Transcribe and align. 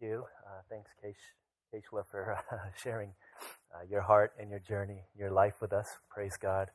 you. 0.00 0.24
Uh, 0.46 0.60
thanks, 0.70 0.90
Keishla, 1.72 2.04
for 2.10 2.36
uh, 2.52 2.56
sharing 2.82 3.10
uh, 3.74 3.84
your 3.88 4.02
heart 4.02 4.32
and 4.38 4.50
your 4.50 4.60
journey, 4.60 5.04
your 5.16 5.30
life 5.30 5.54
with 5.60 5.72
us. 5.72 5.86
Praise 6.10 6.36
God 6.40 6.68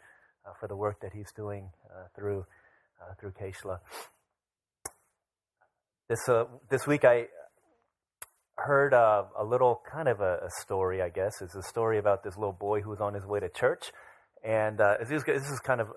uh, 0.46 0.54
for 0.60 0.68
the 0.68 0.76
work 0.76 1.02
that 1.02 1.14
He's 1.14 1.32
doing 1.36 1.70
uh, 1.90 2.08
through 2.16 2.46
uh, 3.02 3.14
through 3.20 3.32
Keishla. 3.32 3.80
This 6.10 6.30
this 6.70 6.88
week 6.88 7.06
I 7.06 7.26
heard 8.56 8.94
a 8.94 9.44
little 9.46 9.82
kind 9.90 10.10
of 10.10 10.20
a, 10.20 10.40
a, 10.46 10.50
story. 10.60 11.02
I 11.02 11.10
guess 11.10 11.42
it's 11.42 11.56
a 11.56 11.62
story 11.62 11.98
about 11.98 12.24
this 12.24 12.36
little 12.36 12.58
boy 12.60 12.82
who 12.82 12.90
was 12.90 13.00
on 13.00 13.14
his 13.14 13.26
way 13.26 13.40
to 13.40 13.48
church, 13.48 13.92
and 14.44 14.80
this, 14.80 15.24
this 15.24 15.50
is 15.50 15.62
kind 15.64 15.82
of 15.82 15.88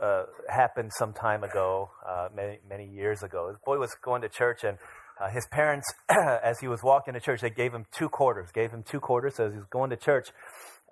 happened 0.48 0.92
some 0.96 1.12
time 1.12 1.44
ago, 1.44 1.90
many 2.34 2.58
many 2.68 2.86
years 2.86 3.22
ago. 3.22 3.48
This 3.50 3.60
boy 3.64 3.78
was 3.78 3.96
going 4.02 4.22
to 4.22 4.28
church 4.28 4.64
and 4.64 4.76
uh, 5.22 5.28
his 5.30 5.46
parents, 5.46 5.92
as 6.08 6.58
he 6.60 6.68
was 6.68 6.82
walking 6.82 7.14
to 7.14 7.20
church, 7.20 7.40
they 7.40 7.50
gave 7.50 7.72
him 7.72 7.86
two 7.92 8.08
quarters, 8.08 8.50
gave 8.52 8.70
him 8.70 8.82
two 8.82 9.00
quarters. 9.00 9.36
So 9.36 9.46
as 9.46 9.52
he 9.52 9.58
was 9.58 9.66
going 9.66 9.90
to 9.90 9.96
church, 9.96 10.30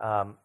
um, 0.01 0.37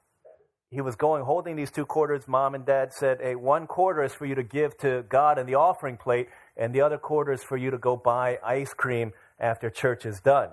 he 0.71 0.81
was 0.81 0.95
going 0.95 1.23
holding 1.23 1.55
these 1.55 1.71
two 1.71 1.85
quarters. 1.85 2.27
Mom 2.27 2.55
and 2.55 2.66
dad 2.66 2.91
said, 2.94 3.20
Hey, 3.21 3.35
one 3.35 3.67
quarter 3.67 4.03
is 4.03 4.13
for 4.13 4.25
you 4.25 4.35
to 4.35 4.44
give 4.44 4.77
to 4.80 5.03
God 5.08 5.38
in 5.38 5.45
the 5.45 5.55
offering 5.55 5.98
plate, 5.98 6.27
and 6.58 6.73
the 6.73 6.81
other 6.81 6.98
quarter 6.98 7.31
is 7.31 7.44
for 7.44 7.58
you 7.58 7.71
to 7.71 7.77
go 7.77 7.95
buy 7.95 8.39
ice 8.44 8.73
cream 8.73 9.13
after 9.39 9.70
church 9.70 10.05
is 10.05 10.20
done. 10.20 10.49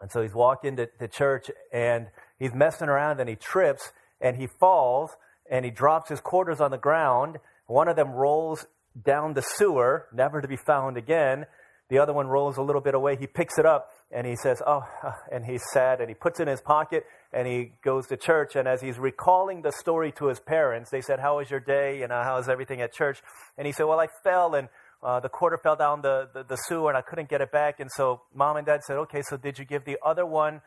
And 0.00 0.10
so 0.10 0.20
he's 0.20 0.34
walking 0.34 0.76
to, 0.76 0.86
to 0.98 1.06
church 1.06 1.48
and 1.72 2.08
he's 2.38 2.52
messing 2.52 2.88
around 2.88 3.20
and 3.20 3.28
he 3.28 3.36
trips 3.36 3.92
and 4.20 4.36
he 4.36 4.48
falls 4.48 5.12
and 5.48 5.64
he 5.64 5.70
drops 5.70 6.08
his 6.08 6.20
quarters 6.20 6.60
on 6.60 6.72
the 6.72 6.78
ground. 6.78 7.38
One 7.66 7.86
of 7.86 7.94
them 7.94 8.10
rolls 8.10 8.66
down 9.00 9.34
the 9.34 9.42
sewer, 9.42 10.08
never 10.12 10.40
to 10.40 10.48
be 10.48 10.56
found 10.56 10.96
again. 10.96 11.46
The 11.92 11.98
other 11.98 12.14
one 12.14 12.26
rolls 12.26 12.56
a 12.56 12.62
little 12.62 12.80
bit 12.80 12.94
away. 12.94 13.16
He 13.16 13.26
picks 13.26 13.58
it 13.58 13.66
up 13.66 13.90
and 14.10 14.26
he 14.26 14.34
says, 14.34 14.62
Oh, 14.66 14.82
and 15.30 15.44
he's 15.44 15.60
sad 15.74 16.00
and 16.00 16.08
he 16.08 16.14
puts 16.14 16.40
it 16.40 16.44
in 16.44 16.48
his 16.48 16.62
pocket 16.62 17.04
and 17.34 17.46
he 17.46 17.72
goes 17.84 18.06
to 18.06 18.16
church. 18.16 18.56
And 18.56 18.66
as 18.66 18.80
he's 18.80 18.98
recalling 18.98 19.60
the 19.60 19.72
story 19.72 20.10
to 20.12 20.28
his 20.28 20.40
parents, 20.40 20.88
they 20.88 21.02
said, 21.02 21.20
How 21.20 21.36
was 21.36 21.50
your 21.50 21.60
day? 21.60 22.02
Know, 22.08 22.22
how 22.22 22.38
was 22.38 22.48
everything 22.48 22.80
at 22.80 22.94
church? 22.94 23.20
And 23.58 23.66
he 23.66 23.74
said, 23.74 23.84
Well, 23.84 24.00
I 24.00 24.06
fell 24.24 24.54
and 24.54 24.70
uh, 25.02 25.20
the 25.20 25.28
quarter 25.28 25.58
fell 25.58 25.76
down 25.76 26.00
the, 26.00 26.30
the, 26.32 26.44
the, 26.44 26.56
sewer 26.66 26.88
and 26.88 26.96
I 26.96 27.02
couldn't 27.02 27.28
get 27.28 27.42
it 27.42 27.52
back. 27.52 27.78
And 27.78 27.90
so 27.94 28.22
mom 28.34 28.56
and 28.56 28.64
dad 28.64 28.80
said, 28.84 28.96
Okay, 28.96 29.20
so 29.20 29.36
did 29.36 29.58
you 29.58 29.66
give 29.66 29.84
the 29.84 29.98
other 30.02 30.24
one 30.24 30.62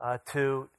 uh, 0.00 0.16
to 0.32 0.70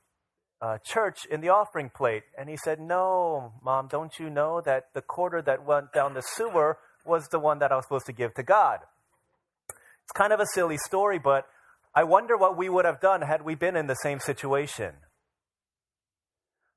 uh, 0.63 0.79
church 0.83 1.27
in 1.29 1.41
the 1.41 1.49
offering 1.49 1.91
plate? 1.95 2.23
And 2.35 2.49
he 2.49 2.57
said, 2.57 2.79
No, 2.79 3.53
mom, 3.63 3.87
don't 3.87 4.17
you 4.17 4.31
know 4.31 4.61
that 4.61 4.85
the 4.95 5.03
quarter 5.03 5.43
that 5.43 5.63
went 5.63 5.93
down 5.93 6.15
the 6.15 6.23
sewer 6.23 6.79
was 7.05 7.27
the 7.27 7.37
one 7.37 7.59
that 7.59 7.71
I 7.71 7.75
was 7.75 7.85
supposed 7.85 8.07
to 8.07 8.13
give 8.13 8.33
to 8.33 8.41
God? 8.41 8.79
It's 10.11 10.17
kind 10.17 10.33
of 10.33 10.41
a 10.41 10.45
silly 10.53 10.75
story, 10.77 11.19
but 11.19 11.45
I 11.95 12.03
wonder 12.03 12.35
what 12.35 12.57
we 12.57 12.67
would 12.67 12.83
have 12.83 12.99
done 12.99 13.21
had 13.21 13.43
we 13.45 13.55
been 13.55 13.77
in 13.77 13.87
the 13.87 13.95
same 13.95 14.19
situation. 14.19 14.95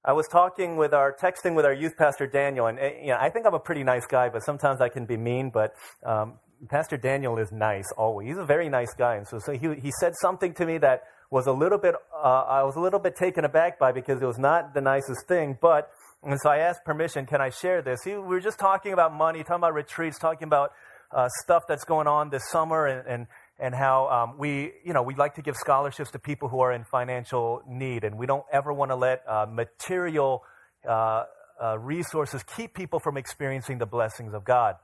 I 0.04 0.12
was 0.12 0.28
talking 0.30 0.76
with 0.76 0.94
our, 0.94 1.12
texting 1.12 1.56
with 1.56 1.64
our 1.64 1.72
youth 1.72 1.96
pastor 1.98 2.28
Daniel, 2.28 2.68
and 2.68 2.78
eh, 2.78 2.92
you 3.02 3.08
know, 3.08 3.18
I 3.20 3.30
think 3.30 3.44
I'm 3.44 3.54
a 3.54 3.58
pretty 3.58 3.82
nice 3.82 4.06
guy, 4.06 4.28
but 4.28 4.44
sometimes 4.44 4.80
I 4.80 4.88
can 4.88 5.04
be 5.04 5.16
mean. 5.16 5.50
But 5.52 5.72
um, 6.06 6.34
Pastor 6.70 6.96
Daniel 6.96 7.36
is 7.38 7.50
nice 7.50 7.90
always. 7.98 8.28
He's 8.28 8.38
a 8.38 8.44
very 8.44 8.68
nice 8.68 8.94
guy, 8.94 9.16
and 9.16 9.26
so, 9.26 9.40
so 9.40 9.50
he 9.50 9.80
he 9.82 9.90
said 9.98 10.12
something 10.20 10.54
to 10.54 10.64
me 10.64 10.78
that 10.78 11.02
was 11.32 11.48
a 11.48 11.52
little 11.52 11.78
bit 11.78 11.96
uh, 12.16 12.44
I 12.46 12.62
was 12.62 12.76
a 12.76 12.80
little 12.80 13.00
bit 13.00 13.16
taken 13.16 13.44
aback 13.44 13.80
by 13.80 13.90
because 13.90 14.22
it 14.22 14.26
was 14.26 14.38
not 14.38 14.74
the 14.74 14.80
nicest 14.80 15.26
thing, 15.26 15.58
but. 15.60 15.90
And 16.26 16.40
so 16.40 16.48
I 16.48 16.56
asked 16.56 16.86
permission, 16.86 17.26
can 17.26 17.42
I 17.42 17.50
share 17.50 17.82
this? 17.82 18.02
He, 18.02 18.12
we 18.12 18.16
were 18.22 18.40
just 18.40 18.58
talking 18.58 18.94
about 18.94 19.12
money, 19.12 19.40
talking 19.40 19.56
about 19.56 19.74
retreats, 19.74 20.18
talking 20.18 20.46
about 20.46 20.72
uh, 21.10 21.28
stuff 21.42 21.64
that's 21.68 21.84
going 21.84 22.06
on 22.06 22.30
this 22.30 22.42
summer 22.50 22.86
and, 22.86 23.06
and, 23.06 23.26
and 23.58 23.74
how 23.74 24.08
um, 24.08 24.38
we, 24.38 24.72
you 24.84 24.92
know, 24.92 25.02
we 25.02 25.14
like 25.14 25.34
to 25.34 25.42
give 25.42 25.54
scholarships 25.56 26.10
to 26.12 26.18
people 26.18 26.48
who 26.48 26.60
are 26.60 26.72
in 26.72 26.84
financial 26.84 27.62
need. 27.68 28.04
And 28.04 28.18
we 28.18 28.26
don't 28.26 28.44
ever 28.52 28.72
want 28.72 28.90
to 28.90 28.96
let 28.96 29.22
uh, 29.28 29.46
material 29.48 30.42
uh, 30.88 31.24
uh, 31.62 31.78
resources 31.78 32.42
keep 32.56 32.74
people 32.74 32.98
from 32.98 33.16
experiencing 33.16 33.78
the 33.78 33.86
blessings 33.86 34.34
of 34.34 34.44
God. 34.44 34.76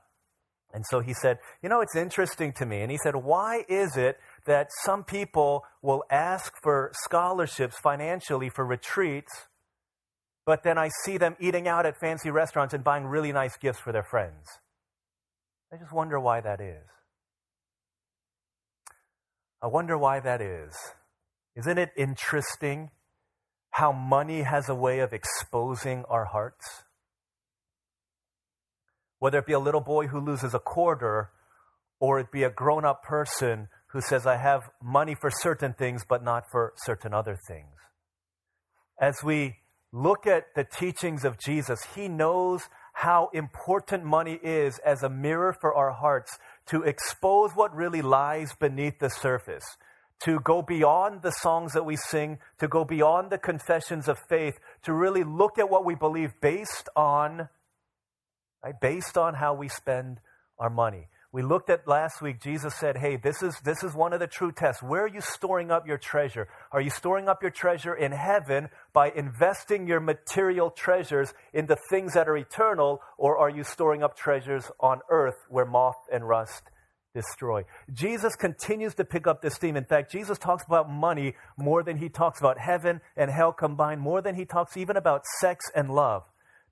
And 0.73 0.85
so 0.89 1.01
he 1.01 1.13
said, 1.13 1.39
You 1.61 1.69
know, 1.69 1.81
it's 1.81 1.95
interesting 1.95 2.53
to 2.53 2.65
me. 2.65 2.81
And 2.81 2.91
he 2.91 2.97
said, 3.03 3.15
Why 3.15 3.65
is 3.67 3.97
it 3.97 4.17
that 4.45 4.67
some 4.83 5.03
people 5.03 5.63
will 5.81 6.03
ask 6.09 6.53
for 6.61 6.91
scholarships 7.03 7.77
financially 7.79 8.49
for 8.49 8.65
retreats, 8.65 9.31
but 10.45 10.63
then 10.63 10.77
I 10.77 10.89
see 11.03 11.17
them 11.17 11.35
eating 11.39 11.67
out 11.67 11.85
at 11.85 11.99
fancy 11.99 12.31
restaurants 12.31 12.73
and 12.73 12.83
buying 12.83 13.05
really 13.05 13.31
nice 13.31 13.57
gifts 13.57 13.79
for 13.79 13.91
their 13.91 14.03
friends? 14.03 14.45
I 15.73 15.77
just 15.77 15.93
wonder 15.93 16.19
why 16.19 16.41
that 16.41 16.59
is. 16.59 16.83
I 19.61 19.67
wonder 19.67 19.97
why 19.97 20.19
that 20.19 20.41
is. 20.41 20.75
Isn't 21.55 21.77
it 21.77 21.91
interesting 21.95 22.89
how 23.69 23.91
money 23.91 24.41
has 24.41 24.67
a 24.67 24.75
way 24.75 24.99
of 24.99 25.13
exposing 25.13 26.03
our 26.09 26.25
hearts? 26.25 26.83
Whether 29.19 29.37
it 29.39 29.45
be 29.45 29.53
a 29.53 29.59
little 29.59 29.81
boy 29.81 30.07
who 30.07 30.19
loses 30.19 30.53
a 30.53 30.59
quarter 30.59 31.29
or 31.99 32.19
it 32.19 32.31
be 32.31 32.43
a 32.43 32.49
grown 32.49 32.83
up 32.83 33.03
person 33.03 33.69
who 33.91 34.01
says, 34.01 34.25
I 34.25 34.37
have 34.37 34.71
money 34.81 35.15
for 35.15 35.29
certain 35.29 35.73
things, 35.73 36.03
but 36.07 36.23
not 36.23 36.45
for 36.51 36.73
certain 36.77 37.13
other 37.13 37.37
things. 37.47 37.75
As 38.99 39.23
we 39.23 39.57
look 39.93 40.25
at 40.25 40.55
the 40.55 40.63
teachings 40.63 41.23
of 41.23 41.39
Jesus, 41.39 41.79
he 41.95 42.07
knows 42.07 42.63
how 43.01 43.31
important 43.33 44.05
money 44.05 44.39
is 44.43 44.77
as 44.85 45.01
a 45.01 45.09
mirror 45.09 45.51
for 45.59 45.73
our 45.73 45.89
hearts 45.89 46.37
to 46.67 46.83
expose 46.83 47.49
what 47.55 47.75
really 47.75 48.03
lies 48.03 48.53
beneath 48.59 48.99
the 48.99 49.09
surface, 49.09 49.63
to 50.19 50.39
go 50.41 50.61
beyond 50.61 51.23
the 51.23 51.31
songs 51.31 51.73
that 51.73 51.83
we 51.83 51.95
sing, 51.95 52.37
to 52.59 52.67
go 52.67 52.85
beyond 52.85 53.31
the 53.31 53.39
confessions 53.39 54.07
of 54.07 54.19
faith, 54.29 54.53
to 54.83 54.93
really 54.93 55.23
look 55.23 55.57
at 55.57 55.67
what 55.67 55.83
we 55.83 55.95
believe 55.95 56.29
based 56.41 56.89
on, 56.95 57.49
right, 58.63 58.79
based 58.79 59.17
on 59.17 59.33
how 59.33 59.55
we 59.55 59.67
spend 59.67 60.19
our 60.59 60.69
money. 60.69 61.07
We 61.33 61.43
looked 61.43 61.69
at 61.69 61.87
last 61.87 62.21
week, 62.21 62.41
Jesus 62.41 62.75
said, 62.75 62.97
Hey, 62.97 63.15
this 63.15 63.41
is, 63.41 63.57
this 63.63 63.83
is 63.83 63.93
one 63.93 64.11
of 64.11 64.19
the 64.19 64.27
true 64.27 64.51
tests. 64.51 64.83
Where 64.83 65.05
are 65.05 65.07
you 65.07 65.21
storing 65.21 65.71
up 65.71 65.87
your 65.87 65.97
treasure? 65.97 66.49
Are 66.73 66.81
you 66.81 66.89
storing 66.89 67.29
up 67.29 67.41
your 67.41 67.51
treasure 67.51 67.93
in 67.95 68.11
heaven 68.11 68.67
by 68.91 69.11
investing 69.11 69.87
your 69.87 70.01
material 70.01 70.69
treasures 70.71 71.33
in 71.53 71.67
the 71.67 71.77
things 71.89 72.15
that 72.15 72.27
are 72.27 72.35
eternal, 72.35 73.01
or 73.17 73.37
are 73.37 73.49
you 73.49 73.63
storing 73.63 74.03
up 74.03 74.17
treasures 74.17 74.69
on 74.81 74.99
earth 75.09 75.37
where 75.47 75.65
moth 75.65 75.95
and 76.11 76.27
rust 76.27 76.63
destroy? 77.15 77.63
Jesus 77.93 78.35
continues 78.35 78.95
to 78.95 79.05
pick 79.05 79.25
up 79.25 79.41
this 79.41 79.57
theme. 79.57 79.77
In 79.77 79.85
fact, 79.85 80.11
Jesus 80.11 80.37
talks 80.37 80.65
about 80.65 80.89
money 80.89 81.35
more 81.55 81.81
than 81.81 81.95
he 81.95 82.09
talks 82.09 82.41
about 82.41 82.59
heaven 82.59 82.99
and 83.15 83.31
hell 83.31 83.53
combined, 83.53 84.01
more 84.01 84.21
than 84.21 84.35
he 84.35 84.43
talks 84.43 84.75
even 84.75 84.97
about 84.97 85.23
sex 85.39 85.63
and 85.73 85.95
love 85.95 86.23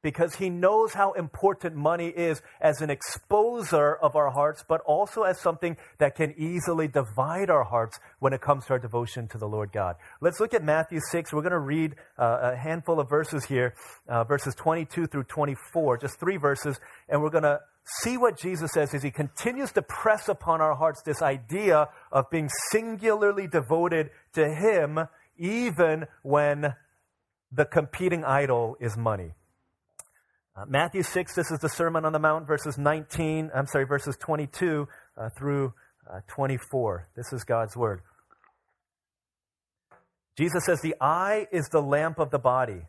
because 0.01 0.35
he 0.35 0.49
knows 0.49 0.93
how 0.93 1.11
important 1.13 1.75
money 1.75 2.07
is 2.07 2.41
as 2.61 2.81
an 2.81 2.89
exposer 2.89 3.95
of 4.01 4.15
our 4.15 4.29
hearts, 4.29 4.63
but 4.67 4.81
also 4.81 5.23
as 5.23 5.39
something 5.39 5.75
that 5.97 6.15
can 6.15 6.33
easily 6.37 6.87
divide 6.87 7.49
our 7.49 7.63
hearts 7.63 7.99
when 8.19 8.33
it 8.33 8.41
comes 8.41 8.65
to 8.65 8.73
our 8.73 8.79
devotion 8.79 9.27
to 9.27 9.37
the 9.37 9.47
Lord 9.47 9.71
God. 9.71 9.95
Let's 10.21 10.39
look 10.39 10.53
at 10.53 10.63
Matthew 10.63 10.99
6. 11.11 11.33
We're 11.33 11.41
going 11.41 11.51
to 11.51 11.59
read 11.59 11.95
uh, 12.17 12.51
a 12.53 12.55
handful 12.55 12.99
of 12.99 13.09
verses 13.09 13.45
here, 13.45 13.73
uh, 14.07 14.23
verses 14.23 14.55
22 14.55 15.07
through 15.07 15.23
24, 15.23 15.97
just 15.97 16.19
three 16.19 16.37
verses, 16.37 16.79
and 17.09 17.21
we're 17.21 17.29
going 17.29 17.43
to 17.43 17.59
see 18.01 18.17
what 18.17 18.37
Jesus 18.37 18.71
says 18.71 18.93
as 18.93 19.03
he 19.03 19.11
continues 19.11 19.71
to 19.73 19.81
press 19.81 20.29
upon 20.29 20.61
our 20.61 20.75
hearts 20.75 21.01
this 21.01 21.21
idea 21.21 21.89
of 22.11 22.29
being 22.29 22.49
singularly 22.71 23.47
devoted 23.47 24.11
to 24.33 24.47
him, 24.47 24.99
even 25.37 26.05
when 26.21 26.75
the 27.51 27.65
competing 27.65 28.23
idol 28.23 28.77
is 28.79 28.95
money. 28.95 29.33
Uh, 30.55 30.65
Matthew 30.67 31.03
6, 31.03 31.35
this 31.35 31.51
is 31.51 31.59
the 31.59 31.69
Sermon 31.69 32.05
on 32.05 32.13
the 32.13 32.19
Mount, 32.19 32.47
verses 32.47 32.77
19, 32.77 33.51
I'm 33.55 33.67
sorry, 33.67 33.85
verses 33.85 34.17
22 34.19 34.87
uh, 35.17 35.29
through 35.37 35.73
uh, 36.11 36.19
24. 36.27 37.07
This 37.15 37.31
is 37.31 37.43
God's 37.43 37.77
Word. 37.77 38.01
Jesus 40.37 40.65
says, 40.65 40.81
The 40.81 40.95
eye 40.99 41.47
is 41.51 41.67
the 41.69 41.81
lamp 41.81 42.19
of 42.19 42.31
the 42.31 42.39
body. 42.39 42.81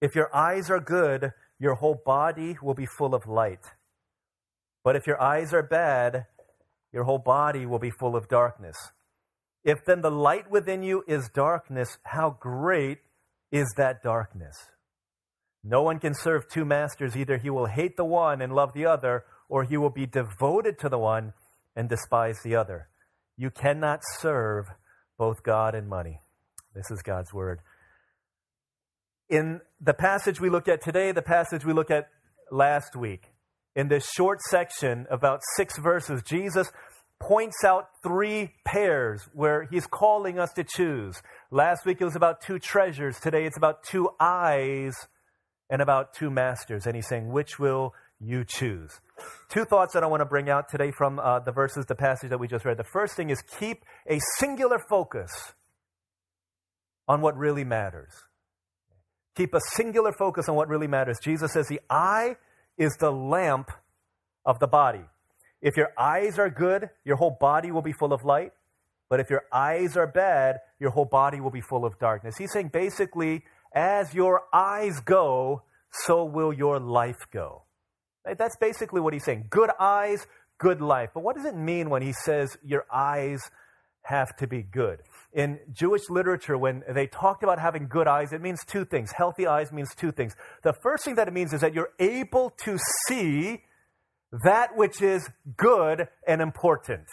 If 0.00 0.14
your 0.14 0.34
eyes 0.34 0.70
are 0.70 0.80
good, 0.80 1.32
your 1.58 1.74
whole 1.74 2.00
body 2.04 2.56
will 2.62 2.74
be 2.74 2.86
full 2.86 3.14
of 3.14 3.26
light. 3.26 3.64
But 4.84 4.96
if 4.96 5.06
your 5.06 5.20
eyes 5.20 5.52
are 5.52 5.62
bad, 5.62 6.26
your 6.92 7.04
whole 7.04 7.18
body 7.18 7.66
will 7.66 7.78
be 7.78 7.90
full 7.90 8.16
of 8.16 8.28
darkness. 8.28 8.76
If 9.64 9.84
then 9.86 10.02
the 10.02 10.10
light 10.10 10.50
within 10.50 10.82
you 10.82 11.04
is 11.06 11.30
darkness, 11.32 11.98
how 12.04 12.36
great 12.38 12.98
is 13.50 13.72
that 13.76 14.02
darkness? 14.02 14.56
No 15.64 15.82
one 15.82 15.98
can 15.98 16.14
serve 16.14 16.48
two 16.48 16.64
masters. 16.64 17.16
Either 17.16 17.38
he 17.38 17.50
will 17.50 17.66
hate 17.66 17.96
the 17.96 18.04
one 18.04 18.42
and 18.42 18.52
love 18.52 18.72
the 18.72 18.86
other, 18.86 19.24
or 19.48 19.64
he 19.64 19.76
will 19.76 19.90
be 19.90 20.06
devoted 20.06 20.78
to 20.80 20.88
the 20.88 20.98
one 20.98 21.32
and 21.76 21.88
despise 21.88 22.38
the 22.42 22.56
other. 22.56 22.88
You 23.36 23.50
cannot 23.50 24.00
serve 24.18 24.66
both 25.18 25.42
God 25.42 25.74
and 25.74 25.88
money. 25.88 26.20
This 26.74 26.90
is 26.90 27.02
God's 27.02 27.32
word. 27.32 27.60
In 29.28 29.60
the 29.80 29.94
passage 29.94 30.40
we 30.40 30.50
look 30.50 30.68
at 30.68 30.82
today, 30.82 31.12
the 31.12 31.22
passage 31.22 31.64
we 31.64 31.72
looked 31.72 31.90
at 31.90 32.08
last 32.50 32.96
week, 32.96 33.28
in 33.74 33.88
this 33.88 34.06
short 34.10 34.40
section, 34.42 35.06
about 35.10 35.40
six 35.56 35.78
verses, 35.78 36.22
Jesus 36.22 36.70
points 37.20 37.64
out 37.64 37.88
three 38.02 38.52
pairs 38.64 39.28
where 39.32 39.68
he's 39.70 39.86
calling 39.86 40.38
us 40.38 40.52
to 40.54 40.64
choose. 40.64 41.22
Last 41.50 41.86
week 41.86 42.00
it 42.00 42.04
was 42.04 42.16
about 42.16 42.40
two 42.42 42.58
treasures. 42.58 43.18
Today 43.20 43.46
it's 43.46 43.56
about 43.56 43.84
two 43.84 44.10
eyes 44.18 44.92
and 45.72 45.80
about 45.80 46.12
two 46.12 46.30
masters. 46.30 46.86
And 46.86 46.94
he's 46.94 47.08
saying, 47.08 47.32
which 47.32 47.58
will 47.58 47.94
you 48.20 48.44
choose? 48.44 49.00
Two 49.48 49.64
thoughts 49.64 49.94
that 49.94 50.04
I 50.04 50.06
want 50.06 50.20
to 50.20 50.26
bring 50.26 50.50
out 50.50 50.68
today 50.68 50.92
from 50.92 51.18
uh, 51.18 51.40
the 51.40 51.50
verses, 51.50 51.86
the 51.86 51.94
passage 51.94 52.28
that 52.28 52.38
we 52.38 52.46
just 52.46 52.66
read. 52.66 52.76
The 52.76 52.84
first 52.84 53.16
thing 53.16 53.30
is 53.30 53.42
keep 53.58 53.82
a 54.08 54.20
singular 54.38 54.78
focus 54.90 55.30
on 57.08 57.22
what 57.22 57.38
really 57.38 57.64
matters. 57.64 58.12
Keep 59.34 59.54
a 59.54 59.60
singular 59.72 60.12
focus 60.12 60.46
on 60.46 60.56
what 60.56 60.68
really 60.68 60.86
matters. 60.86 61.18
Jesus 61.22 61.54
says 61.54 61.68
the 61.68 61.80
eye 61.88 62.36
is 62.76 62.94
the 63.00 63.10
lamp 63.10 63.70
of 64.44 64.58
the 64.58 64.66
body. 64.66 65.04
If 65.62 65.78
your 65.78 65.88
eyes 65.98 66.38
are 66.38 66.50
good, 66.50 66.90
your 67.02 67.16
whole 67.16 67.38
body 67.40 67.70
will 67.70 67.82
be 67.82 67.92
full 67.92 68.12
of 68.12 68.24
light. 68.24 68.52
But 69.08 69.20
if 69.20 69.30
your 69.30 69.44
eyes 69.50 69.96
are 69.96 70.06
bad, 70.06 70.58
your 70.78 70.90
whole 70.90 71.06
body 71.06 71.40
will 71.40 71.50
be 71.50 71.62
full 71.62 71.86
of 71.86 71.98
darkness. 71.98 72.36
He's 72.36 72.52
saying 72.52 72.68
basically, 72.74 73.44
as 73.74 74.14
your 74.14 74.42
eyes 74.52 75.00
go, 75.00 75.62
so 75.92 76.24
will 76.24 76.52
your 76.52 76.78
life 76.80 77.26
go. 77.32 77.62
Right? 78.26 78.38
That's 78.38 78.56
basically 78.56 79.00
what 79.00 79.12
he's 79.12 79.24
saying. 79.24 79.46
Good 79.50 79.70
eyes, 79.78 80.26
good 80.58 80.80
life. 80.80 81.10
But 81.14 81.22
what 81.22 81.36
does 81.36 81.44
it 81.44 81.56
mean 81.56 81.90
when 81.90 82.02
he 82.02 82.12
says 82.12 82.56
your 82.64 82.86
eyes 82.92 83.40
have 84.02 84.36
to 84.36 84.46
be 84.46 84.62
good? 84.62 85.00
In 85.32 85.58
Jewish 85.72 86.08
literature, 86.10 86.58
when 86.58 86.82
they 86.94 87.06
talked 87.06 87.42
about 87.42 87.58
having 87.58 87.88
good 87.88 88.06
eyes, 88.06 88.32
it 88.32 88.40
means 88.40 88.60
two 88.66 88.84
things. 88.84 89.12
Healthy 89.16 89.46
eyes 89.46 89.72
means 89.72 89.94
two 89.94 90.12
things. 90.12 90.34
The 90.62 90.74
first 90.82 91.04
thing 91.04 91.14
that 91.16 91.26
it 91.26 91.34
means 91.34 91.52
is 91.52 91.62
that 91.62 91.74
you're 91.74 91.92
able 91.98 92.50
to 92.64 92.78
see 93.08 93.62
that 94.44 94.76
which 94.76 95.02
is 95.02 95.28
good 95.56 96.08
and 96.26 96.40
important. 96.40 97.06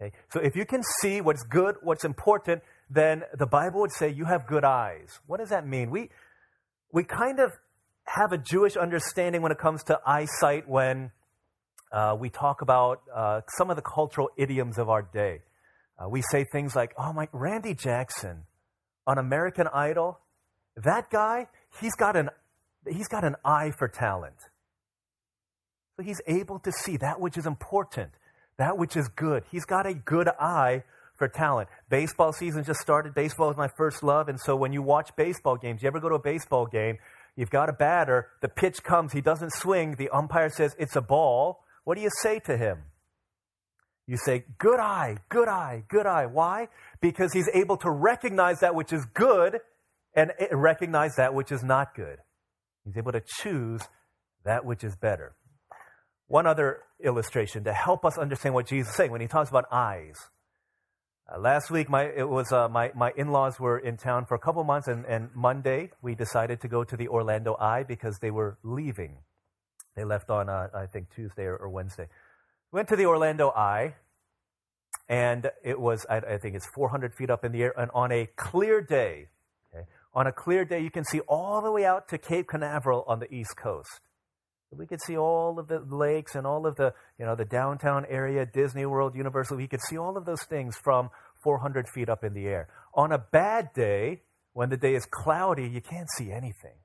Okay? 0.00 0.16
So 0.32 0.40
if 0.40 0.56
you 0.56 0.64
can 0.64 0.82
see 1.00 1.20
what's 1.20 1.42
good, 1.42 1.76
what's 1.82 2.04
important, 2.04 2.62
then 2.90 3.22
the 3.36 3.46
Bible 3.46 3.80
would 3.80 3.92
say 3.92 4.10
you 4.10 4.24
have 4.24 4.46
good 4.46 4.64
eyes. 4.64 5.20
What 5.26 5.40
does 5.40 5.50
that 5.50 5.66
mean? 5.66 5.90
We, 5.90 6.10
we 6.92 7.04
kind 7.04 7.38
of 7.38 7.52
have 8.04 8.32
a 8.32 8.38
Jewish 8.38 8.76
understanding 8.76 9.42
when 9.42 9.52
it 9.52 9.58
comes 9.58 9.84
to 9.84 10.00
eyesight 10.06 10.68
when 10.68 11.10
uh, 11.92 12.16
we 12.18 12.30
talk 12.30 12.62
about 12.62 13.02
uh, 13.14 13.42
some 13.56 13.70
of 13.70 13.76
the 13.76 13.82
cultural 13.82 14.30
idioms 14.36 14.78
of 14.78 14.88
our 14.88 15.02
day. 15.02 15.40
Uh, 15.98 16.08
we 16.08 16.22
say 16.30 16.44
things 16.50 16.74
like, 16.74 16.94
oh, 16.96 17.12
my, 17.12 17.28
Randy 17.32 17.74
Jackson 17.74 18.44
on 19.06 19.18
American 19.18 19.66
Idol, 19.72 20.20
that 20.76 21.10
guy, 21.10 21.48
he's 21.80 21.94
got 21.94 22.16
an, 22.16 22.30
he's 22.86 23.08
got 23.08 23.24
an 23.24 23.36
eye 23.44 23.72
for 23.76 23.88
talent. 23.88 24.36
So 25.96 26.04
he's 26.04 26.20
able 26.26 26.60
to 26.60 26.72
see 26.72 26.96
that 26.98 27.20
which 27.20 27.36
is 27.36 27.46
important, 27.46 28.10
that 28.58 28.78
which 28.78 28.96
is 28.96 29.08
good. 29.08 29.42
He's 29.50 29.64
got 29.64 29.86
a 29.86 29.94
good 29.94 30.28
eye 30.28 30.84
for 31.18 31.28
talent. 31.28 31.68
Baseball 31.90 32.32
season 32.32 32.64
just 32.64 32.80
started. 32.80 33.14
Baseball 33.14 33.50
is 33.50 33.56
my 33.56 33.68
first 33.76 34.02
love. 34.02 34.28
And 34.28 34.40
so 34.40 34.56
when 34.56 34.72
you 34.72 34.80
watch 34.82 35.10
baseball 35.16 35.56
games, 35.56 35.82
you 35.82 35.88
ever 35.88 36.00
go 36.00 36.08
to 36.08 36.14
a 36.14 36.22
baseball 36.22 36.66
game, 36.66 36.98
you've 37.36 37.50
got 37.50 37.68
a 37.68 37.72
batter, 37.72 38.28
the 38.40 38.48
pitch 38.48 38.82
comes, 38.82 39.12
he 39.12 39.20
doesn't 39.20 39.52
swing, 39.52 39.96
the 39.96 40.08
umpire 40.10 40.48
says 40.48 40.74
it's 40.78 40.96
a 40.96 41.02
ball. 41.02 41.60
What 41.84 41.96
do 41.96 42.02
you 42.02 42.10
say 42.22 42.38
to 42.46 42.56
him? 42.56 42.84
You 44.06 44.16
say, 44.16 44.44
good 44.58 44.80
eye, 44.80 45.16
good 45.28 45.48
eye, 45.48 45.84
good 45.88 46.06
eye. 46.06 46.26
Why? 46.26 46.68
Because 47.02 47.32
he's 47.34 47.48
able 47.52 47.76
to 47.78 47.90
recognize 47.90 48.60
that 48.60 48.74
which 48.74 48.92
is 48.92 49.04
good 49.12 49.58
and 50.14 50.32
recognize 50.50 51.16
that 51.16 51.34
which 51.34 51.52
is 51.52 51.62
not 51.62 51.94
good. 51.94 52.16
He's 52.86 52.96
able 52.96 53.12
to 53.12 53.22
choose 53.42 53.82
that 54.44 54.64
which 54.64 54.82
is 54.82 54.96
better. 54.96 55.34
One 56.26 56.46
other 56.46 56.80
illustration 57.04 57.64
to 57.64 57.72
help 57.72 58.04
us 58.04 58.16
understand 58.16 58.54
what 58.54 58.66
Jesus 58.66 58.90
is 58.90 58.96
saying 58.96 59.10
when 59.10 59.20
he 59.20 59.26
talks 59.26 59.50
about 59.50 59.66
eyes. 59.70 60.16
Uh, 61.30 61.38
last 61.38 61.70
week, 61.70 61.90
my, 61.90 62.04
it 62.04 62.26
was, 62.26 62.52
uh, 62.52 62.68
my, 62.68 62.90
my 62.94 63.12
in-laws 63.16 63.60
were 63.60 63.78
in 63.78 63.98
town 63.98 64.24
for 64.24 64.34
a 64.34 64.38
couple 64.38 64.64
months, 64.64 64.88
and, 64.88 65.04
and 65.04 65.28
Monday 65.34 65.90
we 66.00 66.14
decided 66.14 66.60
to 66.60 66.68
go 66.68 66.84
to 66.84 66.96
the 66.96 67.08
Orlando 67.08 67.54
Eye 67.60 67.82
because 67.82 68.18
they 68.20 68.30
were 68.30 68.56
leaving. 68.62 69.18
They 69.94 70.04
left 70.04 70.30
on, 70.30 70.48
uh, 70.48 70.68
I 70.74 70.86
think, 70.86 71.14
Tuesday 71.14 71.44
or, 71.44 71.56
or 71.56 71.68
Wednesday. 71.68 72.08
Went 72.72 72.88
to 72.88 72.96
the 72.96 73.04
Orlando 73.04 73.50
Eye, 73.50 73.94
and 75.08 75.50
it 75.62 75.78
was, 75.78 76.06
I, 76.08 76.16
I, 76.16 76.38
think 76.38 76.54
it's 76.54 76.66
400 76.74 77.14
feet 77.14 77.28
up 77.28 77.44
in 77.44 77.52
the 77.52 77.62
air, 77.62 77.74
and 77.78 77.90
on 77.92 78.10
a 78.10 78.26
clear 78.36 78.80
day, 78.80 79.28
okay, 79.74 79.86
on 80.14 80.26
a 80.26 80.32
clear 80.32 80.64
day, 80.64 80.80
you 80.80 80.90
can 80.90 81.04
see 81.04 81.20
all 81.20 81.60
the 81.60 81.70
way 81.70 81.84
out 81.84 82.08
to 82.08 82.16
Cape 82.16 82.48
Canaveral 82.48 83.04
on 83.06 83.18
the 83.18 83.32
East 83.32 83.54
Coast. 83.54 84.00
We 84.70 84.86
could 84.86 85.00
see 85.00 85.16
all 85.16 85.58
of 85.58 85.68
the 85.68 85.80
lakes 85.80 86.34
and 86.34 86.46
all 86.46 86.66
of 86.66 86.76
the, 86.76 86.92
you 87.18 87.24
know, 87.24 87.34
the 87.34 87.44
downtown 87.44 88.04
area, 88.08 88.44
Disney 88.44 88.84
World, 88.84 89.14
Universal. 89.16 89.56
We 89.56 89.66
could 89.66 89.80
see 89.80 89.96
all 89.96 90.16
of 90.16 90.26
those 90.26 90.42
things 90.42 90.76
from 90.76 91.08
400 91.42 91.88
feet 91.88 92.08
up 92.08 92.22
in 92.22 92.34
the 92.34 92.46
air. 92.46 92.68
On 92.94 93.10
a 93.12 93.18
bad 93.18 93.70
day, 93.74 94.22
when 94.52 94.68
the 94.68 94.76
day 94.76 94.94
is 94.94 95.06
cloudy, 95.10 95.68
you 95.68 95.80
can't 95.80 96.08
see 96.16 96.30
anything. 96.30 96.76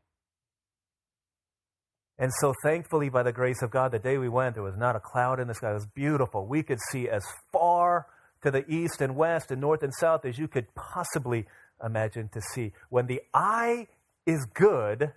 And 2.18 2.32
so, 2.40 2.54
thankfully, 2.64 3.10
by 3.10 3.24
the 3.24 3.34
grace 3.34 3.62
of 3.62 3.72
God, 3.72 3.92
the 3.92 4.00
day 4.00 4.18
we 4.18 4.30
went, 4.30 4.56
there 4.56 4.64
was 4.64 4.78
not 4.78 4.96
a 4.96 5.00
cloud 5.00 5.40
in 5.40 5.48
the 5.48 5.54
sky. 5.54 5.72
It 5.72 5.74
was 5.74 5.88
beautiful. 5.88 6.46
We 6.48 6.64
could 6.64 6.80
see 6.92 7.10
as 7.10 7.26
far 7.52 8.08
to 8.44 8.52
the 8.52 8.64
east 8.70 9.02
and 9.02 9.16
west 9.16 9.52
and 9.52 9.60
north 9.60 9.84
and 9.84 9.94
south 10.00 10.24
as 10.24 10.38
you 10.38 10.48
could 10.48 10.68
possibly 10.76 11.48
imagine 11.84 12.30
to 12.34 12.42
see. 12.54 12.72
When 12.90 13.08
the 13.08 13.22
eye 13.34 13.88
is 14.26 14.46
good, 14.54 15.12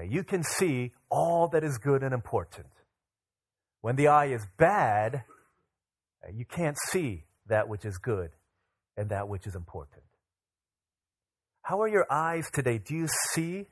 you 0.00 0.24
can 0.24 0.42
see 0.42 0.92
all 1.10 1.48
that 1.48 1.62
is 1.62 1.78
good 1.78 2.02
and 2.02 2.14
important. 2.14 2.68
When 3.82 3.96
the 3.96 4.08
eye 4.08 4.26
is 4.26 4.46
bad, 4.56 5.24
uh, 6.24 6.30
you 6.32 6.44
can't 6.44 6.76
see 6.88 7.24
that 7.46 7.68
which 7.68 7.84
is 7.84 7.98
good 7.98 8.30
and 8.96 9.10
that 9.10 9.28
which 9.28 9.46
is 9.46 9.54
important. 9.54 10.04
How 11.62 11.82
are 11.82 11.88
your 11.88 12.06
eyes 12.10 12.50
today? 12.50 12.78
Do 12.78 12.94
you 12.94 13.08
see 13.32 13.66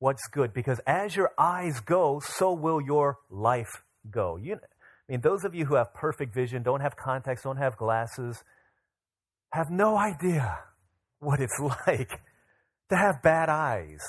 what's 0.00 0.26
good 0.28 0.52
because 0.52 0.80
as 0.86 1.14
your 1.14 1.30
eyes 1.38 1.78
go, 1.80 2.20
so 2.24 2.52
will 2.52 2.80
your 2.80 3.18
life 3.30 3.84
go. 4.10 4.36
You, 4.36 4.54
I 4.54 5.12
mean, 5.12 5.20
those 5.20 5.44
of 5.44 5.54
you 5.54 5.66
who 5.66 5.76
have 5.76 5.94
perfect 5.94 6.34
vision, 6.34 6.62
don't 6.62 6.80
have 6.80 6.96
contacts, 6.96 7.42
don't 7.42 7.58
have 7.58 7.76
glasses, 7.76 8.42
have 9.52 9.70
no 9.70 9.96
idea 9.96 10.58
what 11.20 11.40
it's 11.40 11.58
like 11.86 12.20
to 12.88 12.96
have 12.96 13.22
bad 13.22 13.48
eyes. 13.48 14.00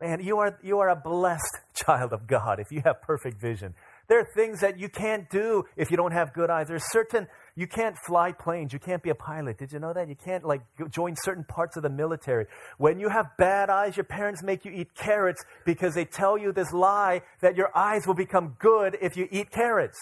Man, 0.00 0.22
you 0.22 0.38
are, 0.38 0.58
you 0.62 0.78
are 0.78 0.88
a 0.88 0.96
blessed 0.96 1.58
child 1.74 2.12
of 2.12 2.26
God 2.26 2.58
if 2.58 2.72
you 2.72 2.80
have 2.84 3.02
perfect 3.02 3.38
vision. 3.40 3.74
There 4.08 4.18
are 4.18 4.26
things 4.34 4.60
that 4.60 4.78
you 4.78 4.88
can't 4.88 5.28
do 5.30 5.64
if 5.76 5.90
you 5.90 5.96
don't 5.96 6.12
have 6.12 6.32
good 6.32 6.50
eyes. 6.50 6.68
There's 6.68 6.90
certain 6.90 7.28
you 7.54 7.66
can't 7.66 7.96
fly 8.06 8.32
planes. 8.32 8.72
You 8.72 8.78
can't 8.78 9.02
be 9.02 9.10
a 9.10 9.14
pilot. 9.14 9.58
Did 9.58 9.72
you 9.72 9.78
know 9.78 9.92
that? 9.92 10.08
You 10.08 10.16
can't 10.16 10.44
like 10.44 10.62
join 10.90 11.14
certain 11.16 11.44
parts 11.44 11.76
of 11.76 11.82
the 11.82 11.90
military. 11.90 12.46
When 12.78 12.98
you 12.98 13.08
have 13.08 13.26
bad 13.36 13.70
eyes, 13.70 13.96
your 13.96 14.04
parents 14.04 14.42
make 14.42 14.64
you 14.64 14.72
eat 14.72 14.94
carrots 14.94 15.44
because 15.66 15.94
they 15.94 16.06
tell 16.06 16.38
you 16.38 16.52
this 16.52 16.72
lie 16.72 17.20
that 17.40 17.56
your 17.56 17.70
eyes 17.76 18.06
will 18.06 18.14
become 18.14 18.56
good 18.58 18.96
if 19.00 19.16
you 19.16 19.28
eat 19.30 19.50
carrots. 19.50 19.98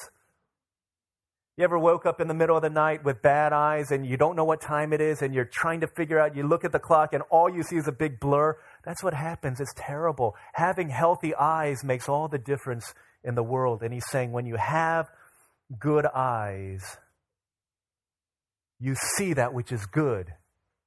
You 1.59 1.65
ever 1.65 1.77
woke 1.77 2.07
up 2.07 2.21
in 2.21 2.29
the 2.29 2.35
middle 2.35 2.55
of 2.55 2.63
the 2.63 2.71
night 2.71 3.05
with 3.05 3.21
bad 3.21 3.53
eyes 3.53 3.91
and 3.91 4.07
you 4.07 4.17
don't 4.17 4.37
know 4.37 4.45
what 4.45 4.61
time 4.61 4.93
it 4.93 5.01
is 5.01 5.23
and 5.23 5.35
you're 5.35 5.45
trying 5.45 5.81
to 5.81 5.89
figure 5.89 6.21
out, 6.21 6.37
you 6.37 6.47
look 6.47 6.65
at 6.65 6.71
the 6.71 6.79
clock 6.79 7.13
and 7.15 7.25
all 7.31 7.51
you 7.53 7.65
see 7.65 7.75
is 7.75 7.89
a 7.89 7.93
big 7.93 8.21
blur? 8.21 8.57
That's 8.89 9.03
what 9.03 9.13
happens. 9.13 9.61
It's 9.61 9.75
terrible. 9.77 10.35
Having 10.55 10.89
healthy 10.89 11.35
eyes 11.35 11.85
makes 11.85 12.09
all 12.09 12.27
the 12.27 12.39
difference 12.39 12.95
in 13.23 13.35
the 13.35 13.43
world. 13.43 13.83
And 13.83 13.93
he's 13.93 14.09
saying 14.11 14.33
when 14.33 14.47
you 14.47 14.57
have 14.57 15.11
good 15.79 16.07
eyes, 16.07 16.97
you 18.81 18.95
see 19.19 19.35
that 19.35 19.53
which 19.53 19.73
is 19.73 19.85
good 19.85 20.33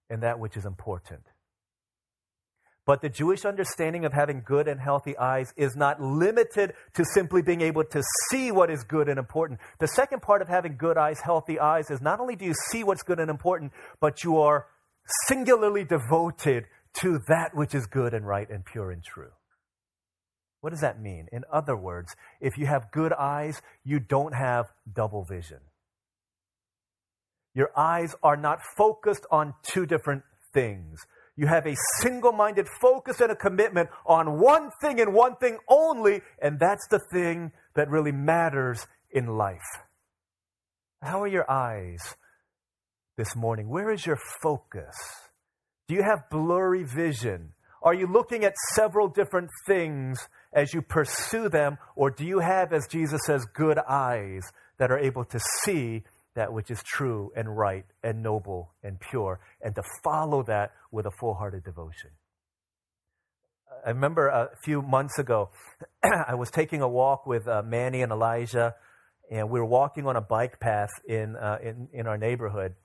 and 0.10 0.24
that 0.24 0.40
which 0.40 0.58
is 0.58 0.66
important. 0.66 1.22
But 2.88 3.04
the 3.04 3.10
Jewish 3.10 3.46
understanding 3.46 4.04
of 4.04 4.14
having 4.14 4.42
good 4.44 4.68
and 4.68 4.82
healthy 4.82 5.16
eyes 5.16 5.54
is 5.56 5.76
not 5.76 6.02
limited 6.02 6.74
to 6.96 7.06
simply 7.06 7.44
being 7.44 7.62
able 7.62 7.84
to 7.84 8.02
see 8.32 8.52
what 8.52 8.72
is 8.72 8.84
good 8.84 9.10
and 9.10 9.20
important. 9.20 9.60
The 9.78 9.88
second 9.90 10.24
part 10.24 10.42
of 10.42 10.48
having 10.48 10.76
good 10.76 10.98
eyes, 10.98 11.20
healthy 11.20 11.60
eyes, 11.60 11.92
is 11.92 12.02
not 12.02 12.20
only 12.20 12.36
do 12.36 12.46
you 12.46 12.56
see 12.72 12.84
what's 12.84 13.04
good 13.04 13.20
and 13.20 13.30
important, 13.30 13.74
but 14.00 14.24
you 14.24 14.40
are 14.40 14.66
singularly 15.28 15.84
devoted 15.84 16.66
to 16.96 17.20
that 17.28 17.56
which 17.56 17.74
is 17.74 17.86
good 17.88 18.14
and 18.14 18.28
right 18.28 18.50
and 18.50 18.66
pure 18.66 18.92
and 18.92 19.04
true. 19.04 19.32
What 20.62 20.70
does 20.70 20.82
that 20.82 21.02
mean? 21.02 21.28
In 21.32 21.44
other 21.52 21.76
words, 21.76 22.16
if 22.40 22.58
you 22.58 22.68
have 22.68 22.92
good 22.92 23.14
eyes, 23.14 23.62
you 23.84 24.00
don't 24.00 24.34
have 24.34 24.68
double 24.94 25.24
vision. 25.24 25.60
Your 27.54 27.72
eyes 27.76 28.16
are 28.24 28.38
not 28.38 28.60
focused 28.78 29.26
on 29.32 29.56
two 29.64 29.86
different 29.86 30.24
things. 30.54 31.00
You 31.36 31.48
have 31.48 31.66
a 31.66 31.76
single 32.02 32.32
minded 32.32 32.68
focus 32.80 33.20
and 33.20 33.32
a 33.32 33.36
commitment 33.36 33.90
on 34.06 34.40
one 34.40 34.70
thing 34.82 35.02
and 35.02 35.14
one 35.14 35.36
thing 35.38 35.58
only, 35.68 36.22
and 36.42 36.60
that's 36.60 36.88
the 36.90 37.00
thing 37.12 37.52
that 37.76 37.90
really 37.90 38.12
matters 38.12 38.88
in 39.10 39.38
life. 39.38 39.58
How 41.02 41.24
are 41.24 41.28
your 41.28 41.50
eyes 41.50 42.16
this 43.18 43.36
morning? 43.36 43.70
Where 43.70 43.92
is 43.92 44.06
your 44.06 44.20
focus? 44.44 44.96
Do 45.92 45.98
you 45.98 46.04
have 46.04 46.30
blurry 46.30 46.84
vision? 46.84 47.52
Are 47.84 47.94
you 47.94 48.08
looking 48.08 48.46
at 48.46 48.54
several 48.76 49.10
different 49.10 49.50
things 49.68 50.20
as 50.54 50.74
you 50.74 50.82
pursue 50.82 51.50
them, 51.50 51.80
or 51.98 52.10
do 52.10 52.26
you 52.26 52.40
have, 52.40 52.72
as 52.72 52.88
Jesus 52.88 53.20
says, 53.26 53.46
good 53.54 53.78
eyes 53.78 54.44
that 54.78 54.90
are 54.90 54.98
able 54.98 55.26
to 55.26 55.38
see 55.66 56.04
that 56.34 56.54
which 56.54 56.72
is 56.72 56.82
true 56.82 57.34
and 57.36 57.58
right 57.58 57.84
and 58.06 58.24
noble 58.24 58.72
and 58.82 59.02
pure, 59.02 59.42
and 59.62 59.76
to 59.76 59.84
follow 60.02 60.44
that 60.44 60.72
with 60.94 61.08
a 61.08 61.12
full 61.20 61.34
hearted 61.34 61.66
devotion? 61.66 62.12
I 63.86 63.90
remember 63.90 64.30
a 64.30 64.48
few 64.64 64.82
months 64.82 65.20
ago, 65.20 65.50
I 66.26 66.36
was 66.36 66.50
taking 66.52 66.82
a 66.82 66.88
walk 66.88 67.28
with 67.28 67.50
uh, 67.50 67.64
Manny 67.66 68.02
and 68.02 68.14
Elijah, 68.14 68.76
and 69.30 69.50
we 69.50 69.60
were 69.60 69.66
walking 69.66 70.08
on 70.08 70.16
a 70.16 70.22
bike 70.22 70.58
path 70.62 70.92
in, 71.06 71.36
uh, 71.36 71.58
in, 71.62 71.90
in 71.92 72.08
our 72.08 72.18
neighborhood. 72.18 72.76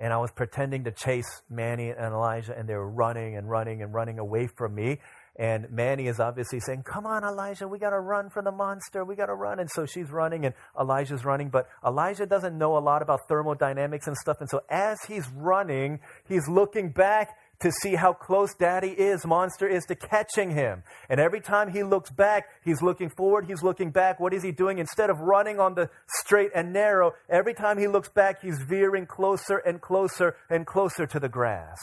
And 0.00 0.12
I 0.12 0.18
was 0.18 0.30
pretending 0.32 0.84
to 0.84 0.90
chase 0.90 1.42
Manny 1.48 1.90
and 1.90 2.12
Elijah, 2.12 2.56
and 2.56 2.68
they 2.68 2.74
were 2.74 2.90
running 2.90 3.36
and 3.36 3.48
running 3.48 3.82
and 3.82 3.94
running 3.94 4.18
away 4.18 4.48
from 4.48 4.74
me. 4.74 4.98
And 5.36 5.68
Manny 5.70 6.06
is 6.06 6.20
obviously 6.20 6.60
saying, 6.60 6.84
Come 6.84 7.06
on, 7.06 7.24
Elijah, 7.24 7.66
we 7.66 7.78
got 7.78 7.90
to 7.90 7.98
run 7.98 8.30
from 8.30 8.44
the 8.44 8.52
monster. 8.52 9.04
We 9.04 9.16
got 9.16 9.26
to 9.26 9.34
run. 9.34 9.58
And 9.58 9.68
so 9.70 9.84
she's 9.84 10.10
running, 10.10 10.46
and 10.46 10.54
Elijah's 10.78 11.24
running. 11.24 11.48
But 11.48 11.68
Elijah 11.84 12.26
doesn't 12.26 12.56
know 12.56 12.76
a 12.76 12.78
lot 12.78 13.02
about 13.02 13.26
thermodynamics 13.28 14.06
and 14.06 14.16
stuff. 14.16 14.36
And 14.40 14.48
so 14.48 14.62
as 14.68 14.98
he's 15.08 15.28
running, 15.30 16.00
he's 16.28 16.48
looking 16.48 16.90
back 16.90 17.36
to 17.60 17.70
see 17.82 17.94
how 17.94 18.12
close 18.12 18.54
daddy 18.54 18.90
is, 18.90 19.24
monster 19.26 19.66
is 19.66 19.84
to 19.84 19.94
catching 19.94 20.50
him. 20.50 20.82
And 21.08 21.20
every 21.20 21.40
time 21.40 21.70
he 21.70 21.82
looks 21.82 22.10
back, 22.10 22.46
he's 22.64 22.82
looking 22.82 23.08
forward, 23.08 23.46
he's 23.46 23.62
looking 23.62 23.90
back. 23.90 24.20
What 24.20 24.34
is 24.34 24.42
he 24.42 24.52
doing? 24.52 24.78
Instead 24.78 25.10
of 25.10 25.20
running 25.20 25.60
on 25.60 25.74
the 25.74 25.90
straight 26.20 26.50
and 26.54 26.72
narrow, 26.72 27.12
every 27.28 27.54
time 27.54 27.78
he 27.78 27.86
looks 27.86 28.08
back, 28.08 28.42
he's 28.42 28.60
veering 28.68 29.06
closer 29.06 29.58
and 29.58 29.80
closer 29.80 30.36
and 30.50 30.66
closer 30.66 31.06
to 31.06 31.20
the 31.20 31.28
grass. 31.28 31.78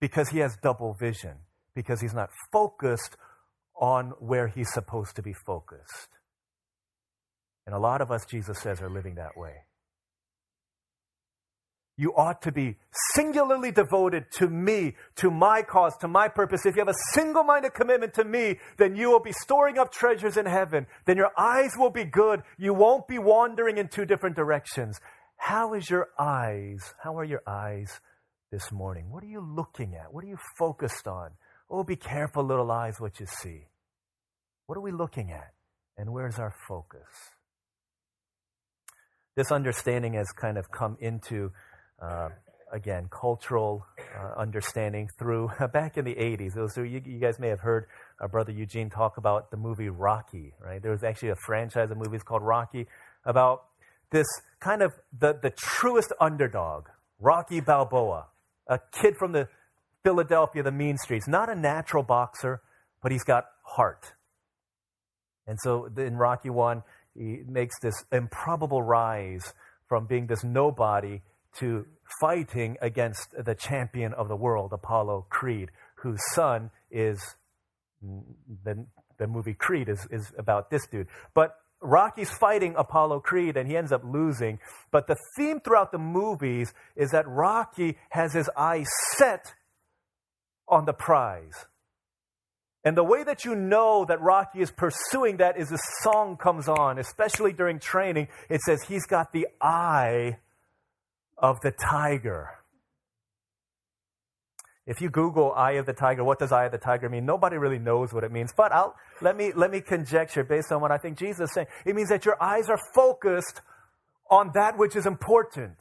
Because 0.00 0.30
he 0.30 0.38
has 0.38 0.56
double 0.62 0.94
vision. 0.94 1.36
Because 1.74 2.00
he's 2.00 2.14
not 2.14 2.30
focused 2.52 3.16
on 3.78 4.10
where 4.18 4.48
he's 4.48 4.72
supposed 4.72 5.16
to 5.16 5.22
be 5.22 5.32
focused. 5.32 6.08
And 7.66 7.74
a 7.74 7.78
lot 7.78 8.00
of 8.00 8.10
us, 8.10 8.24
Jesus 8.24 8.58
says, 8.58 8.80
are 8.80 8.90
living 8.90 9.16
that 9.16 9.36
way 9.36 9.64
you 12.00 12.14
ought 12.16 12.40
to 12.40 12.50
be 12.50 12.76
singularly 13.14 13.70
devoted 13.70 14.24
to 14.32 14.48
me, 14.48 14.94
to 15.16 15.30
my 15.30 15.60
cause, 15.60 15.94
to 15.98 16.08
my 16.08 16.28
purpose. 16.28 16.64
If 16.64 16.74
you 16.74 16.80
have 16.80 16.88
a 16.88 17.12
single 17.12 17.44
minded 17.44 17.74
commitment 17.74 18.14
to 18.14 18.24
me, 18.24 18.58
then 18.78 18.96
you 18.96 19.10
will 19.10 19.20
be 19.20 19.32
storing 19.32 19.76
up 19.76 19.92
treasures 19.92 20.38
in 20.38 20.46
heaven. 20.46 20.86
Then 21.04 21.18
your 21.18 21.30
eyes 21.36 21.72
will 21.76 21.90
be 21.90 22.04
good. 22.04 22.40
You 22.56 22.72
won't 22.72 23.06
be 23.06 23.18
wandering 23.18 23.76
in 23.76 23.88
two 23.88 24.06
different 24.06 24.34
directions. 24.34 24.98
How 25.36 25.74
is 25.74 25.90
your 25.90 26.08
eyes? 26.18 26.94
How 27.02 27.18
are 27.18 27.24
your 27.24 27.42
eyes 27.46 28.00
this 28.50 28.72
morning? 28.72 29.10
What 29.10 29.22
are 29.22 29.28
you 29.28 29.42
looking 29.42 29.94
at? 29.94 30.10
What 30.10 30.24
are 30.24 30.28
you 30.28 30.38
focused 30.58 31.06
on? 31.06 31.32
Oh, 31.68 31.84
be 31.84 31.96
careful, 31.96 32.42
little 32.42 32.70
eyes, 32.70 32.98
what 32.98 33.20
you 33.20 33.26
see. 33.26 33.66
What 34.64 34.78
are 34.78 34.82
we 34.82 34.90
looking 34.90 35.32
at? 35.32 35.52
And 35.98 36.14
where's 36.14 36.38
our 36.38 36.54
focus? 36.66 37.08
This 39.36 39.52
understanding 39.52 40.14
has 40.14 40.28
kind 40.32 40.58
of 40.58 40.70
come 40.70 40.96
into 41.00 41.52
uh, 42.00 42.28
again, 42.72 43.08
cultural 43.10 43.84
uh, 44.18 44.40
understanding 44.40 45.08
through 45.18 45.50
back 45.72 45.96
in 45.96 46.04
the 46.04 46.14
80s. 46.14 46.72
So 46.72 46.82
you, 46.82 47.02
you, 47.04 47.18
guys 47.18 47.38
may 47.38 47.48
have 47.48 47.60
heard 47.60 47.86
our 48.20 48.28
brother 48.28 48.52
Eugene 48.52 48.90
talk 48.90 49.16
about 49.16 49.50
the 49.50 49.56
movie 49.56 49.88
Rocky, 49.88 50.52
right? 50.60 50.82
There 50.82 50.92
was 50.92 51.02
actually 51.02 51.30
a 51.30 51.36
franchise 51.46 51.90
of 51.90 51.98
movies 51.98 52.22
called 52.22 52.42
Rocky 52.42 52.86
about 53.24 53.64
this 54.10 54.26
kind 54.60 54.82
of 54.82 54.92
the, 55.18 55.38
the 55.40 55.50
truest 55.50 56.12
underdog, 56.20 56.86
Rocky 57.18 57.60
Balboa, 57.60 58.26
a 58.66 58.78
kid 59.00 59.16
from 59.18 59.32
the 59.32 59.48
Philadelphia, 60.04 60.62
the 60.62 60.72
mean 60.72 60.96
streets, 60.96 61.28
not 61.28 61.50
a 61.50 61.54
natural 61.54 62.02
boxer, 62.02 62.62
but 63.02 63.12
he's 63.12 63.24
got 63.24 63.44
heart. 63.62 64.14
And 65.46 65.58
so 65.62 65.88
in 65.96 66.16
Rocky 66.16 66.50
1, 66.50 66.82
he 67.16 67.40
makes 67.46 67.78
this 67.80 68.04
improbable 68.12 68.82
rise 68.82 69.52
from 69.88 70.06
being 70.06 70.26
this 70.26 70.44
nobody 70.44 71.20
to 71.58 71.86
fighting 72.20 72.76
against 72.80 73.34
the 73.44 73.54
champion 73.54 74.12
of 74.14 74.28
the 74.28 74.36
world, 74.36 74.72
Apollo 74.72 75.26
Creed, 75.30 75.70
whose 75.96 76.20
son 76.34 76.70
is 76.90 77.18
the, 78.64 78.86
the 79.18 79.26
movie 79.26 79.54
Creed 79.54 79.88
is, 79.88 80.06
is 80.10 80.32
about 80.38 80.70
this 80.70 80.86
dude. 80.86 81.08
But 81.34 81.56
Rocky's 81.82 82.30
fighting 82.30 82.74
Apollo 82.76 83.20
Creed 83.20 83.56
and 83.56 83.68
he 83.68 83.76
ends 83.76 83.92
up 83.92 84.02
losing. 84.04 84.58
But 84.90 85.06
the 85.06 85.16
theme 85.36 85.60
throughout 85.60 85.92
the 85.92 85.98
movies 85.98 86.72
is 86.96 87.10
that 87.10 87.26
Rocky 87.26 87.96
has 88.10 88.34
his 88.34 88.50
eyes 88.56 88.86
set 89.16 89.54
on 90.68 90.84
the 90.84 90.92
prize. 90.92 91.66
And 92.84 92.96
the 92.96 93.04
way 93.04 93.24
that 93.24 93.44
you 93.44 93.54
know 93.54 94.06
that 94.06 94.20
Rocky 94.22 94.60
is 94.60 94.70
pursuing 94.70 95.38
that 95.38 95.58
is 95.58 95.70
a 95.70 95.78
song 96.02 96.36
comes 96.38 96.66
on, 96.66 96.98
especially 96.98 97.52
during 97.52 97.78
training. 97.78 98.28
It 98.48 98.62
says 98.62 98.82
he's 98.82 99.04
got 99.04 99.32
the 99.32 99.48
eye 99.60 100.38
of 101.40 101.60
the 101.60 101.72
tiger. 101.72 102.50
If 104.86 105.00
you 105.00 105.10
Google 105.10 105.52
eye 105.52 105.72
of 105.72 105.86
the 105.86 105.92
tiger, 105.92 106.24
what 106.24 106.38
does 106.38 106.52
eye 106.52 106.64
of 106.64 106.72
the 106.72 106.78
tiger 106.78 107.08
mean? 107.08 107.24
Nobody 107.24 107.56
really 107.56 107.78
knows 107.78 108.12
what 108.12 108.24
it 108.24 108.32
means. 108.32 108.52
But 108.56 108.72
I'll, 108.72 108.94
let, 109.20 109.36
me, 109.36 109.52
let 109.54 109.70
me 109.70 109.80
conjecture 109.80 110.42
based 110.42 110.72
on 110.72 110.80
what 110.80 110.90
I 110.90 110.98
think 110.98 111.18
Jesus 111.18 111.50
is 111.50 111.54
saying. 111.54 111.68
It 111.84 111.94
means 111.94 112.08
that 112.08 112.24
your 112.24 112.42
eyes 112.42 112.68
are 112.68 112.78
focused 112.94 113.60
on 114.30 114.50
that 114.54 114.78
which 114.78 114.96
is 114.96 115.06
important. 115.06 115.76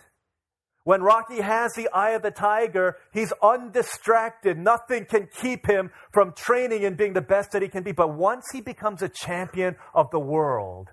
When 0.84 1.02
Rocky 1.02 1.42
has 1.42 1.74
the 1.74 1.90
eye 1.94 2.12
of 2.12 2.22
the 2.22 2.32
tiger, 2.32 2.98
he's 3.14 3.34
undistracted. 3.44 4.58
Nothing 4.58 5.06
can 5.06 5.28
keep 5.42 5.68
him 5.68 5.92
from 6.12 6.34
training 6.34 6.86
and 6.86 6.98
being 6.98 7.14
the 7.14 7.22
best 7.22 7.52
that 7.52 7.62
he 7.62 7.68
can 7.68 7.84
be. 7.84 7.92
But 7.92 8.16
once 8.16 8.46
he 8.52 8.62
becomes 8.62 9.02
a 9.02 9.10
champion 9.10 9.76
of 9.94 10.10
the 10.12 10.20
world, 10.20 10.90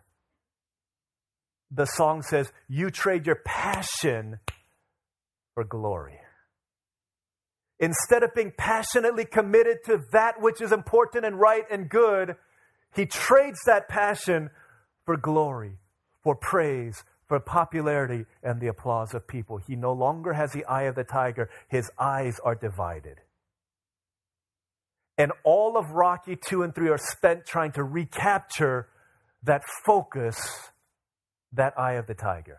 the 1.70 1.86
song 1.86 2.22
says, 2.22 2.52
You 2.68 2.90
trade 2.90 3.26
your 3.26 3.40
passion 3.44 4.38
for 5.56 5.64
glory. 5.64 6.20
Instead 7.80 8.22
of 8.22 8.34
being 8.34 8.52
passionately 8.58 9.24
committed 9.24 9.78
to 9.86 9.98
that 10.12 10.38
which 10.38 10.60
is 10.60 10.70
important 10.70 11.24
and 11.24 11.40
right 11.40 11.64
and 11.70 11.88
good, 11.88 12.36
he 12.94 13.06
trades 13.06 13.58
that 13.64 13.88
passion 13.88 14.50
for 15.06 15.16
glory, 15.16 15.78
for 16.22 16.36
praise, 16.36 17.04
for 17.26 17.40
popularity, 17.40 18.26
and 18.42 18.60
the 18.60 18.66
applause 18.66 19.14
of 19.14 19.26
people. 19.26 19.56
He 19.56 19.76
no 19.76 19.94
longer 19.94 20.34
has 20.34 20.52
the 20.52 20.64
eye 20.66 20.82
of 20.82 20.94
the 20.94 21.04
tiger, 21.04 21.48
his 21.68 21.90
eyes 21.98 22.38
are 22.44 22.54
divided. 22.54 23.16
And 25.16 25.32
all 25.42 25.78
of 25.78 25.90
Rocky 25.92 26.36
2 26.36 26.64
and 26.64 26.74
3 26.74 26.90
are 26.90 26.98
spent 26.98 27.46
trying 27.46 27.72
to 27.72 27.82
recapture 27.82 28.88
that 29.42 29.62
focus 29.86 30.36
that 31.52 31.72
eye 31.78 31.94
of 31.94 32.06
the 32.06 32.14
tiger. 32.14 32.58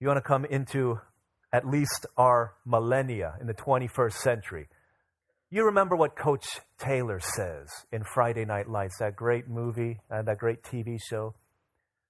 You 0.00 0.06
want 0.06 0.18
to 0.18 0.22
come 0.22 0.44
into 0.44 1.00
at 1.52 1.66
least 1.66 2.06
our 2.16 2.54
millennia 2.64 3.34
in 3.40 3.46
the 3.46 3.54
21st 3.54 4.12
century. 4.12 4.68
You 5.50 5.64
remember 5.64 5.96
what 5.96 6.14
Coach 6.14 6.46
Taylor 6.78 7.20
says 7.20 7.68
in 7.90 8.04
Friday 8.04 8.44
Night 8.44 8.68
Lights, 8.68 8.98
that 8.98 9.16
great 9.16 9.48
movie 9.48 9.98
and 10.10 10.20
uh, 10.20 10.30
that 10.30 10.38
great 10.38 10.62
TV 10.62 10.98
show? 11.02 11.34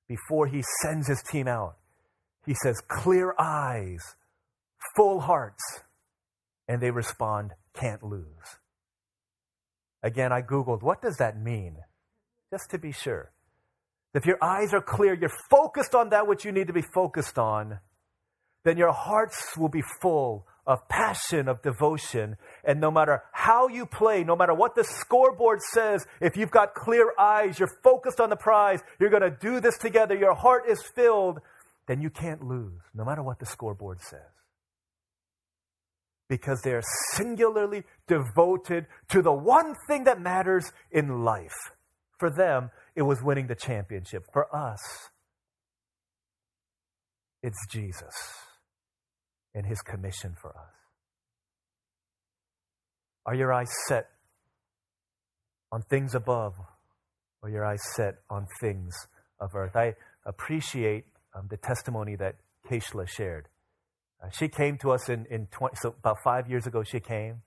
Before 0.09 0.47
he 0.47 0.62
sends 0.83 1.07
his 1.07 1.23
team 1.23 1.47
out, 1.47 1.76
he 2.45 2.54
says, 2.62 2.80
clear 2.88 3.35
eyes, 3.38 4.00
full 4.97 5.21
hearts. 5.21 5.62
And 6.66 6.83
they 6.83 6.90
respond, 6.90 7.52
can't 7.75 8.02
lose. 8.02 8.59
Again, 10.02 10.33
I 10.33 10.42
Googled, 10.42 10.83
what 10.83 11.00
does 11.00 11.16
that 11.16 11.40
mean? 11.40 11.76
Just 12.50 12.71
to 12.71 12.78
be 12.78 12.92
sure. 12.92 13.33
If 14.15 14.27
your 14.27 14.38
eyes 14.43 14.73
are 14.73 14.81
clear, 14.81 15.15
you're 15.15 15.31
focused 15.50 15.95
on 15.95 16.11
that 16.11 16.27
which 16.27 16.45
you 16.45 16.53
need 16.53 16.67
to 16.69 16.73
be 16.73 16.83
focused 16.83 17.38
on, 17.38 17.79
then 18.65 18.77
your 18.77 18.93
hearts 18.93 19.57
will 19.57 19.69
be 19.69 19.83
full 20.00 20.47
of 20.67 20.87
passion, 20.88 21.49
of 21.49 21.62
devotion. 21.62 22.37
And 22.62 22.81
no 22.81 22.91
matter 22.91 23.23
how 23.33 23.69
you 23.69 23.87
play, 23.87 24.23
no 24.23 24.37
matter 24.37 24.53
what 24.55 24.75
the 24.75 24.85
scoreboard 24.85 25.61
says, 25.62 26.07
if 26.21 26.37
you've 26.37 26.50
got 26.50 26.75
clear 26.75 27.12
eyes, 27.19 27.59
you're 27.59 27.75
focused 27.83 28.21
on 28.21 28.29
the 28.29 28.37
prize, 28.37 28.81
you're 29.00 29.11
going 29.11 29.23
to 29.23 29.31
do 29.31 29.61
this 29.61 29.79
together, 29.79 30.15
your 30.15 30.35
heart 30.35 30.65
is 30.69 30.83
filled, 30.95 31.41
then 31.87 32.03
you 32.03 32.11
can't 32.11 32.45
lose, 32.45 32.83
no 32.95 33.05
matter 33.05 33.23
what 33.23 33.38
the 33.38 33.47
scoreboard 33.47 34.00
says. 34.03 34.21
Because 36.29 36.61
they 36.61 36.73
are 36.73 36.83
singularly 37.15 37.85
devoted 38.07 38.87
to 39.09 39.23
the 39.23 39.33
one 39.33 39.75
thing 39.87 40.05
that 40.05 40.21
matters 40.21 40.71
in 40.91 41.25
life. 41.25 41.73
For 42.19 42.31
them, 42.31 42.71
it 42.97 43.03
was 43.03 43.23
winning 43.23 43.47
the 43.47 43.55
championship. 43.55 44.25
For 44.33 44.55
us, 44.55 44.81
it's 47.43 47.67
Jesus 47.71 48.15
and 49.55 49.67
his 49.67 49.81
commission 49.81 50.35
for 50.41 50.51
us. 50.51 50.75
Are 53.25 53.35
your 53.35 53.53
eyes 53.53 53.71
set 53.87 54.07
on 55.71 55.83
things 55.83 56.15
above 56.15 56.55
or 57.43 57.51
your 57.51 57.65
eyes 57.65 57.83
set 57.95 58.17
on 58.29 58.47
things 58.61 58.95
of 59.39 59.55
earth? 59.55 59.77
I 59.77 59.95
appreciate 60.27 61.05
um, 61.35 61.47
the 61.49 61.57
testimony 61.57 62.17
that 62.17 62.37
Keishla 62.69 63.09
shared. 63.09 63.49
Uh, 64.23 64.31
she 64.31 64.49
came 64.49 64.77
to 64.79 64.91
us 64.91 65.09
in, 65.09 65.27
in 65.31 65.47
20, 65.47 65.77
so 65.81 65.95
about 65.99 66.17
five 66.25 66.49
years 66.49 66.67
ago, 66.67 66.83
she 66.83 66.99
came 66.99 67.43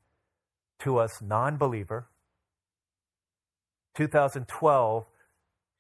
to 0.80 0.98
us 0.98 1.22
non 1.22 1.58
believer 1.58 2.08
2012, 3.96 5.06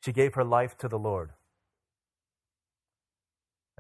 she 0.04 0.12
gave 0.12 0.34
her 0.36 0.44
life 0.44 0.78
to 0.80 0.88
the 0.88 1.00
Lord. 1.00 1.32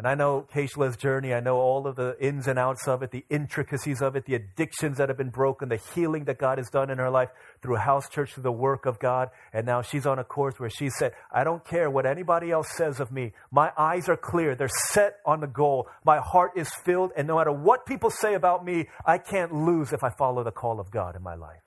And 0.01 0.07
I 0.07 0.15
know 0.15 0.47
Keishla's 0.51 0.97
journey. 0.97 1.31
I 1.31 1.41
know 1.41 1.57
all 1.57 1.85
of 1.85 1.95
the 1.95 2.15
ins 2.19 2.47
and 2.47 2.57
outs 2.57 2.87
of 2.87 3.03
it, 3.03 3.11
the 3.11 3.23
intricacies 3.29 4.01
of 4.01 4.15
it, 4.15 4.25
the 4.25 4.33
addictions 4.33 4.97
that 4.97 5.09
have 5.09 5.17
been 5.17 5.29
broken, 5.29 5.69
the 5.69 5.79
healing 5.93 6.23
that 6.23 6.39
God 6.39 6.57
has 6.57 6.71
done 6.71 6.89
in 6.89 6.97
her 6.97 7.11
life 7.11 7.29
through 7.61 7.75
house 7.75 8.09
church, 8.09 8.33
through 8.33 8.41
the 8.41 8.51
work 8.51 8.87
of 8.87 8.97
God. 8.97 9.29
And 9.53 9.63
now 9.65 9.83
she's 9.83 10.07
on 10.07 10.17
a 10.17 10.23
course 10.23 10.59
where 10.59 10.71
she 10.71 10.89
said, 10.89 11.11
I 11.31 11.43
don't 11.43 11.63
care 11.63 11.87
what 11.89 12.07
anybody 12.07 12.49
else 12.49 12.69
says 12.75 12.99
of 12.99 13.11
me. 13.11 13.33
My 13.51 13.71
eyes 13.77 14.09
are 14.09 14.17
clear. 14.17 14.55
They're 14.55 14.69
set 14.89 15.17
on 15.23 15.39
the 15.39 15.45
goal. 15.45 15.87
My 16.03 16.17
heart 16.17 16.53
is 16.55 16.71
filled. 16.83 17.11
And 17.15 17.27
no 17.27 17.37
matter 17.37 17.51
what 17.51 17.85
people 17.85 18.09
say 18.09 18.33
about 18.33 18.65
me, 18.65 18.87
I 19.05 19.19
can't 19.19 19.53
lose 19.53 19.93
if 19.93 20.03
I 20.03 20.09
follow 20.09 20.43
the 20.43 20.51
call 20.51 20.79
of 20.79 20.89
God 20.89 21.15
in 21.15 21.21
my 21.21 21.35
life. 21.35 21.61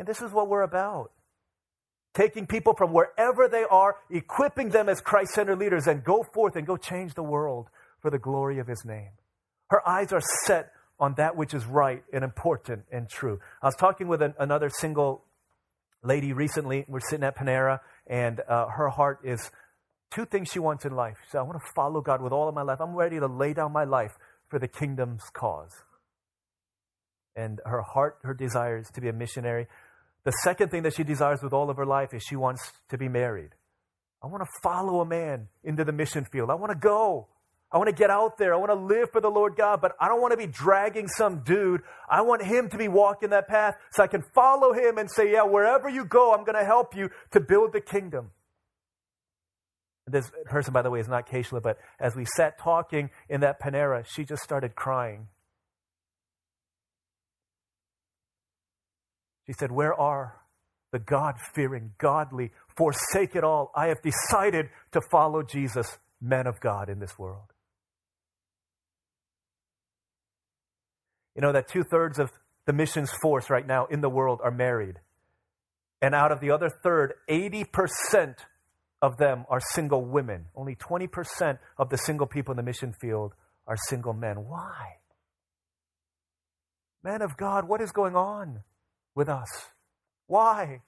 And 0.00 0.08
this 0.08 0.22
is 0.22 0.32
what 0.32 0.48
we're 0.48 0.62
about 0.62 1.12
taking 2.14 2.46
people 2.46 2.74
from 2.74 2.90
wherever 2.92 3.48
they 3.48 3.64
are, 3.70 3.96
equipping 4.10 4.70
them 4.70 4.88
as 4.88 5.00
Christ 5.00 5.32
centered 5.32 5.58
leaders, 5.58 5.86
and 5.86 6.02
go 6.02 6.22
forth 6.22 6.56
and 6.56 6.66
go 6.66 6.78
change 6.78 7.12
the 7.12 7.22
world 7.22 7.68
for 8.00 8.10
the 8.10 8.18
glory 8.18 8.58
of 8.58 8.66
His 8.66 8.82
name. 8.84 9.10
Her 9.68 9.86
eyes 9.86 10.10
are 10.12 10.22
set 10.46 10.72
on 10.98 11.14
that 11.18 11.36
which 11.36 11.52
is 11.52 11.66
right 11.66 12.02
and 12.14 12.24
important 12.24 12.84
and 12.90 13.10
true. 13.10 13.40
I 13.62 13.66
was 13.66 13.76
talking 13.76 14.08
with 14.08 14.22
an, 14.22 14.32
another 14.38 14.70
single 14.70 15.22
lady 16.02 16.32
recently. 16.32 16.86
We're 16.88 17.00
sitting 17.00 17.24
at 17.24 17.36
Panera, 17.36 17.80
and 18.06 18.40
uh, 18.48 18.68
her 18.68 18.88
heart 18.88 19.20
is 19.22 19.50
two 20.10 20.24
things 20.24 20.48
she 20.50 20.58
wants 20.60 20.86
in 20.86 20.96
life. 20.96 21.18
She 21.24 21.32
said, 21.32 21.40
I 21.40 21.42
want 21.42 21.60
to 21.60 21.72
follow 21.74 22.00
God 22.00 22.22
with 22.22 22.32
all 22.32 22.48
of 22.48 22.54
my 22.54 22.62
life. 22.62 22.80
I'm 22.80 22.94
ready 22.94 23.20
to 23.20 23.26
lay 23.26 23.52
down 23.52 23.70
my 23.72 23.84
life 23.84 24.12
for 24.48 24.58
the 24.58 24.66
kingdom's 24.66 25.24
cause. 25.32 25.72
And 27.36 27.60
her 27.64 27.82
heart, 27.82 28.18
her 28.22 28.34
desire 28.34 28.78
is 28.78 28.88
to 28.94 29.00
be 29.00 29.08
a 29.08 29.12
missionary. 29.12 29.68
The 30.24 30.32
second 30.44 30.70
thing 30.70 30.82
that 30.82 30.94
she 30.94 31.04
desires 31.04 31.40
with 31.42 31.52
all 31.52 31.70
of 31.70 31.76
her 31.76 31.86
life 31.86 32.12
is 32.12 32.22
she 32.22 32.36
wants 32.36 32.72
to 32.90 32.98
be 32.98 33.08
married. 33.08 33.50
I 34.22 34.26
want 34.26 34.42
to 34.42 34.50
follow 34.62 35.00
a 35.00 35.06
man 35.06 35.48
into 35.64 35.84
the 35.84 35.92
mission 35.92 36.26
field. 36.26 36.50
I 36.50 36.54
want 36.54 36.72
to 36.72 36.78
go. 36.78 37.28
I 37.72 37.78
want 37.78 37.88
to 37.88 37.94
get 37.94 38.10
out 38.10 38.36
there. 38.36 38.52
I 38.52 38.56
want 38.56 38.70
to 38.70 38.74
live 38.74 39.10
for 39.12 39.20
the 39.20 39.30
Lord 39.30 39.54
God, 39.56 39.80
but 39.80 39.92
I 40.00 40.08
don't 40.08 40.20
want 40.20 40.32
to 40.32 40.36
be 40.36 40.46
dragging 40.46 41.06
some 41.06 41.42
dude. 41.44 41.82
I 42.08 42.20
want 42.22 42.42
him 42.42 42.68
to 42.70 42.76
be 42.76 42.88
walking 42.88 43.30
that 43.30 43.48
path 43.48 43.76
so 43.92 44.02
I 44.02 44.08
can 44.08 44.24
follow 44.34 44.72
him 44.72 44.98
and 44.98 45.10
say, 45.10 45.32
Yeah, 45.32 45.44
wherever 45.44 45.88
you 45.88 46.04
go, 46.04 46.34
I'm 46.34 46.44
going 46.44 46.58
to 46.58 46.64
help 46.64 46.96
you 46.96 47.10
to 47.30 47.40
build 47.40 47.72
the 47.72 47.80
kingdom. 47.80 48.32
This 50.06 50.30
person, 50.46 50.72
by 50.72 50.82
the 50.82 50.90
way, 50.90 50.98
is 50.98 51.08
not 51.08 51.28
Keishla, 51.28 51.62
but 51.62 51.78
as 52.00 52.16
we 52.16 52.24
sat 52.24 52.58
talking 52.58 53.10
in 53.28 53.42
that 53.42 53.62
Panera, 53.62 54.04
she 54.04 54.24
just 54.24 54.42
started 54.42 54.74
crying. 54.74 55.28
He 59.50 59.54
said, 59.58 59.72
Where 59.72 59.92
are 59.92 60.36
the 60.92 61.00
God 61.00 61.34
fearing, 61.56 61.90
godly, 61.98 62.52
forsake 62.76 63.34
it 63.34 63.42
all? 63.42 63.72
I 63.74 63.88
have 63.88 64.00
decided 64.00 64.66
to 64.92 65.00
follow 65.10 65.42
Jesus, 65.42 65.98
men 66.20 66.46
of 66.46 66.60
God 66.60 66.88
in 66.88 67.00
this 67.00 67.18
world. 67.18 67.52
You 71.34 71.42
know 71.42 71.50
that 71.50 71.66
two 71.66 71.82
thirds 71.82 72.20
of 72.20 72.30
the 72.64 72.72
missions 72.72 73.10
force 73.20 73.50
right 73.50 73.66
now 73.66 73.86
in 73.86 74.02
the 74.02 74.08
world 74.08 74.38
are 74.44 74.52
married. 74.52 75.00
And 76.00 76.14
out 76.14 76.30
of 76.30 76.38
the 76.38 76.52
other 76.52 76.70
third, 76.70 77.14
80% 77.28 78.36
of 79.02 79.16
them 79.16 79.46
are 79.48 79.58
single 79.72 80.04
women. 80.04 80.44
Only 80.54 80.76
20% 80.76 81.58
of 81.76 81.90
the 81.90 81.98
single 81.98 82.28
people 82.28 82.52
in 82.52 82.56
the 82.56 82.62
mission 82.62 82.92
field 82.92 83.34
are 83.66 83.76
single 83.88 84.12
men. 84.12 84.44
Why? 84.44 84.98
Men 87.02 87.20
of 87.20 87.36
God, 87.36 87.66
what 87.66 87.80
is 87.80 87.90
going 87.90 88.14
on? 88.14 88.62
With 89.14 89.28
us. 89.28 89.48
Why? 90.26 90.82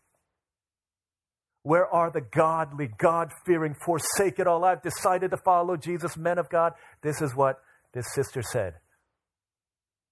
Where 1.62 1.86
are 1.86 2.10
the 2.10 2.20
godly, 2.20 2.90
God 2.98 3.30
fearing, 3.46 3.74
forsake 3.84 4.38
it 4.38 4.46
all? 4.46 4.64
I've 4.64 4.82
decided 4.82 5.30
to 5.30 5.36
follow 5.36 5.76
Jesus, 5.76 6.16
men 6.16 6.38
of 6.38 6.48
God. 6.50 6.72
This 7.02 7.20
is 7.22 7.34
what 7.36 7.60
this 7.94 8.06
sister 8.14 8.42
said. 8.42 8.74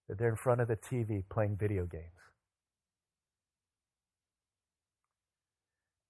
That 0.09 0.18
they're 0.18 0.31
in 0.31 0.37
front 0.37 0.61
of 0.61 0.68
the 0.68 0.77
TV 0.77 1.25
playing 1.29 1.57
video 1.59 1.87
games. 1.87 2.05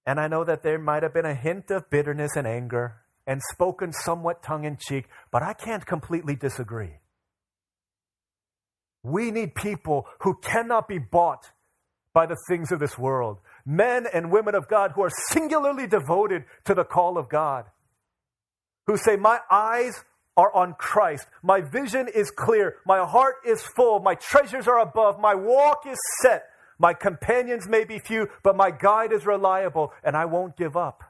And 0.05 0.19
I 0.19 0.27
know 0.27 0.43
that 0.43 0.63
there 0.63 0.79
might 0.79 1.03
have 1.03 1.13
been 1.13 1.25
a 1.25 1.35
hint 1.35 1.69
of 1.71 1.89
bitterness 1.89 2.31
and 2.35 2.47
anger 2.47 2.97
and 3.27 3.39
spoken 3.51 3.93
somewhat 3.93 4.43
tongue 4.43 4.65
in 4.65 4.77
cheek, 4.77 5.05
but 5.31 5.43
I 5.43 5.53
can't 5.53 5.85
completely 5.85 6.35
disagree. 6.35 6.95
We 9.03 9.31
need 9.31 9.55
people 9.55 10.07
who 10.21 10.35
cannot 10.41 10.87
be 10.87 10.99
bought 10.99 11.51
by 12.13 12.25
the 12.25 12.37
things 12.47 12.71
of 12.71 12.79
this 12.79 12.97
world. 12.97 13.37
Men 13.65 14.05
and 14.11 14.31
women 14.31 14.55
of 14.55 14.67
God 14.67 14.91
who 14.95 15.03
are 15.03 15.11
singularly 15.29 15.87
devoted 15.87 16.43
to 16.65 16.73
the 16.73 16.83
call 16.83 17.17
of 17.17 17.29
God. 17.29 17.65
Who 18.87 18.97
say, 18.97 19.15
My 19.15 19.39
eyes 19.49 20.03
are 20.35 20.53
on 20.53 20.73
Christ. 20.73 21.27
My 21.43 21.61
vision 21.61 22.07
is 22.13 22.31
clear. 22.31 22.77
My 22.85 23.05
heart 23.05 23.35
is 23.45 23.61
full. 23.75 23.99
My 23.99 24.15
treasures 24.15 24.67
are 24.67 24.79
above. 24.79 25.19
My 25.19 25.35
walk 25.35 25.85
is 25.87 25.97
set. 26.21 26.45
My 26.79 26.93
companions 26.93 27.67
may 27.67 27.83
be 27.83 27.99
few, 27.99 28.27
but 28.43 28.55
my 28.55 28.71
guide 28.71 29.13
is 29.13 29.25
reliable, 29.25 29.93
and 30.03 30.17
I 30.17 30.25
won't 30.25 30.57
give 30.57 30.75
up. 30.75 31.03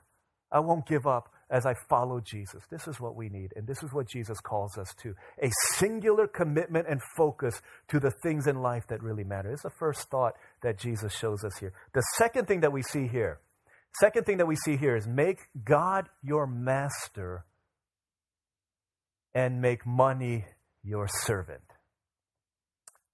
I 0.51 0.59
won't 0.59 0.85
give 0.85 1.07
up 1.07 1.30
as 1.51 1.65
I 1.65 1.73
follow 1.89 2.21
Jesus. 2.21 2.63
This 2.71 2.87
is 2.87 2.99
what 2.99 3.15
we 3.15 3.29
need, 3.29 3.51
and 3.55 3.67
this 3.67 3.83
is 3.83 3.93
what 3.93 4.07
Jesus 4.07 4.39
calls 4.39 4.77
us 4.77 4.95
to 5.03 5.13
a 5.43 5.51
singular 5.75 6.25
commitment 6.25 6.87
and 6.89 7.01
focus 7.17 7.61
to 7.89 7.99
the 7.99 8.11
things 8.23 8.47
in 8.47 8.61
life 8.61 8.87
that 8.87 9.03
really 9.03 9.25
matter. 9.25 9.51
It's 9.51 9.63
the 9.63 9.69
first 9.69 10.09
thought 10.09 10.33
that 10.63 10.79
Jesus 10.79 11.13
shows 11.13 11.43
us 11.43 11.57
here. 11.59 11.73
The 11.93 12.03
second 12.17 12.47
thing 12.47 12.61
that 12.61 12.71
we 12.71 12.81
see 12.81 13.07
here, 13.07 13.39
second 13.99 14.25
thing 14.25 14.37
that 14.37 14.47
we 14.47 14.55
see 14.55 14.77
here 14.77 14.95
is 14.95 15.05
make 15.07 15.39
God 15.63 16.07
your 16.23 16.47
master 16.47 17.45
and 19.35 19.61
make 19.61 19.85
money 19.85 20.45
your 20.83 21.07
servant. 21.07 21.61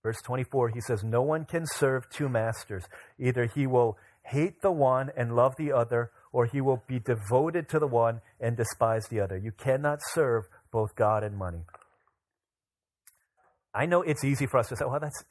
Verse 0.04 0.21
24, 0.23 0.69
he 0.69 0.82
says, 0.82 1.04
No 1.04 1.21
one 1.21 1.45
can 1.45 1.65
serve 1.65 2.10
two 2.10 2.30
masters. 2.30 2.86
Either 3.19 3.45
he 3.45 3.67
will 3.67 3.97
hate 4.23 4.62
the 4.62 4.71
one 4.71 5.10
and 5.17 5.36
love 5.36 5.56
the 5.58 5.71
other, 5.71 6.12
or 6.32 6.46
he 6.46 6.62
will 6.62 6.84
be 6.88 7.00
devoted 7.00 7.70
to 7.70 7.80
the 7.80 7.88
one 7.88 8.22
and 8.40 8.58
despise 8.58 9.08
the 9.08 9.20
other. 9.20 9.38
You 9.38 9.52
cannot 9.52 10.00
serve 10.13 10.46
both 10.72 10.96
God 10.96 11.24
and 11.24 11.38
money. 11.38 11.63
I 13.74 13.86
know 13.86 14.02
it's 14.02 14.24
easy 14.24 14.48
for 14.48 14.58
us 14.58 14.70
to 14.70 14.76
say, 14.76 14.86
well, 14.86 15.00
that's, 15.00 15.24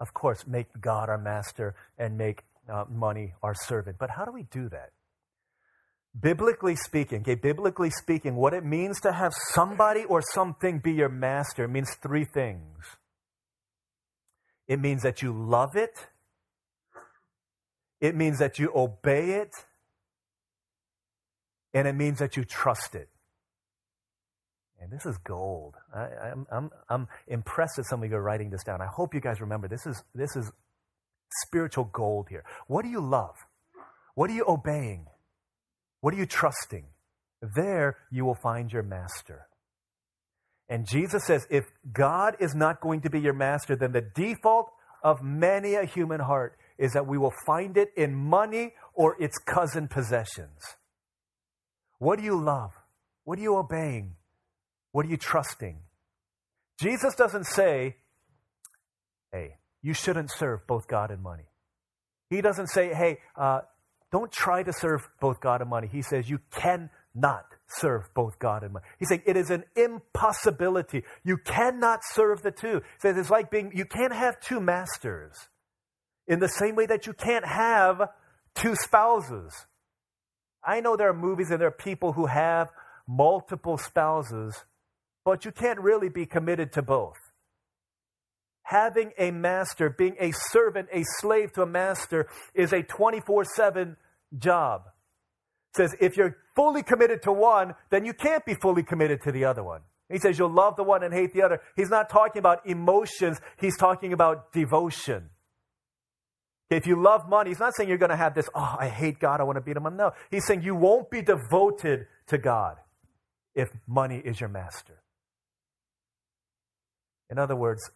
of 0.00 0.12
course, 0.12 0.46
make 0.46 0.66
God 0.80 1.08
our 1.08 1.18
master 1.18 1.74
and 1.98 2.18
make 2.18 2.42
uh, 2.70 2.84
money 2.90 3.32
our 3.42 3.54
servant. 3.54 3.96
But 3.98 4.10
how 4.10 4.24
do 4.24 4.32
we 4.32 4.44
do 4.44 4.68
that? 4.68 4.90
Biblically 6.18 6.76
speaking, 6.76 7.22
okay, 7.22 7.34
biblically 7.34 7.90
speaking, 7.90 8.36
what 8.36 8.54
it 8.54 8.64
means 8.64 9.00
to 9.00 9.12
have 9.12 9.32
somebody 9.52 10.04
or 10.04 10.22
something 10.32 10.78
be 10.78 10.92
your 10.92 11.08
master 11.08 11.66
means 11.66 11.96
three 12.00 12.24
things. 12.24 12.84
It 14.68 14.80
means 14.80 15.02
that 15.02 15.22
you 15.22 15.32
love 15.32 15.74
it, 15.74 16.08
it 18.00 18.14
means 18.14 18.38
that 18.38 18.58
you 18.58 18.70
obey 18.74 19.32
it, 19.32 19.50
and 21.74 21.88
it 21.88 21.94
means 21.94 22.20
that 22.20 22.36
you 22.36 22.44
trust 22.44 22.94
it. 22.94 23.08
And 24.80 24.92
this 24.92 25.06
is 25.06 25.16
gold. 25.18 25.74
I, 25.94 26.30
am 26.30 26.46
I'm, 26.50 26.70
I'm 26.88 27.08
impressed 27.26 27.76
that 27.76 27.86
some 27.86 28.02
of 28.02 28.10
you 28.10 28.16
are 28.16 28.22
writing 28.22 28.50
this 28.50 28.62
down. 28.64 28.80
I 28.80 28.86
hope 28.86 29.14
you 29.14 29.20
guys 29.20 29.40
remember 29.40 29.66
this 29.66 29.86
is, 29.86 30.02
this 30.14 30.36
is 30.36 30.50
spiritual 31.46 31.90
gold 31.92 32.28
here. 32.28 32.44
What 32.66 32.82
do 32.82 32.88
you 32.88 33.00
love? 33.00 33.34
What 34.14 34.30
are 34.30 34.34
you 34.34 34.44
obeying? 34.46 35.06
What 36.00 36.14
are 36.14 36.16
you 36.16 36.26
trusting? 36.26 36.84
There 37.56 37.96
you 38.10 38.24
will 38.24 38.36
find 38.42 38.72
your 38.72 38.82
master. 38.82 39.48
And 40.68 40.86
Jesus 40.86 41.24
says 41.26 41.46
if 41.50 41.64
God 41.92 42.36
is 42.40 42.54
not 42.54 42.80
going 42.80 43.00
to 43.02 43.10
be 43.10 43.20
your 43.20 43.32
master, 43.32 43.76
then 43.76 43.92
the 43.92 44.00
default 44.00 44.70
of 45.02 45.22
many 45.22 45.74
a 45.74 45.84
human 45.84 46.20
heart 46.20 46.56
is 46.78 46.92
that 46.92 47.06
we 47.06 47.18
will 47.18 47.32
find 47.46 47.76
it 47.76 47.88
in 47.96 48.14
money 48.14 48.72
or 48.94 49.20
its 49.20 49.38
cousin 49.38 49.88
possessions. 49.88 50.58
What 51.98 52.18
do 52.18 52.24
you 52.24 52.40
love? 52.40 52.72
What 53.24 53.38
are 53.38 53.42
you 53.42 53.56
obeying? 53.56 54.16
What 54.92 55.06
are 55.06 55.08
you 55.08 55.16
trusting? 55.16 55.78
Jesus 56.78 57.14
doesn't 57.14 57.44
say, 57.44 57.96
hey, 59.32 59.56
you 59.82 59.94
shouldn't 59.94 60.30
serve 60.30 60.66
both 60.66 60.88
God 60.88 61.10
and 61.10 61.22
money. 61.22 61.44
He 62.30 62.40
doesn't 62.40 62.68
say, 62.68 62.92
hey, 62.92 63.18
uh, 63.36 63.60
don't 64.12 64.30
try 64.30 64.62
to 64.62 64.72
serve 64.72 65.08
both 65.20 65.40
God 65.40 65.60
and 65.60 65.70
money. 65.70 65.88
He 65.90 66.02
says, 66.02 66.28
you 66.28 66.38
cannot 66.52 67.46
serve 67.68 68.02
both 68.14 68.38
God 68.38 68.62
and 68.62 68.72
money. 68.72 68.84
He's 68.98 69.08
saying 69.08 69.22
it 69.26 69.36
is 69.36 69.50
an 69.50 69.64
impossibility. 69.76 71.02
You 71.24 71.36
cannot 71.36 72.00
serve 72.04 72.42
the 72.42 72.50
two. 72.50 72.76
He 72.76 73.00
says 73.00 73.16
it's 73.16 73.30
like 73.30 73.50
being, 73.50 73.72
you 73.74 73.84
can't 73.84 74.12
have 74.12 74.40
two 74.40 74.60
masters 74.60 75.36
in 76.26 76.38
the 76.38 76.48
same 76.48 76.76
way 76.76 76.86
that 76.86 77.06
you 77.06 77.12
can't 77.12 77.44
have 77.44 78.08
two 78.54 78.74
spouses. 78.76 79.66
I 80.66 80.80
know 80.80 80.96
there 80.96 81.08
are 81.10 81.14
movies 81.14 81.50
and 81.50 81.60
there 81.60 81.68
are 81.68 81.72
people 81.72 82.12
who 82.12 82.26
have 82.26 82.70
multiple 83.06 83.76
spouses, 83.76 84.64
but 85.24 85.44
you 85.44 85.52
can't 85.52 85.80
really 85.80 86.08
be 86.08 86.26
committed 86.26 86.72
to 86.72 86.82
both. 86.82 87.16
Having 88.62 89.12
a 89.18 89.30
master, 89.30 89.90
being 89.90 90.16
a 90.18 90.32
servant, 90.32 90.88
a 90.92 91.02
slave 91.20 91.52
to 91.52 91.62
a 91.62 91.66
master, 91.66 92.28
is 92.54 92.72
a 92.72 92.82
24 92.82 93.44
7 93.44 93.96
job. 94.38 94.82
It 95.72 95.76
says 95.76 95.94
if 96.00 96.16
you're 96.16 96.36
fully 96.56 96.82
committed 96.82 97.22
to 97.22 97.32
one, 97.32 97.74
then 97.90 98.04
you 98.06 98.14
can't 98.14 98.44
be 98.46 98.54
fully 98.54 98.82
committed 98.82 99.20
to 99.22 99.32
the 99.32 99.44
other 99.44 99.62
one. 99.62 99.82
He 100.10 100.18
says 100.18 100.38
you'll 100.38 100.50
love 100.52 100.76
the 100.76 100.84
one 100.84 101.02
and 101.02 101.12
hate 101.12 101.34
the 101.34 101.42
other. 101.42 101.60
He's 101.76 101.90
not 101.90 102.08
talking 102.08 102.38
about 102.38 102.66
emotions, 102.66 103.38
he's 103.60 103.76
talking 103.76 104.12
about 104.12 104.52
devotion. 104.52 105.30
If 106.70 106.86
you 106.86 107.00
love 107.00 107.28
money, 107.28 107.50
he's 107.50 107.58
not 107.58 107.74
saying 107.76 107.88
you're 107.88 107.98
going 107.98 108.10
to 108.10 108.16
have 108.16 108.34
this, 108.34 108.48
oh, 108.54 108.76
I 108.78 108.88
hate 108.88 109.18
God, 109.18 109.40
I 109.40 109.44
want 109.44 109.56
to 109.56 109.60
beat 109.60 109.76
him 109.76 109.86
up. 109.86 109.92
No. 109.92 110.12
He's 110.30 110.46
saying 110.46 110.62
you 110.62 110.74
won't 110.74 111.10
be 111.10 111.22
devoted 111.22 112.06
to 112.28 112.38
God 112.38 112.76
if 113.54 113.68
money 113.86 114.20
is 114.24 114.40
your 114.40 114.48
master. 114.48 115.02
In 117.30 117.38
other 117.38 117.56
words, 117.56 117.90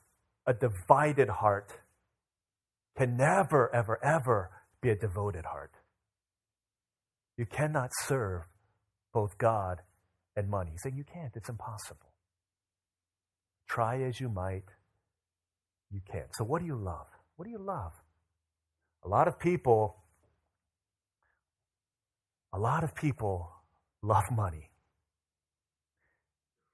a 0.46 0.54
divided 0.54 1.28
heart 1.28 1.72
can 2.96 3.16
never, 3.16 3.74
ever, 3.74 3.98
ever 4.04 4.50
be 4.81 4.90
a 4.90 4.96
devoted 4.96 5.44
heart. 5.44 5.72
You 7.37 7.46
cannot 7.46 7.90
serve 8.07 8.42
both 9.12 9.38
God 9.38 9.83
and 10.37 10.48
money. 10.48 10.72
He's 10.72 10.83
saying 10.83 10.96
you 10.96 11.04
can't, 11.04 11.33
it's 11.37 11.48
impossible. 11.48 12.12
Try 13.68 14.02
as 14.02 14.18
you 14.20 14.28
might, 14.28 14.64
you 15.90 16.00
can't. 16.11 16.28
So, 16.35 16.44
what 16.44 16.61
do 16.61 16.66
you 16.66 16.76
love? 16.76 17.07
What 17.37 17.44
do 17.44 17.50
you 17.50 17.59
love? 17.59 17.92
A 19.04 19.08
lot 19.08 19.28
of 19.28 19.38
people, 19.38 19.96
a 22.52 22.58
lot 22.58 22.84
of 22.84 22.94
people 22.94 23.50
love 24.02 24.24
money. 24.30 24.70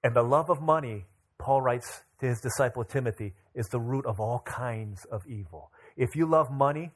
And 0.03 0.15
the 0.15 0.23
love 0.23 0.49
of 0.49 0.61
money, 0.61 1.05
Paul 1.39 1.61
writes 1.61 2.03
to 2.19 2.27
his 2.27 2.39
disciple 2.39 2.83
Timothy, 2.83 3.33
is 3.53 3.67
the 3.67 3.79
root 3.79 4.05
of 4.05 4.19
all 4.19 4.39
kinds 4.45 5.05
of 5.05 5.25
evil. 5.27 5.71
If 5.97 6.15
you 6.15 6.29
love 6.29 6.51
money, 6.51 6.91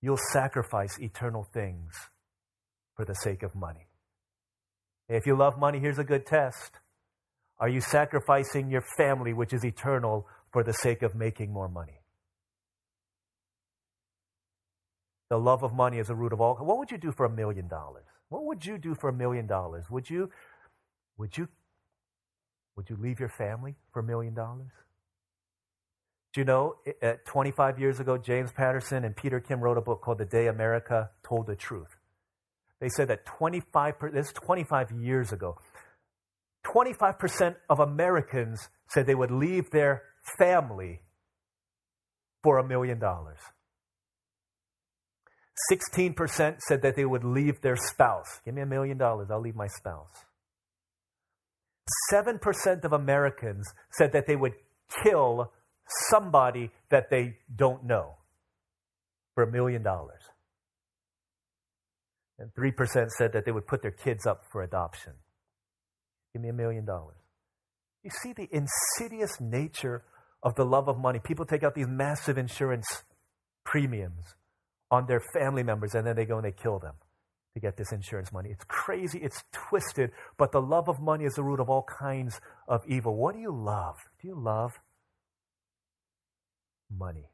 you'll 0.00 0.18
sacrifice 0.32 0.98
eternal 0.98 1.44
things 1.52 1.92
for 2.96 3.04
the 3.04 3.14
sake 3.14 3.42
of 3.42 3.54
money. 3.54 3.88
If 5.08 5.26
you 5.26 5.36
love 5.36 5.58
money, 5.58 5.80
here's 5.80 5.98
a 5.98 6.04
good 6.04 6.24
test. 6.26 6.78
Are 7.58 7.68
you 7.68 7.80
sacrificing 7.80 8.70
your 8.70 8.84
family, 8.96 9.34
which 9.34 9.52
is 9.52 9.64
eternal, 9.64 10.26
for 10.52 10.64
the 10.64 10.72
sake 10.72 11.02
of 11.02 11.14
making 11.14 11.52
more 11.52 11.68
money? 11.68 11.99
The 15.30 15.38
love 15.38 15.62
of 15.62 15.72
money 15.72 15.98
is 15.98 16.08
the 16.08 16.14
root 16.14 16.32
of 16.32 16.40
all. 16.40 16.56
What 16.56 16.78
would 16.78 16.90
you 16.90 16.98
do 16.98 17.12
for 17.12 17.24
a 17.24 17.30
million 17.30 17.68
dollars? 17.68 18.04
What 18.28 18.44
would 18.44 18.66
you 18.66 18.78
do 18.78 18.94
for 18.94 19.08
a 19.08 19.12
million 19.12 19.46
dollars? 19.46 19.84
Would 19.88 20.10
you, 20.10 20.30
would 21.16 21.38
you, 21.38 21.48
would 22.76 22.90
you 22.90 22.96
leave 22.96 23.20
your 23.20 23.28
family 23.28 23.76
for 23.92 24.00
a 24.00 24.02
million 24.02 24.34
dollars? 24.34 24.72
Do 26.32 26.40
you 26.40 26.44
know, 26.44 26.76
at 27.02 27.24
25 27.26 27.78
years 27.78 28.00
ago, 28.00 28.18
James 28.18 28.52
Patterson 28.52 29.04
and 29.04 29.16
Peter 29.16 29.40
Kim 29.40 29.60
wrote 29.60 29.78
a 29.78 29.80
book 29.80 30.00
called 30.00 30.18
The 30.18 30.24
Day 30.24 30.48
America 30.48 31.10
Told 31.24 31.46
the 31.46 31.56
Truth. 31.56 31.96
They 32.80 32.88
said 32.88 33.08
that 33.08 33.26
25, 33.26 33.94
this 34.12 34.26
is 34.26 34.32
25 34.32 34.92
years 34.92 35.32
ago, 35.32 35.56
25% 36.66 37.56
of 37.68 37.80
Americans 37.80 38.68
said 38.88 39.06
they 39.06 39.14
would 39.14 39.30
leave 39.30 39.70
their 39.70 40.02
family 40.38 41.02
for 42.42 42.58
a 42.58 42.66
million 42.66 42.98
dollars. 42.98 43.38
16% 45.70 46.60
said 46.60 46.82
that 46.82 46.96
they 46.96 47.04
would 47.04 47.24
leave 47.24 47.60
their 47.60 47.76
spouse. 47.76 48.40
Give 48.44 48.54
me 48.54 48.62
a 48.62 48.66
million 48.66 48.98
dollars, 48.98 49.28
I'll 49.30 49.40
leave 49.40 49.56
my 49.56 49.66
spouse. 49.66 50.24
7% 52.12 52.84
of 52.84 52.92
Americans 52.92 53.66
said 53.92 54.12
that 54.12 54.26
they 54.26 54.36
would 54.36 54.52
kill 55.02 55.52
somebody 56.10 56.70
that 56.90 57.10
they 57.10 57.36
don't 57.54 57.84
know 57.84 58.16
for 59.34 59.44
a 59.44 59.50
million 59.50 59.82
dollars. 59.82 60.22
And 62.38 62.50
3% 62.54 63.10
said 63.18 63.32
that 63.32 63.44
they 63.44 63.52
would 63.52 63.66
put 63.66 63.82
their 63.82 63.90
kids 63.90 64.26
up 64.26 64.44
for 64.50 64.62
adoption. 64.62 65.12
Give 66.32 66.42
me 66.42 66.48
a 66.48 66.54
million 66.54 66.84
dollars. 66.84 67.16
You 68.02 68.10
see 68.22 68.32
the 68.32 68.48
insidious 68.50 69.40
nature 69.40 70.04
of 70.42 70.54
the 70.54 70.64
love 70.64 70.88
of 70.88 70.96
money. 70.98 71.18
People 71.22 71.44
take 71.44 71.62
out 71.62 71.74
these 71.74 71.88
massive 71.88 72.38
insurance 72.38 72.86
premiums 73.64 74.34
on 74.90 75.06
their 75.06 75.20
family 75.20 75.62
members 75.62 75.94
and 75.94 76.06
then 76.06 76.16
they 76.16 76.24
go 76.24 76.36
and 76.36 76.44
they 76.44 76.52
kill 76.52 76.78
them 76.78 76.94
to 77.54 77.60
get 77.60 77.76
this 77.76 77.92
insurance 77.92 78.32
money. 78.32 78.50
It's 78.50 78.64
crazy, 78.68 79.18
it's 79.18 79.42
twisted, 79.52 80.10
but 80.38 80.52
the 80.52 80.60
love 80.60 80.88
of 80.88 81.00
money 81.00 81.24
is 81.24 81.34
the 81.34 81.42
root 81.42 81.60
of 81.60 81.68
all 81.68 81.84
kinds 81.98 82.40
of 82.68 82.82
evil. 82.86 83.16
What 83.16 83.34
do 83.34 83.40
you 83.40 83.52
love? 83.52 83.96
Do 84.20 84.28
you 84.28 84.40
love 84.40 84.72
money? 86.96 87.30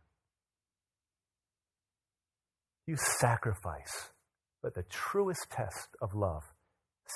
You 2.86 2.96
sacrifice, 2.96 4.10
but 4.62 4.74
the 4.74 4.84
truest 4.84 5.46
test 5.50 5.88
of 6.00 6.14
love, 6.14 6.42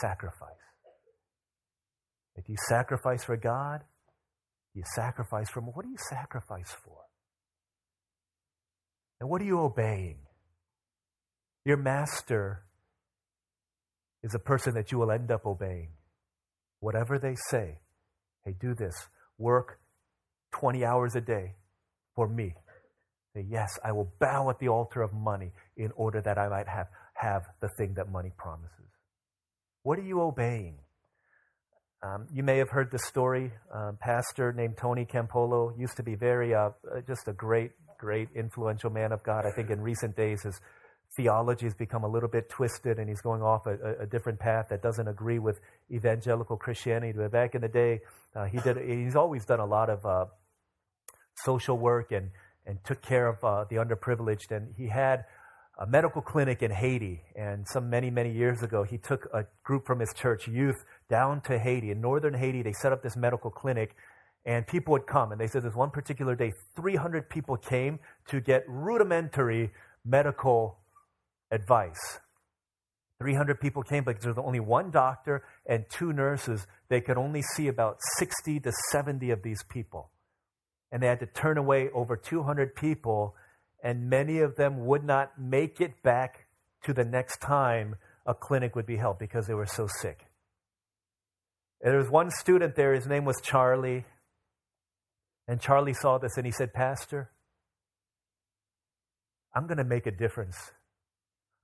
sacrifice. 0.01 0.51
If 2.37 2.49
you 2.49 2.57
sacrifice 2.69 3.25
for 3.25 3.37
God, 3.37 3.83
you 4.75 4.83
sacrifice 4.95 5.49
for 5.51 5.61
what 5.61 5.85
do 5.85 5.91
you 5.91 5.99
sacrifice 6.09 6.75
for? 6.85 6.99
And 9.21 9.29
what 9.29 9.43
are 9.43 9.45
you 9.45 9.61
obeying? 9.61 10.19
Your 11.65 11.77
master 11.77 12.65
is 14.23 14.35
a 14.35 14.39
person 14.39 14.75
that 14.75 14.91
you 14.93 14.99
will 14.99 15.11
end 15.11 15.31
up 15.31 15.45
obeying. 15.47 15.91
Whatever 16.81 17.19
they 17.19 17.35
say, 17.51 17.79
hey, 18.45 18.55
do 18.59 18.75
this, 18.75 18.95
work 19.39 19.79
20 20.53 20.85
hours 20.85 21.15
a 21.15 21.21
day 21.21 21.55
for 22.15 22.29
me. 22.29 22.55
Say, 23.35 23.47
yes, 23.49 23.79
I 23.85 23.93
will 23.93 24.13
bow 24.19 24.51
at 24.51 24.59
the 24.59 24.69
altar 24.69 25.03
of 25.03 25.13
money 25.13 25.53
in 25.77 25.93
order 25.95 26.21
that 26.23 26.39
I 26.39 26.49
might 26.49 26.69
have, 26.69 26.89
have 27.15 27.43
the 27.61 27.69
thing 27.79 27.95
that 27.95 28.11
money 28.11 28.33
promises. 28.37 28.91
What 29.83 29.99
are 29.99 30.05
you 30.05 30.21
obeying? 30.21 30.79
Um, 32.03 32.27
you 32.33 32.43
may 32.43 32.57
have 32.59 32.71
heard 32.71 32.91
the 32.91 32.99
story. 32.99 33.53
Um, 33.73 33.99
pastor 34.01 34.53
named 34.53 34.79
Tony 34.79 35.05
Campolo 35.05 35.79
used 35.79 35.97
to 35.99 36.03
be 36.03 36.15
very, 36.15 36.55
uh, 36.55 36.71
just 37.07 37.29
a 37.29 37.33
great, 37.33 37.73
great 37.99 38.29
influential 38.35 38.91
man 38.91 39.13
of 39.13 39.23
God. 39.23 39.45
I 39.47 39.55
think 39.55 39.71
in 39.71 39.81
recent 39.81 40.17
days 40.17 40.43
his 40.43 40.61
theology 41.17 41.67
has 41.67 41.75
become 41.75 42.05
a 42.05 42.09
little 42.09 42.29
bit 42.29 42.49
twisted 42.49 42.99
and 42.99 43.09
he's 43.09 43.21
going 43.21 43.43
off 43.43 43.67
a, 43.67 44.03
a 44.03 44.07
different 44.07 44.39
path 44.39 44.67
that 44.71 44.83
doesn't 44.83 45.09
agree 45.09 45.39
with 45.39 45.61
evangelical 45.91 46.57
Christianity. 46.57 47.13
But 47.17 47.33
back 47.33 47.55
in 47.55 47.63
the 47.63 47.69
day, 47.69 48.01
uh, 48.35 48.45
he 48.45 48.59
did, 48.59 48.77
he's 48.77 49.17
always 49.17 49.45
done 49.45 49.61
a 49.61 49.67
lot 49.67 49.91
of 49.91 50.07
uh, 50.07 50.27
social 51.45 51.77
work 51.77 52.13
and, 52.13 52.31
and 52.67 52.79
took 52.85 53.03
care 53.03 53.27
of 53.29 53.43
uh, 53.43 53.65
the 53.69 53.77
underprivileged. 53.77 54.51
And 54.51 54.73
he 54.77 54.89
had 54.89 55.25
a 55.79 55.87
medical 55.87 56.23
clinic 56.23 56.63
in 56.63 56.71
Haiti. 56.71 57.23
And 57.35 57.67
some 57.67 57.91
many, 57.91 58.11
many 58.11 58.33
years 58.33 58.63
ago, 58.63 58.85
he 58.85 58.99
took 58.99 59.27
a 59.35 59.47
group 59.65 59.87
from 59.87 59.99
his 59.99 60.13
church, 60.15 60.47
youth, 60.47 60.85
down 61.09 61.41
to 61.43 61.59
Haiti. 61.59 61.91
In 61.91 62.01
northern 62.01 62.35
Haiti, 62.35 62.63
they 62.63 62.73
set 62.73 62.93
up 62.93 63.03
this 63.03 63.17
medical 63.17 63.51
clinic 63.51 63.97
and 64.47 64.67
people 64.67 64.93
would 64.93 65.07
come. 65.07 65.33
And 65.33 65.41
they 65.41 65.49
said 65.49 65.63
this 65.63 65.75
one 65.75 65.91
particular 65.91 66.35
day, 66.35 66.53
300 66.77 67.29
people 67.29 67.57
came 67.57 67.99
to 68.29 68.41
get 68.41 68.65
rudimentary 68.69 69.71
medical 70.05 70.80
advice. 71.51 72.21
300 73.21 73.61
people 73.61 73.83
came, 73.83 74.03
but 74.03 74.21
there 74.21 74.33
was 74.33 74.43
only 74.43 74.61
one 74.61 74.91
doctor 74.91 75.45
and 75.67 75.85
two 75.91 76.13
nurses. 76.13 76.67
They 76.89 77.03
could 77.03 77.19
only 77.19 77.43
see 77.43 77.69
about 77.69 77.97
60 78.19 78.61
to 78.61 78.73
70 78.91 79.31
of 79.31 79.43
these 79.43 79.63
people. 79.69 80.11
And 80.91 81.03
they 81.03 81.07
had 81.07 81.21
to 81.21 81.27
turn 81.27 81.59
away 81.59 81.91
over 81.95 82.17
200 82.17 82.75
people, 82.75 83.35
and 83.85 84.09
many 84.09 84.39
of 84.39 84.57
them 84.57 84.87
would 84.87 85.05
not 85.05 85.39
make 85.39 85.81
it 85.81 86.03
back 86.03 86.47
to 86.85 86.95
the 86.95 87.05
next 87.05 87.41
time 87.41 87.97
a 88.27 88.35
clinic 88.35 88.75
would 88.75 88.87
be 88.87 88.97
held 88.97 89.19
because 89.19 89.47
they 89.47 89.55
were 89.55 89.67
so 89.67 89.87
sick. 90.01 90.27
And 91.83 91.93
there 91.93 91.99
was 91.99 92.11
one 92.11 92.31
student 92.31 92.75
there, 92.75 92.95
his 92.95 93.07
name 93.07 93.25
was 93.27 93.41
Charlie. 93.43 94.07
And 95.47 95.61
Charlie 95.61 95.95
saw 95.95 96.19
this 96.19 96.37
and 96.37 96.47
he 96.47 96.53
said, 96.53 96.73
Pastor, 96.73 97.31
I'm 99.55 99.67
going 99.67 99.79
to 99.79 99.85
make 99.85 100.07
a 100.07 100.11
difference 100.11 100.57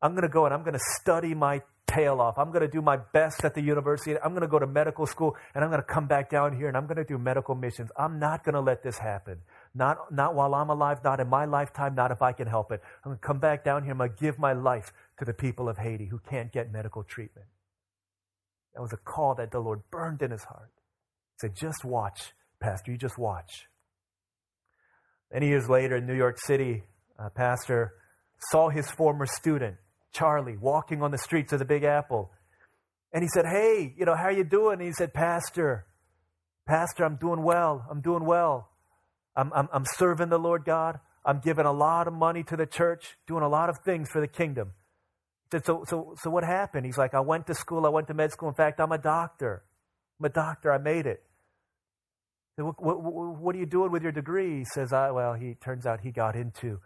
I'm 0.02 0.12
going 0.12 0.22
to 0.22 0.28
go 0.28 0.44
and 0.44 0.54
I'm 0.54 0.62
going 0.62 0.74
to 0.74 0.84
study 1.00 1.34
my 1.34 1.62
tail 1.86 2.20
off. 2.20 2.36
I'm 2.38 2.50
going 2.50 2.62
to 2.62 2.68
do 2.68 2.82
my 2.82 2.96
best 2.96 3.44
at 3.44 3.54
the 3.54 3.62
university. 3.62 4.18
I'm 4.18 4.30
going 4.30 4.42
to 4.42 4.48
go 4.48 4.58
to 4.58 4.66
medical 4.66 5.06
school 5.06 5.36
and 5.54 5.64
I'm 5.64 5.70
going 5.70 5.80
to 5.80 5.86
come 5.86 6.06
back 6.06 6.30
down 6.30 6.56
here 6.56 6.68
and 6.68 6.76
I'm 6.76 6.86
going 6.86 6.96
to 6.96 7.04
do 7.04 7.16
medical 7.16 7.54
missions. 7.54 7.90
I'm 7.96 8.18
not 8.18 8.44
going 8.44 8.54
to 8.54 8.60
let 8.60 8.82
this 8.82 8.98
happen. 8.98 9.38
Not, 9.74 10.12
not 10.12 10.34
while 10.34 10.54
I'm 10.54 10.70
alive, 10.70 10.98
not 11.04 11.20
in 11.20 11.28
my 11.28 11.44
lifetime, 11.44 11.94
not 11.94 12.10
if 12.10 12.22
I 12.22 12.32
can 12.32 12.46
help 12.46 12.72
it. 12.72 12.80
I'm 13.04 13.10
going 13.10 13.18
to 13.18 13.26
come 13.26 13.38
back 13.38 13.64
down 13.64 13.84
here. 13.84 13.92
I'm 13.92 13.98
going 13.98 14.10
to 14.10 14.16
give 14.16 14.38
my 14.38 14.52
life 14.52 14.92
to 15.18 15.24
the 15.24 15.34
people 15.34 15.68
of 15.68 15.78
Haiti 15.78 16.06
who 16.06 16.18
can't 16.18 16.52
get 16.52 16.72
medical 16.72 17.02
treatment. 17.02 17.46
That 18.74 18.82
was 18.82 18.92
a 18.92 18.98
call 18.98 19.34
that 19.36 19.52
the 19.52 19.60
Lord 19.60 19.82
burned 19.90 20.22
in 20.22 20.30
his 20.30 20.44
heart. 20.44 20.70
He 21.34 21.46
said, 21.46 21.56
just 21.56 21.84
watch, 21.84 22.32
Pastor. 22.60 22.92
You 22.92 22.98
just 22.98 23.18
watch. 23.18 23.68
Many 25.32 25.48
years 25.48 25.68
later 25.68 25.96
in 25.96 26.06
New 26.06 26.14
York 26.14 26.38
City, 26.38 26.82
a 27.18 27.30
pastor 27.30 27.94
saw 28.50 28.68
his 28.68 28.90
former 28.90 29.26
student 29.26 29.76
Charlie 30.16 30.56
walking 30.56 31.02
on 31.02 31.10
the 31.10 31.18
streets 31.18 31.52
of 31.52 31.58
the 31.58 31.64
Big 31.64 31.84
Apple. 31.84 32.30
And 33.12 33.22
he 33.22 33.28
said, 33.28 33.44
Hey, 33.46 33.94
you 33.96 34.04
know, 34.04 34.14
how 34.14 34.24
are 34.24 34.32
you 34.32 34.44
doing? 34.44 34.78
And 34.80 34.86
he 34.86 34.92
said, 34.92 35.12
Pastor, 35.12 35.86
Pastor, 36.66 37.04
I'm 37.04 37.16
doing 37.16 37.42
well. 37.42 37.86
I'm 37.90 38.00
doing 38.00 38.24
well. 38.24 38.70
I'm, 39.36 39.52
I'm, 39.54 39.68
I'm 39.72 39.84
serving 39.84 40.30
the 40.30 40.38
Lord 40.38 40.64
God. 40.64 40.98
I'm 41.24 41.40
giving 41.40 41.66
a 41.66 41.72
lot 41.72 42.06
of 42.08 42.14
money 42.14 42.42
to 42.44 42.56
the 42.56 42.66
church, 42.66 43.16
doing 43.26 43.42
a 43.42 43.48
lot 43.48 43.68
of 43.68 43.78
things 43.84 44.08
for 44.10 44.20
the 44.20 44.28
kingdom. 44.28 44.72
He 45.44 45.58
said, 45.58 45.66
so, 45.66 45.84
so, 45.86 46.14
so 46.22 46.30
what 46.30 46.44
happened? 46.44 46.86
He's 46.86 46.98
like, 46.98 47.14
I 47.14 47.20
went 47.20 47.46
to 47.48 47.54
school, 47.54 47.84
I 47.84 47.88
went 47.88 48.06
to 48.08 48.14
med 48.14 48.32
school. 48.32 48.48
In 48.48 48.54
fact, 48.54 48.80
I'm 48.80 48.92
a 48.92 48.98
doctor. 48.98 49.64
I'm 50.18 50.26
a 50.26 50.28
doctor, 50.28 50.72
I 50.72 50.78
made 50.78 51.06
it. 51.06 51.22
What, 52.56 52.82
what, 52.82 53.02
what, 53.38 53.54
are 53.54 53.58
you 53.58 53.66
doing 53.66 53.92
with 53.92 54.02
your 54.02 54.12
degree? 54.12 54.58
He 54.58 54.64
says, 54.64 54.92
I, 54.92 55.10
well, 55.10 55.34
he 55.34 55.54
turns 55.54 55.84
out 55.84 56.00
he 56.00 56.10
got 56.10 56.34
into 56.36 56.80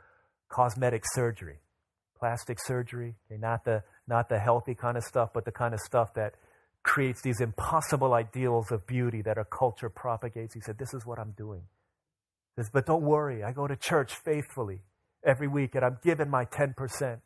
cosmetic 0.48 1.04
surgery, 1.14 1.60
plastic 2.20 2.59
surgery, 2.64 3.16
okay, 3.26 3.40
not, 3.40 3.64
the, 3.64 3.83
not 4.06 4.28
the 4.28 4.38
healthy 4.38 4.74
kind 4.74 4.96
of 4.96 5.02
stuff, 5.02 5.30
but 5.35 5.44
the 5.44 5.52
kind 5.52 5.74
of 5.74 5.80
stuff 5.80 6.14
that 6.14 6.35
creates 6.83 7.22
these 7.22 7.40
impossible 7.40 8.14
ideals 8.14 8.70
of 8.70 8.87
beauty 8.87 9.22
that 9.22 9.37
our 9.37 9.44
culture 9.44 9.88
propagates. 9.88 10.54
He 10.54 10.61
said, 10.61 10.78
This 10.78 10.94
is 10.94 11.04
what 11.04 11.18
I'm 11.18 11.33
doing. 11.37 11.62
Says, 12.56 12.70
but 12.72 12.87
don't 12.87 13.02
worry, 13.02 13.42
I 13.42 13.52
go 13.52 13.66
to 13.66 13.76
church 13.76 14.14
faithfully 14.14 14.83
every 15.24 15.48
week 15.48 15.74
and 15.74 15.85
I'm 15.85 15.98
giving 16.02 16.28
my 16.28 16.44
10%. 16.44 17.20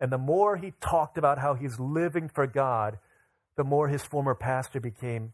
And 0.00 0.12
the 0.12 0.18
more 0.18 0.56
he 0.56 0.72
talked 0.80 1.18
about 1.18 1.38
how 1.38 1.54
he's 1.54 1.78
living 1.78 2.28
for 2.28 2.46
God, 2.46 2.98
the 3.56 3.64
more 3.64 3.88
his 3.88 4.02
former 4.02 4.34
pastor 4.34 4.80
became 4.80 5.32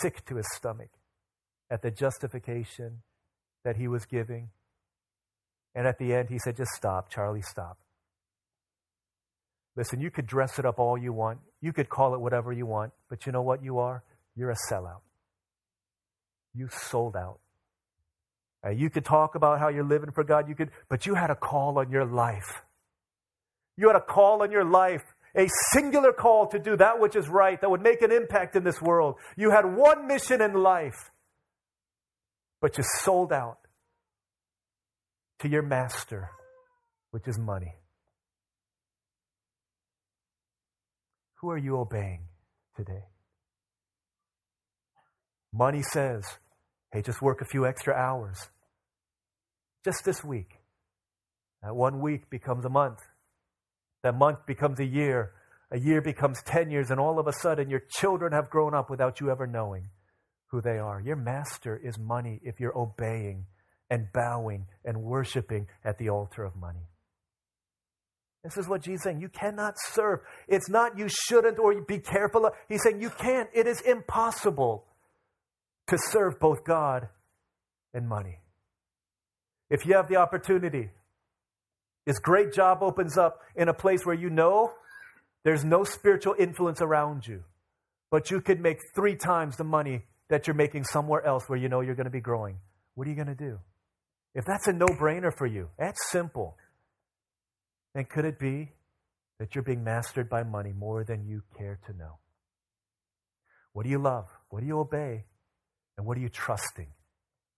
sick 0.00 0.24
to 0.26 0.36
his 0.36 0.46
stomach 0.54 0.90
at 1.70 1.82
the 1.82 1.90
justification 1.90 3.02
that 3.64 3.76
he 3.76 3.86
was 3.86 4.06
giving. 4.06 4.50
And 5.74 5.86
at 5.86 5.98
the 5.98 6.14
end, 6.14 6.30
he 6.30 6.38
said, 6.38 6.56
Just 6.56 6.70
stop, 6.72 7.10
Charlie, 7.10 7.42
stop. 7.42 7.78
Listen, 9.78 10.00
you 10.00 10.10
could 10.10 10.26
dress 10.26 10.58
it 10.58 10.66
up 10.66 10.78
all 10.78 10.98
you 10.98 11.12
want. 11.12 11.38
You 11.62 11.72
could 11.72 11.88
call 11.88 12.14
it 12.14 12.20
whatever 12.20 12.52
you 12.52 12.66
want. 12.66 12.92
But 13.08 13.24
you 13.24 13.32
know 13.32 13.42
what 13.42 13.62
you 13.62 13.78
are? 13.78 14.02
You're 14.36 14.50
a 14.50 14.56
sellout. 14.70 15.00
You 16.54 16.68
sold 16.70 17.16
out. 17.16 17.38
Uh, 18.66 18.70
you 18.70 18.90
could 18.90 19.04
talk 19.04 19.36
about 19.36 19.60
how 19.60 19.68
you're 19.68 19.84
living 19.84 20.10
for 20.10 20.24
God. 20.24 20.48
You 20.48 20.54
could, 20.54 20.70
but 20.90 21.06
you 21.06 21.14
had 21.14 21.30
a 21.30 21.36
call 21.36 21.78
on 21.78 21.90
your 21.90 22.04
life. 22.04 22.60
You 23.76 23.86
had 23.86 23.96
a 23.96 24.00
call 24.00 24.42
on 24.42 24.50
your 24.50 24.64
life 24.64 25.04
a 25.36 25.46
singular 25.72 26.12
call 26.12 26.48
to 26.48 26.58
do 26.58 26.76
that 26.76 26.98
which 26.98 27.14
is 27.14 27.28
right, 27.28 27.60
that 27.60 27.70
would 27.70 27.82
make 27.82 28.02
an 28.02 28.10
impact 28.10 28.56
in 28.56 28.64
this 28.64 28.80
world. 28.80 29.16
You 29.36 29.50
had 29.50 29.64
one 29.64 30.06
mission 30.06 30.40
in 30.40 30.54
life, 30.54 31.10
but 32.60 32.76
you 32.76 32.84
sold 33.02 33.32
out 33.32 33.58
to 35.40 35.48
your 35.48 35.62
master, 35.62 36.30
which 37.12 37.28
is 37.28 37.38
money. 37.38 37.74
Who 41.40 41.50
are 41.50 41.58
you 41.58 41.78
obeying 41.78 42.22
today? 42.76 43.04
Money 45.52 45.82
says, 45.82 46.24
hey, 46.92 47.02
just 47.02 47.22
work 47.22 47.40
a 47.40 47.44
few 47.44 47.66
extra 47.66 47.94
hours. 47.94 48.48
Just 49.84 50.04
this 50.04 50.24
week. 50.24 50.58
That 51.62 51.74
one 51.74 52.00
week 52.00 52.28
becomes 52.28 52.64
a 52.64 52.68
month. 52.68 52.98
That 54.02 54.16
month 54.16 54.46
becomes 54.46 54.80
a 54.80 54.84
year. 54.84 55.32
A 55.70 55.78
year 55.78 56.00
becomes 56.00 56.42
10 56.42 56.70
years, 56.70 56.90
and 56.90 56.98
all 56.98 57.18
of 57.18 57.26
a 57.26 57.32
sudden 57.32 57.68
your 57.68 57.82
children 57.90 58.32
have 58.32 58.50
grown 58.50 58.74
up 58.74 58.90
without 58.90 59.20
you 59.20 59.30
ever 59.30 59.46
knowing 59.46 59.90
who 60.48 60.60
they 60.60 60.78
are. 60.78 61.00
Your 61.00 61.16
master 61.16 61.76
is 61.76 61.98
money 61.98 62.40
if 62.42 62.58
you're 62.58 62.76
obeying 62.76 63.46
and 63.90 64.08
bowing 64.12 64.66
and 64.84 65.02
worshiping 65.02 65.66
at 65.84 65.98
the 65.98 66.08
altar 66.08 66.44
of 66.44 66.56
money. 66.56 66.88
This 68.44 68.56
is 68.56 68.68
what 68.68 68.82
Jesus 68.82 69.00
is 69.00 69.04
saying. 69.04 69.20
You 69.20 69.28
cannot 69.28 69.74
serve. 69.78 70.20
It's 70.46 70.70
not 70.70 70.96
you 70.96 71.08
shouldn't 71.08 71.58
or 71.58 71.80
be 71.82 71.98
careful. 71.98 72.50
He's 72.68 72.82
saying 72.82 73.00
you 73.00 73.10
can't. 73.10 73.48
It 73.52 73.66
is 73.66 73.80
impossible 73.80 74.84
to 75.88 75.98
serve 76.10 76.38
both 76.38 76.64
God 76.64 77.08
and 77.92 78.08
money. 78.08 78.38
If 79.70 79.84
you 79.84 79.94
have 79.94 80.08
the 80.08 80.16
opportunity, 80.16 80.90
this 82.06 82.18
great 82.18 82.52
job 82.52 82.78
opens 82.82 83.18
up 83.18 83.40
in 83.54 83.68
a 83.68 83.74
place 83.74 84.06
where 84.06 84.14
you 84.14 84.30
know 84.30 84.72
there's 85.44 85.64
no 85.64 85.84
spiritual 85.84 86.34
influence 86.38 86.80
around 86.80 87.26
you, 87.26 87.42
but 88.10 88.30
you 88.30 88.40
could 88.40 88.60
make 88.60 88.78
three 88.94 89.16
times 89.16 89.56
the 89.56 89.64
money 89.64 90.04
that 90.28 90.46
you're 90.46 90.54
making 90.56 90.84
somewhere 90.84 91.24
else 91.24 91.44
where 91.48 91.58
you 91.58 91.68
know 91.68 91.80
you're 91.80 91.94
going 91.94 92.04
to 92.04 92.10
be 92.10 92.20
growing. 92.20 92.58
What 92.94 93.06
are 93.06 93.10
you 93.10 93.16
going 93.16 93.28
to 93.28 93.34
do? 93.34 93.58
If 94.34 94.44
that's 94.44 94.66
a 94.68 94.72
no 94.72 94.86
brainer 94.86 95.36
for 95.36 95.46
you, 95.46 95.68
that's 95.78 96.10
simple. 96.10 96.56
Then 97.94 98.04
could 98.04 98.24
it 98.24 98.38
be 98.38 98.72
that 99.38 99.54
you're 99.54 99.64
being 99.64 99.84
mastered 99.84 100.28
by 100.28 100.42
money 100.42 100.72
more 100.72 101.04
than 101.04 101.26
you 101.26 101.42
care 101.56 101.78
to 101.86 101.96
know? 101.96 102.18
What 103.72 103.84
do 103.84 103.90
you 103.90 103.98
love? 103.98 104.26
What 104.50 104.60
do 104.60 104.66
you 104.66 104.78
obey? 104.78 105.24
And 105.96 106.06
what 106.06 106.16
are 106.16 106.20
you 106.20 106.28
trusting? 106.28 106.88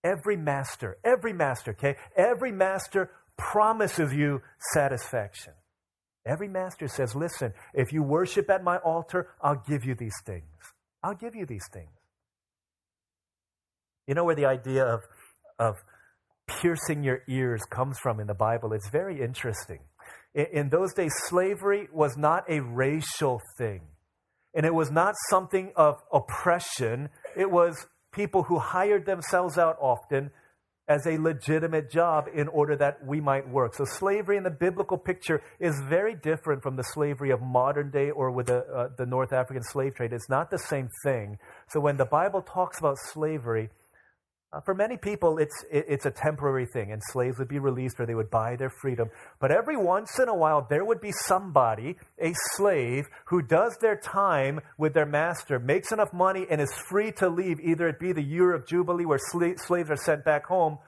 Every 0.03 0.35
master, 0.35 0.97
every 1.03 1.33
master, 1.33 1.71
okay? 1.71 1.95
Every 2.15 2.51
master 2.51 3.11
promises 3.37 4.13
you 4.13 4.41
satisfaction. 4.73 5.53
Every 6.25 6.47
master 6.47 6.87
says, 6.87 7.15
Listen, 7.15 7.53
if 7.73 7.91
you 7.91 8.03
worship 8.03 8.49
at 8.49 8.63
my 8.63 8.77
altar, 8.77 9.29
I'll 9.41 9.63
give 9.67 9.85
you 9.85 9.95
these 9.95 10.15
things. 10.25 10.45
I'll 11.03 11.15
give 11.15 11.35
you 11.35 11.45
these 11.45 11.67
things. 11.71 11.89
You 14.07 14.15
know 14.15 14.23
where 14.23 14.35
the 14.35 14.45
idea 14.45 14.85
of, 14.85 15.01
of 15.57 15.75
piercing 16.47 17.03
your 17.03 17.21
ears 17.27 17.61
comes 17.69 17.97
from 17.99 18.19
in 18.19 18.27
the 18.27 18.33
Bible? 18.33 18.73
It's 18.73 18.89
very 18.89 19.21
interesting. 19.21 19.79
In, 20.33 20.69
those 20.69 20.93
days, 20.93 21.11
slavery 21.27 21.89
was 21.91 22.15
not 22.15 22.49
a 22.49 22.61
racial 22.61 23.41
thing, 23.57 23.81
and 24.53 24.65
it 24.65 24.73
was 24.73 24.89
not 24.89 25.15
something 25.29 25.73
of 25.75 26.01
oppression. 26.11 27.09
It 27.35 27.51
was 27.51 27.87
people 28.13 28.43
who 28.43 28.59
hired 28.59 29.05
themselves 29.05 29.57
out 29.57 29.77
often 29.81 30.31
as 30.87 31.05
a 31.05 31.17
legitimate 31.17 31.89
job 31.89 32.25
in 32.33 32.47
order 32.47 32.75
that 32.75 33.05
we 33.05 33.21
might 33.21 33.47
work. 33.47 33.75
So, 33.75 33.85
slavery 33.85 34.37
in 34.37 34.43
the 34.43 34.49
biblical 34.49 34.97
picture 34.97 35.41
is 35.59 35.79
very 35.87 36.15
different 36.15 36.63
from 36.63 36.75
the 36.75 36.83
slavery 36.83 37.31
of 37.31 37.41
modern 37.41 37.91
day 37.91 38.09
or 38.09 38.31
with 38.31 38.47
the, 38.47 38.65
uh, 38.65 38.89
the 38.97 39.05
North 39.05 39.31
African 39.31 39.63
slave 39.63 39.95
trade. 39.95 40.11
It's 40.11 40.29
not 40.29 40.49
the 40.49 40.57
same 40.57 40.89
thing. 41.03 41.39
So, 41.69 41.79
when 41.79 41.97
the 41.97 42.05
Bible 42.05 42.41
talks 42.41 42.79
about 42.79 42.97
slavery, 42.97 43.69
uh, 44.53 44.59
for 44.59 44.73
many 44.73 44.97
people, 44.97 45.37
it's, 45.37 45.63
it, 45.71 45.85
it's 45.87 46.05
a 46.05 46.11
temporary 46.11 46.65
thing, 46.65 46.91
and 46.91 47.01
slaves 47.11 47.39
would 47.39 47.47
be 47.47 47.59
released 47.59 47.99
or 47.99 48.05
they 48.05 48.15
would 48.15 48.29
buy 48.29 48.57
their 48.57 48.69
freedom. 48.69 49.09
But 49.39 49.51
every 49.51 49.77
once 49.77 50.19
in 50.19 50.27
a 50.27 50.35
while, 50.35 50.67
there 50.69 50.83
would 50.83 50.99
be 50.99 51.13
somebody, 51.13 51.95
a 52.21 52.33
slave, 52.55 53.05
who 53.27 53.41
does 53.41 53.77
their 53.79 53.95
time 53.95 54.59
with 54.77 54.93
their 54.93 55.05
master, 55.05 55.57
makes 55.57 55.93
enough 55.93 56.11
money, 56.11 56.45
and 56.49 56.59
is 56.59 56.73
free 56.89 57.13
to 57.13 57.29
leave, 57.29 57.59
either 57.61 57.87
it 57.87 57.99
be 57.99 58.11
the 58.11 58.21
year 58.21 58.53
of 58.53 58.67
Jubilee 58.67 59.05
where 59.05 59.19
sl- 59.31 59.55
slaves 59.55 59.89
are 59.89 59.95
sent 59.95 60.25
back 60.25 60.45
home, 60.45 60.79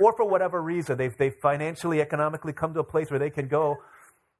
or 0.00 0.16
for 0.16 0.26
whatever 0.26 0.62
reason, 0.62 0.96
they've, 0.96 1.16
they've 1.18 1.34
financially, 1.42 2.00
economically 2.00 2.54
come 2.54 2.72
to 2.72 2.80
a 2.80 2.84
place 2.84 3.10
where 3.10 3.20
they 3.20 3.30
can 3.30 3.46
go, 3.46 3.76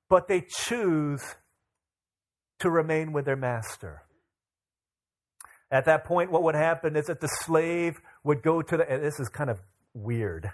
but 0.09 0.29
they 0.29 0.47
choose 0.49 1.23
to 2.61 2.71
remain 2.71 3.13
with 3.13 3.27
their 3.27 3.37
master. 3.37 4.03
At 5.71 5.87
that 5.87 6.05
point, 6.05 6.31
what 6.31 6.43
would 6.43 6.55
happen 6.55 6.97
is 6.97 7.07
that 7.07 7.21
the 7.21 7.29
slave 7.29 7.99
would 8.25 8.43
go 8.43 8.63
to 8.63 8.77
the, 8.77 8.85
this 8.85 9.19
is 9.21 9.29
kind 9.29 9.51
of 9.51 9.61
weird, 9.95 10.51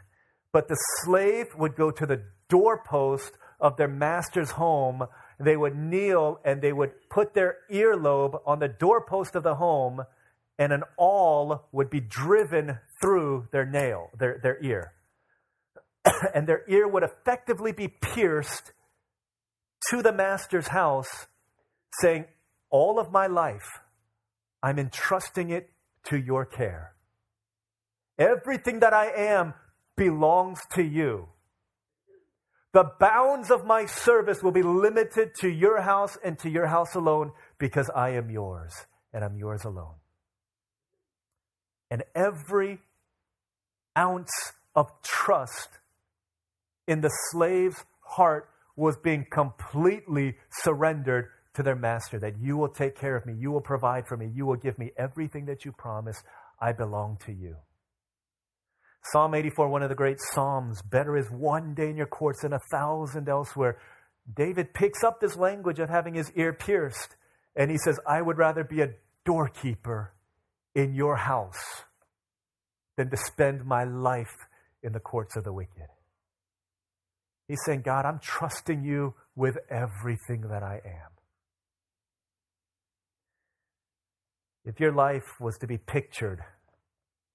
but 0.52 0.68
the 0.68 0.76
slave 1.02 1.46
would 1.56 1.76
go 1.76 1.90
to 1.90 2.06
the 2.06 2.22
doorpost 2.48 3.32
of 3.60 3.76
their 3.76 3.88
master's 3.88 4.52
home. 4.52 5.02
They 5.38 5.56
would 5.56 5.76
kneel 5.76 6.40
and 6.44 6.62
they 6.62 6.72
would 6.72 6.92
put 7.10 7.34
their 7.34 7.58
earlobe 7.70 8.40
on 8.46 8.58
the 8.58 8.68
doorpost 8.68 9.34
of 9.34 9.42
the 9.42 9.56
home, 9.56 10.02
and 10.58 10.72
an 10.72 10.82
awl 10.96 11.68
would 11.72 11.90
be 11.90 12.00
driven 12.00 12.78
through 13.00 13.48
their 13.52 13.66
nail, 13.66 14.10
their, 14.18 14.40
their 14.42 14.62
ear. 14.62 14.92
and 16.34 16.46
their 16.46 16.64
ear 16.68 16.88
would 16.88 17.02
effectively 17.02 17.72
be 17.72 17.88
pierced 17.88 18.72
to 19.90 20.02
the 20.02 20.12
master's 20.12 20.68
house, 20.68 21.26
saying, 22.00 22.24
All 22.70 22.98
of 22.98 23.12
my 23.12 23.26
life, 23.26 23.80
I'm 24.62 24.78
entrusting 24.78 25.50
it 25.50 25.70
to 26.04 26.18
your 26.18 26.44
care. 26.44 26.94
Everything 28.18 28.80
that 28.80 28.92
I 28.92 29.10
am 29.10 29.54
belongs 29.96 30.60
to 30.74 30.82
you. 30.82 31.28
The 32.72 32.90
bounds 33.00 33.50
of 33.50 33.64
my 33.64 33.86
service 33.86 34.42
will 34.42 34.52
be 34.52 34.62
limited 34.62 35.34
to 35.40 35.48
your 35.48 35.80
house 35.80 36.18
and 36.22 36.38
to 36.40 36.50
your 36.50 36.66
house 36.66 36.94
alone 36.94 37.32
because 37.58 37.90
I 37.94 38.10
am 38.10 38.30
yours 38.30 38.86
and 39.12 39.24
I'm 39.24 39.36
yours 39.36 39.64
alone. 39.64 39.94
And 41.90 42.04
every 42.14 42.80
ounce 43.96 44.52
of 44.74 44.90
trust 45.02 45.70
in 46.86 47.00
the 47.00 47.10
slave's 47.30 47.84
heart 48.00 48.50
was 48.76 48.96
being 48.96 49.26
completely 49.30 50.36
surrendered 50.50 51.28
to 51.54 51.62
their 51.62 51.74
master 51.74 52.18
that 52.20 52.38
you 52.38 52.56
will 52.56 52.68
take 52.68 52.96
care 52.96 53.16
of 53.16 53.26
me, 53.26 53.34
you 53.34 53.50
will 53.50 53.60
provide 53.60 54.06
for 54.06 54.16
me, 54.16 54.30
you 54.32 54.46
will 54.46 54.56
give 54.56 54.78
me 54.78 54.92
everything 54.96 55.46
that 55.46 55.64
you 55.64 55.72
promise. 55.72 56.22
I 56.60 56.72
belong 56.72 57.18
to 57.26 57.32
you. 57.32 57.56
Psalm 59.12 59.34
84, 59.34 59.68
one 59.68 59.82
of 59.82 59.88
the 59.88 59.94
great 59.94 60.18
Psalms, 60.20 60.82
better 60.82 61.16
is 61.16 61.30
one 61.30 61.72
day 61.74 61.88
in 61.88 61.96
your 61.96 62.06
courts 62.06 62.42
than 62.42 62.52
a 62.52 62.58
thousand 62.70 63.28
elsewhere. 63.28 63.78
David 64.34 64.74
picks 64.74 65.02
up 65.02 65.18
this 65.20 65.36
language 65.36 65.78
of 65.78 65.88
having 65.88 66.14
his 66.14 66.30
ear 66.32 66.52
pierced, 66.52 67.16
and 67.56 67.70
he 67.70 67.78
says, 67.78 67.98
I 68.06 68.20
would 68.20 68.36
rather 68.36 68.64
be 68.64 68.82
a 68.82 68.90
doorkeeper 69.24 70.12
in 70.74 70.94
your 70.94 71.16
house 71.16 71.84
than 72.96 73.08
to 73.08 73.16
spend 73.16 73.64
my 73.64 73.84
life 73.84 74.36
in 74.82 74.92
the 74.92 75.00
courts 75.00 75.36
of 75.36 75.44
the 75.44 75.52
wicked. 75.52 75.88
He's 77.46 77.60
saying, 77.64 77.82
God, 77.82 78.04
I'm 78.04 78.18
trusting 78.18 78.84
you 78.84 79.14
with 79.34 79.56
everything 79.70 80.42
that 80.50 80.62
I 80.62 80.82
am. 80.84 81.10
If 84.66 84.80
your 84.80 84.92
life 84.92 85.40
was 85.40 85.56
to 85.58 85.66
be 85.66 85.78
pictured 85.78 86.40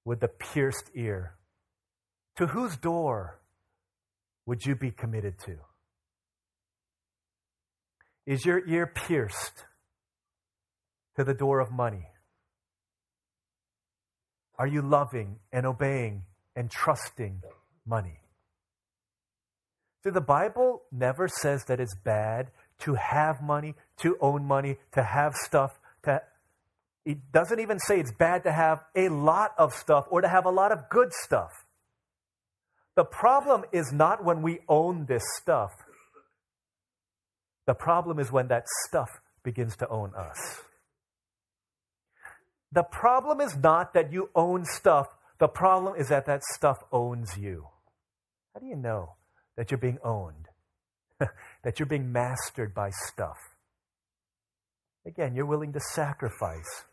with 0.05 0.19
the 0.19 0.27
pierced 0.27 0.91
ear, 0.93 1.33
to 2.37 2.47
whose 2.47 2.77
door 2.77 3.39
would 4.45 4.65
you 4.65 4.75
be 4.75 4.91
committed 4.91 5.39
to? 5.45 5.57
Is 8.25 8.45
your 8.45 8.65
ear 8.67 8.87
pierced 8.87 9.65
to 11.15 11.23
the 11.23 11.33
door 11.33 11.59
of 11.59 11.71
money? 11.71 12.07
Are 14.57 14.67
you 14.67 14.81
loving 14.81 15.39
and 15.51 15.65
obeying 15.65 16.23
and 16.55 16.69
trusting 16.69 17.41
money? 17.85 18.19
See, 20.03 20.09
the 20.09 20.21
Bible 20.21 20.83
never 20.91 21.27
says 21.27 21.65
that 21.65 21.79
it's 21.79 21.95
bad 21.95 22.51
to 22.79 22.95
have 22.95 23.41
money, 23.41 23.75
to 23.99 24.17
own 24.19 24.45
money, 24.45 24.77
to 24.93 25.03
have 25.03 25.33
stuff. 25.33 25.79
To, 26.03 26.21
it 27.05 27.31
doesn't 27.31 27.59
even 27.59 27.79
say 27.79 27.99
it's 27.99 28.11
bad 28.11 28.43
to 28.43 28.51
have 28.51 28.83
a 28.95 29.09
lot 29.09 29.51
of 29.57 29.73
stuff 29.73 30.05
or 30.09 30.21
to 30.21 30.27
have 30.27 30.45
a 30.45 30.51
lot 30.51 30.71
of 30.71 30.89
good 30.89 31.13
stuff. 31.13 31.62
The 32.95 33.05
problem 33.05 33.63
is 33.71 33.91
not 33.91 34.23
when 34.23 34.41
we 34.41 34.59
own 34.67 35.05
this 35.05 35.23
stuff. 35.41 35.71
The 37.65 37.73
problem 37.73 38.19
is 38.19 38.31
when 38.31 38.49
that 38.49 38.65
stuff 38.87 39.09
begins 39.43 39.75
to 39.77 39.87
own 39.89 40.13
us. 40.15 40.61
The 42.71 42.83
problem 42.83 43.39
is 43.39 43.55
not 43.55 43.93
that 43.93 44.11
you 44.11 44.29
own 44.35 44.65
stuff, 44.65 45.07
the 45.39 45.47
problem 45.47 45.95
is 45.99 46.09
that 46.09 46.25
that 46.25 46.41
stuff 46.55 46.77
owns 46.91 47.37
you. 47.37 47.67
How 48.53 48.59
do 48.59 48.65
you 48.65 48.75
know 48.75 49.13
that 49.57 49.71
you're 49.71 49.77
being 49.77 49.99
owned? 50.03 50.47
that 51.19 51.79
you're 51.79 51.87
being 51.87 52.11
mastered 52.11 52.73
by 52.73 52.89
stuff? 52.91 53.37
Again, 55.05 55.35
you're 55.35 55.45
willing 55.45 55.73
to 55.73 55.79
sacrifice 55.79 56.85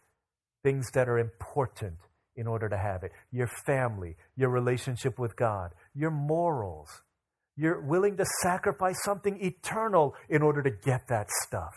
things 0.62 0.90
that 0.94 1.08
are 1.08 1.18
important 1.18 1.98
in 2.36 2.46
order 2.46 2.68
to 2.68 2.76
have 2.76 3.02
it 3.02 3.12
your 3.30 3.48
family, 3.66 4.16
your 4.36 4.50
relationship 4.50 5.18
with 5.18 5.36
God, 5.36 5.72
your 5.94 6.10
morals. 6.10 6.88
You're 7.56 7.80
willing 7.80 8.16
to 8.16 8.24
sacrifice 8.42 8.96
something 9.04 9.38
eternal 9.42 10.14
in 10.28 10.42
order 10.42 10.62
to 10.62 10.70
get 10.70 11.08
that 11.08 11.26
stuff. 11.46 11.74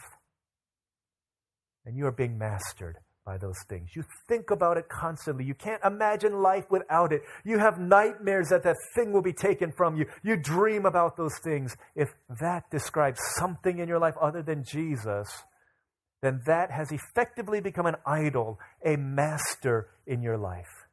And 1.85 1.97
you 1.97 2.05
are 2.05 2.11
being 2.11 2.37
mastered 2.37 2.97
by 3.25 3.37
those 3.37 3.57
things. 3.69 3.89
You 3.95 4.03
think 4.27 4.51
about 4.51 4.77
it 4.77 4.89
constantly. 4.89 5.45
You 5.45 5.53
can't 5.53 5.81
imagine 5.83 6.41
life 6.41 6.65
without 6.69 7.11
it. 7.13 7.21
You 7.45 7.57
have 7.57 7.79
nightmares 7.79 8.49
that 8.49 8.63
that 8.63 8.75
thing 8.95 9.11
will 9.11 9.21
be 9.21 9.33
taken 9.33 9.71
from 9.71 9.95
you. 9.95 10.05
You 10.23 10.37
dream 10.37 10.85
about 10.85 11.15
those 11.17 11.37
things. 11.43 11.75
If 11.95 12.09
that 12.41 12.69
describes 12.69 13.19
something 13.37 13.79
in 13.79 13.87
your 13.87 13.99
life 13.99 14.15
other 14.21 14.41
than 14.41 14.63
Jesus, 14.63 15.27
then 16.23 16.39
that 16.45 16.71
has 16.71 16.89
effectively 16.93 17.59
become 17.59 17.85
an 17.85 17.97
idol, 18.07 18.57
a 18.85 18.95
master 18.95 19.89
in 20.07 20.21
your 20.21 20.37
life. 20.37 20.87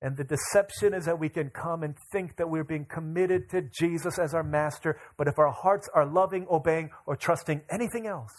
And 0.00 0.16
the 0.16 0.24
deception 0.24 0.94
is 0.94 1.04
that 1.04 1.18
we 1.18 1.28
can 1.28 1.50
come 1.50 1.82
and 1.82 1.96
think 2.12 2.36
that 2.36 2.48
we're 2.48 2.64
being 2.64 2.86
committed 2.86 3.50
to 3.50 3.62
Jesus 3.62 4.20
as 4.20 4.34
our 4.34 4.44
master, 4.44 5.00
but 5.18 5.26
if 5.26 5.36
our 5.36 5.50
hearts 5.50 5.88
are 5.92 6.06
loving, 6.06 6.46
obeying, 6.48 6.90
or 7.06 7.16
trusting 7.16 7.62
anything 7.68 8.06
else, 8.06 8.32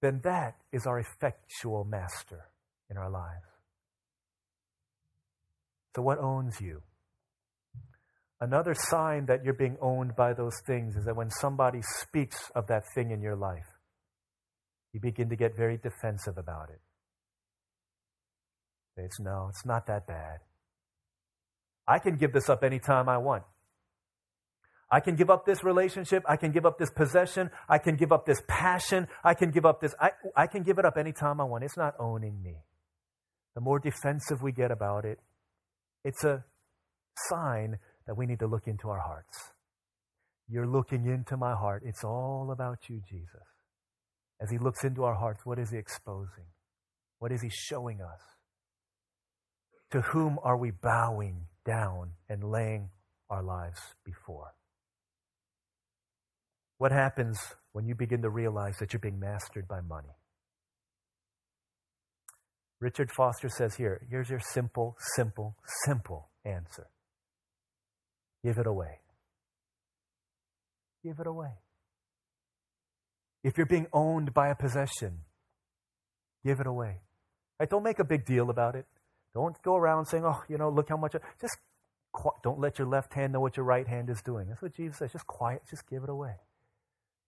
then 0.00 0.22
that 0.24 0.56
is 0.72 0.86
our 0.86 0.98
effectual 0.98 1.84
master 1.84 2.46
in 2.90 2.96
our 2.96 3.10
lives. 3.10 3.44
So, 5.94 6.00
what 6.00 6.18
owns 6.18 6.58
you? 6.58 6.82
Another 8.40 8.74
sign 8.74 9.26
that 9.26 9.44
you're 9.44 9.54
being 9.54 9.76
owned 9.82 10.16
by 10.16 10.32
those 10.32 10.58
things 10.66 10.96
is 10.96 11.04
that 11.04 11.14
when 11.16 11.30
somebody 11.30 11.80
speaks 11.82 12.50
of 12.54 12.66
that 12.68 12.84
thing 12.94 13.10
in 13.10 13.20
your 13.20 13.36
life, 13.36 13.66
you 14.92 15.00
begin 15.00 15.28
to 15.28 15.36
get 15.36 15.56
very 15.56 15.76
defensive 15.76 16.38
about 16.38 16.70
it. 16.70 16.80
It's 18.96 19.20
no, 19.20 19.48
it's 19.50 19.64
not 19.64 19.86
that 19.86 20.06
bad. 20.06 20.38
I 21.86 21.98
can 21.98 22.16
give 22.16 22.32
this 22.32 22.48
up 22.48 22.62
anytime 22.64 23.08
I 23.08 23.18
want. 23.18 23.44
I 24.90 25.00
can 25.00 25.14
give 25.14 25.30
up 25.30 25.46
this 25.46 25.62
relationship. 25.62 26.24
I 26.28 26.36
can 26.36 26.50
give 26.50 26.66
up 26.66 26.78
this 26.78 26.90
possession. 26.90 27.50
I 27.68 27.78
can 27.78 27.96
give 27.96 28.10
up 28.10 28.26
this 28.26 28.42
passion. 28.48 29.06
I 29.22 29.34
can 29.34 29.50
give 29.50 29.64
up 29.64 29.80
this. 29.80 29.94
I, 30.00 30.10
I 30.36 30.46
can 30.46 30.62
give 30.62 30.78
it 30.78 30.84
up 30.84 30.96
anytime 30.96 31.40
I 31.40 31.44
want. 31.44 31.62
It's 31.62 31.76
not 31.76 31.94
owning 31.98 32.42
me. 32.42 32.56
The 33.54 33.60
more 33.60 33.78
defensive 33.78 34.42
we 34.42 34.52
get 34.52 34.70
about 34.70 35.04
it, 35.04 35.18
it's 36.04 36.24
a 36.24 36.44
sign 37.28 37.78
that 38.10 38.16
we 38.16 38.26
need 38.26 38.40
to 38.40 38.46
look 38.48 38.66
into 38.66 38.88
our 38.88 38.98
hearts. 38.98 39.52
You're 40.48 40.66
looking 40.66 41.06
into 41.06 41.36
my 41.36 41.54
heart. 41.54 41.84
It's 41.86 42.02
all 42.02 42.50
about 42.52 42.88
you, 42.88 43.00
Jesus. 43.08 43.46
As 44.42 44.50
He 44.50 44.58
looks 44.58 44.82
into 44.82 45.04
our 45.04 45.14
hearts, 45.14 45.46
what 45.46 45.60
is 45.60 45.70
He 45.70 45.78
exposing? 45.78 46.46
What 47.20 47.30
is 47.30 47.40
He 47.40 47.50
showing 47.52 48.00
us? 48.00 48.20
To 49.92 50.00
whom 50.00 50.40
are 50.42 50.56
we 50.56 50.72
bowing 50.72 51.46
down 51.64 52.14
and 52.28 52.42
laying 52.42 52.90
our 53.30 53.44
lives 53.44 53.78
before? 54.04 54.54
What 56.78 56.90
happens 56.90 57.38
when 57.70 57.86
you 57.86 57.94
begin 57.94 58.22
to 58.22 58.30
realize 58.30 58.74
that 58.80 58.92
you're 58.92 58.98
being 58.98 59.20
mastered 59.20 59.68
by 59.68 59.82
money? 59.82 60.16
Richard 62.80 63.12
Foster 63.12 63.48
says 63.48 63.76
here 63.76 64.04
here's 64.10 64.30
your 64.30 64.40
simple, 64.40 64.96
simple, 65.14 65.54
simple 65.84 66.30
answer 66.44 66.88
give 68.44 68.58
it 68.58 68.66
away. 68.66 69.00
Give 71.04 71.18
it 71.18 71.26
away. 71.26 71.52
If 73.42 73.56
you're 73.56 73.66
being 73.66 73.86
owned 73.92 74.34
by 74.34 74.48
a 74.48 74.54
possession, 74.54 75.20
give 76.44 76.60
it 76.60 76.66
away. 76.66 76.98
Right, 77.58 77.70
don't 77.70 77.82
make 77.82 77.98
a 77.98 78.04
big 78.04 78.24
deal 78.26 78.50
about 78.50 78.74
it. 78.74 78.86
Don't 79.32 79.60
go 79.62 79.76
around 79.76 80.06
saying, 80.06 80.24
oh, 80.24 80.42
you 80.48 80.58
know, 80.58 80.68
look 80.68 80.88
how 80.88 80.96
much. 80.96 81.14
I, 81.14 81.18
just 81.40 81.56
don't 82.42 82.58
let 82.58 82.78
your 82.78 82.88
left 82.88 83.14
hand 83.14 83.32
know 83.32 83.40
what 83.40 83.56
your 83.56 83.64
right 83.64 83.86
hand 83.86 84.10
is 84.10 84.20
doing. 84.22 84.48
That's 84.48 84.60
what 84.60 84.74
Jesus 84.74 84.98
says. 84.98 85.12
Just 85.12 85.26
quiet, 85.26 85.62
just 85.70 85.88
give 85.88 86.02
it 86.02 86.08
away 86.10 86.36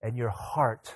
and 0.03 0.17
your 0.17 0.29
heart, 0.29 0.93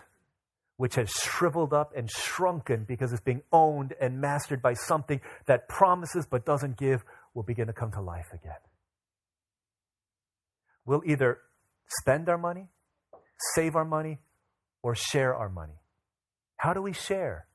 which 0.75 0.95
has 0.95 1.09
shriveled 1.09 1.73
up 1.73 1.93
and 1.95 2.11
shrunken 2.11 2.83
because 2.87 3.13
it's 3.13 3.21
being 3.21 3.41
owned 3.51 3.93
and 3.99 4.19
mastered 4.19 4.61
by 4.61 4.73
something 4.73 5.21
that 5.47 5.67
promises 5.69 6.27
but 6.29 6.45
doesn't 6.45 6.77
give, 6.77 7.03
will 7.33 7.43
begin 7.43 7.67
to 7.67 7.73
come 7.73 7.91
to 7.93 8.01
life 8.01 8.27
again. 8.33 8.59
We'll 10.87 11.03
either 11.05 11.39
spend 11.99 12.29
our 12.29 12.37
money, 12.37 12.69
save 13.53 13.75
our 13.75 13.85
money, 13.85 14.19
or 14.81 14.95
share 14.95 15.35
our 15.35 15.49
money. 15.49 15.81
How 16.55 16.73
do 16.73 16.81
we 16.81 16.93
share? 16.93 17.45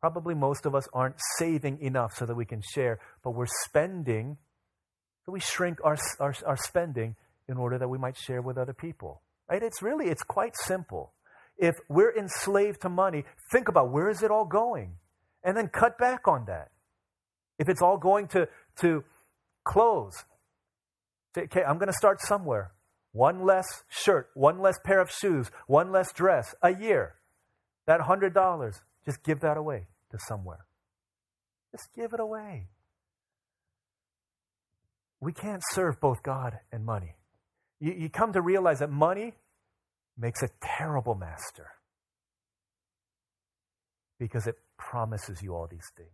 Probably 0.00 0.34
most 0.34 0.64
of 0.64 0.76
us 0.76 0.86
aren't 0.94 1.16
saving 1.38 1.82
enough 1.82 2.14
so 2.16 2.24
that 2.24 2.36
we 2.36 2.44
can 2.46 2.62
share, 2.62 3.00
but 3.24 3.32
we're 3.32 3.46
spending, 3.64 4.36
so 5.26 5.32
we 5.32 5.40
shrink 5.40 5.78
our, 5.82 5.96
our, 6.20 6.34
our 6.46 6.56
spending 6.56 7.16
in 7.48 7.56
order 7.56 7.78
that 7.78 7.88
we 7.88 7.98
might 7.98 8.16
share 8.16 8.42
with 8.42 8.56
other 8.56 8.72
people. 8.72 9.22
Right? 9.50 9.62
It's 9.62 9.82
really, 9.82 10.06
it's 10.06 10.22
quite 10.22 10.54
simple. 10.56 11.14
If 11.56 11.74
we're 11.88 12.16
enslaved 12.16 12.82
to 12.82 12.88
money, 12.88 13.24
think 13.50 13.66
about 13.66 13.90
where 13.90 14.08
is 14.08 14.22
it 14.22 14.30
all 14.30 14.44
going? 14.44 14.94
And 15.42 15.56
then 15.56 15.66
cut 15.66 15.98
back 15.98 16.28
on 16.28 16.44
that. 16.46 16.70
If 17.58 17.68
it's 17.68 17.82
all 17.82 17.98
going 17.98 18.28
to, 18.28 18.48
to 18.82 19.02
clothes, 19.64 20.24
okay, 21.44 21.64
I'm 21.64 21.78
going 21.78 21.88
to 21.88 21.92
start 21.92 22.20
somewhere. 22.20 22.72
One 23.12 23.44
less 23.44 23.66
shirt, 23.88 24.28
one 24.34 24.60
less 24.60 24.76
pair 24.84 25.00
of 25.00 25.10
shoes, 25.10 25.50
one 25.66 25.90
less 25.90 26.12
dress 26.12 26.54
a 26.62 26.74
year. 26.74 27.14
That 27.86 28.00
$100, 28.00 28.80
just 29.04 29.22
give 29.22 29.40
that 29.40 29.56
away 29.56 29.86
to 30.10 30.18
somewhere. 30.28 30.66
Just 31.72 31.88
give 31.94 32.12
it 32.12 32.20
away. 32.20 32.68
We 35.20 35.32
can't 35.32 35.62
serve 35.72 36.00
both 36.00 36.22
God 36.22 36.58
and 36.70 36.84
money. 36.84 37.16
You, 37.80 37.92
you 37.92 38.08
come 38.08 38.32
to 38.34 38.40
realize 38.40 38.80
that 38.80 38.90
money 38.90 39.34
makes 40.16 40.42
a 40.42 40.48
terrible 40.60 41.14
master 41.14 41.66
because 44.18 44.46
it 44.46 44.56
promises 44.76 45.42
you 45.42 45.54
all 45.54 45.66
these 45.68 45.90
things. 45.96 46.10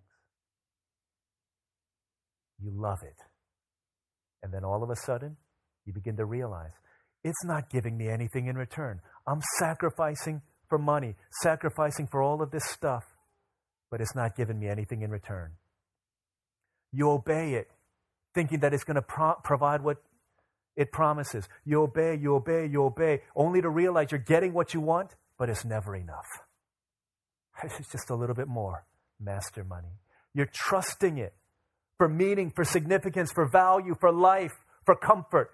You 2.62 2.70
love 2.70 3.02
it. 3.02 3.16
And 4.44 4.52
then 4.52 4.62
all 4.62 4.82
of 4.82 4.90
a 4.90 4.96
sudden, 4.96 5.38
you 5.86 5.94
begin 5.94 6.16
to 6.18 6.26
realize 6.26 6.72
it's 7.24 7.44
not 7.44 7.70
giving 7.70 7.96
me 7.96 8.08
anything 8.08 8.46
in 8.46 8.56
return. 8.56 9.00
I'm 9.26 9.40
sacrificing 9.58 10.42
for 10.68 10.78
money, 10.78 11.14
sacrificing 11.42 12.08
for 12.10 12.22
all 12.22 12.42
of 12.42 12.50
this 12.50 12.64
stuff, 12.66 13.04
but 13.90 14.02
it's 14.02 14.14
not 14.14 14.36
giving 14.36 14.60
me 14.60 14.68
anything 14.68 15.00
in 15.00 15.10
return. 15.10 15.52
You 16.92 17.10
obey 17.10 17.54
it, 17.54 17.70
thinking 18.34 18.60
that 18.60 18.74
it's 18.74 18.84
going 18.84 18.96
to 18.96 19.02
pro- 19.02 19.36
provide 19.42 19.82
what 19.82 19.96
it 20.76 20.92
promises. 20.92 21.48
You 21.64 21.82
obey, 21.82 22.18
you 22.20 22.34
obey, 22.34 22.68
you 22.70 22.84
obey, 22.84 23.22
only 23.34 23.62
to 23.62 23.70
realize 23.70 24.12
you're 24.12 24.18
getting 24.20 24.52
what 24.52 24.74
you 24.74 24.82
want, 24.82 25.14
but 25.38 25.48
it's 25.48 25.64
never 25.64 25.96
enough. 25.96 26.26
It's 27.62 27.90
just 27.90 28.10
a 28.10 28.14
little 28.14 28.34
bit 28.34 28.48
more 28.48 28.84
master 29.18 29.64
money. 29.64 30.00
You're 30.34 30.50
trusting 30.52 31.16
it 31.16 31.32
for 31.98 32.08
meaning, 32.08 32.50
for 32.54 32.64
significance, 32.64 33.32
for 33.32 33.46
value, 33.46 33.94
for 34.00 34.12
life, 34.12 34.54
for 34.84 34.96
comfort. 34.96 35.50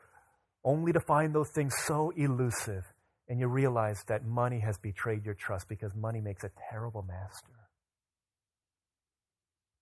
only 0.65 0.93
to 0.93 1.01
find 1.01 1.35
those 1.35 1.51
things 1.51 1.75
so 1.87 2.11
elusive. 2.17 2.85
And 3.29 3.41
you 3.41 3.49
realize 3.49 4.05
that 4.09 4.25
money 4.27 4.61
has 4.61 4.79
betrayed 4.79 5.25
your 5.25 5.35
trust 5.35 5.69
because 5.69 5.95
money 5.95 6.21
makes 6.21 6.45
a 6.45 6.51
terrible 6.71 7.03
master. 7.03 7.69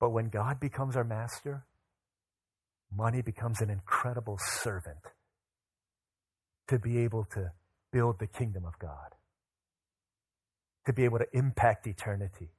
But 0.01 0.11
when 0.11 0.29
God 0.29 0.61
becomes 0.61 0.97
our 0.97 1.05
master, 1.05 1.67
money 2.95 3.23
becomes 3.23 3.61
an 3.61 3.71
incredible 3.71 4.39
servant 4.41 4.99
to 6.69 6.79
be 6.79 6.99
able 6.99 7.25
to 7.33 7.53
build 7.93 8.19
the 8.21 8.27
kingdom 8.27 8.65
of 8.67 8.79
God, 8.79 9.15
to 10.87 10.93
be 10.93 11.05
able 11.05 11.19
to 11.19 11.27
impact 11.33 11.87
eternity, 11.87 12.51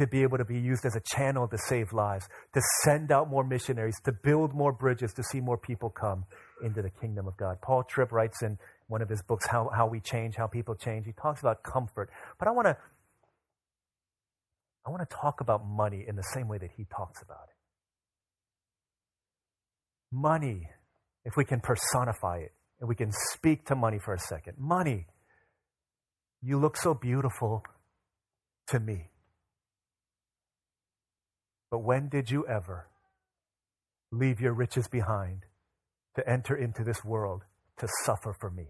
to 0.00 0.06
be 0.06 0.22
able 0.22 0.38
to 0.38 0.46
be 0.46 0.58
used 0.58 0.86
as 0.86 0.96
a 0.96 1.00
channel 1.14 1.46
to 1.46 1.58
save 1.58 1.92
lives, 1.92 2.26
to 2.54 2.60
send 2.82 3.12
out 3.12 3.28
more 3.28 3.44
missionaries, 3.44 4.00
to 4.02 4.12
build 4.12 4.54
more 4.54 4.72
bridges, 4.72 5.12
to 5.12 5.22
see 5.22 5.40
more 5.40 5.58
people 5.58 5.90
come 5.90 6.24
into 6.64 6.80
the 6.80 6.88
kingdom 6.88 7.28
of 7.28 7.36
God. 7.36 7.58
Paul 7.60 7.84
Tripp 7.84 8.10
writes 8.10 8.42
in 8.42 8.58
one 8.88 9.02
of 9.02 9.10
his 9.10 9.22
books, 9.22 9.46
How, 9.46 9.68
How 9.76 9.86
We 9.86 10.00
Change, 10.00 10.36
How 10.36 10.46
People 10.46 10.74
Change. 10.74 11.04
He 11.04 11.12
talks 11.12 11.40
about 11.40 11.62
comfort. 11.62 12.08
But 12.38 12.48
I 12.48 12.52
want 12.52 12.66
to 12.66 12.76
I 14.86 14.90
want 14.90 15.06
to 15.08 15.14
talk 15.14 15.42
about 15.42 15.66
money 15.66 16.06
in 16.08 16.16
the 16.16 16.24
same 16.32 16.48
way 16.48 16.56
that 16.56 16.70
he 16.74 16.86
talks 16.86 17.20
about 17.20 17.44
it. 17.50 17.56
Money, 20.10 20.66
if 21.26 21.36
we 21.36 21.44
can 21.44 21.60
personify 21.60 22.38
it, 22.38 22.52
and 22.80 22.88
we 22.88 22.94
can 22.94 23.12
speak 23.32 23.66
to 23.66 23.76
money 23.76 23.98
for 24.02 24.14
a 24.14 24.18
second. 24.18 24.54
Money, 24.58 25.06
you 26.40 26.58
look 26.58 26.78
so 26.78 26.94
beautiful 26.94 27.62
to 28.68 28.80
me. 28.80 29.10
But 31.70 31.78
when 31.78 32.08
did 32.08 32.30
you 32.30 32.46
ever 32.46 32.88
leave 34.10 34.40
your 34.40 34.52
riches 34.52 34.88
behind 34.88 35.46
to 36.16 36.28
enter 36.28 36.56
into 36.56 36.82
this 36.82 37.04
world 37.04 37.44
to 37.78 37.88
suffer 38.04 38.32
for 38.32 38.50
me? 38.50 38.66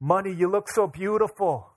Money, 0.00 0.32
you 0.32 0.48
look 0.48 0.68
so 0.68 0.86
beautiful, 0.86 1.70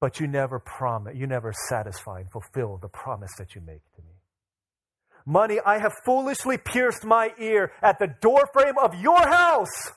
but 0.00 0.20
you 0.20 0.26
never 0.26 0.58
promise, 0.58 1.14
you 1.16 1.26
never 1.26 1.52
satisfy 1.68 2.20
and 2.20 2.30
fulfill 2.30 2.78
the 2.78 2.88
promise 2.88 3.34
that 3.38 3.54
you 3.54 3.60
make 3.60 3.82
to 3.94 4.02
me. 4.02 4.14
Money, 5.24 5.58
I 5.64 5.78
have 5.78 5.92
foolishly 6.04 6.56
pierced 6.56 7.04
my 7.04 7.32
ear 7.38 7.72
at 7.82 7.98
the 7.98 8.06
doorframe 8.20 8.78
of 8.78 8.94
your 8.94 9.26
house. 9.26 9.92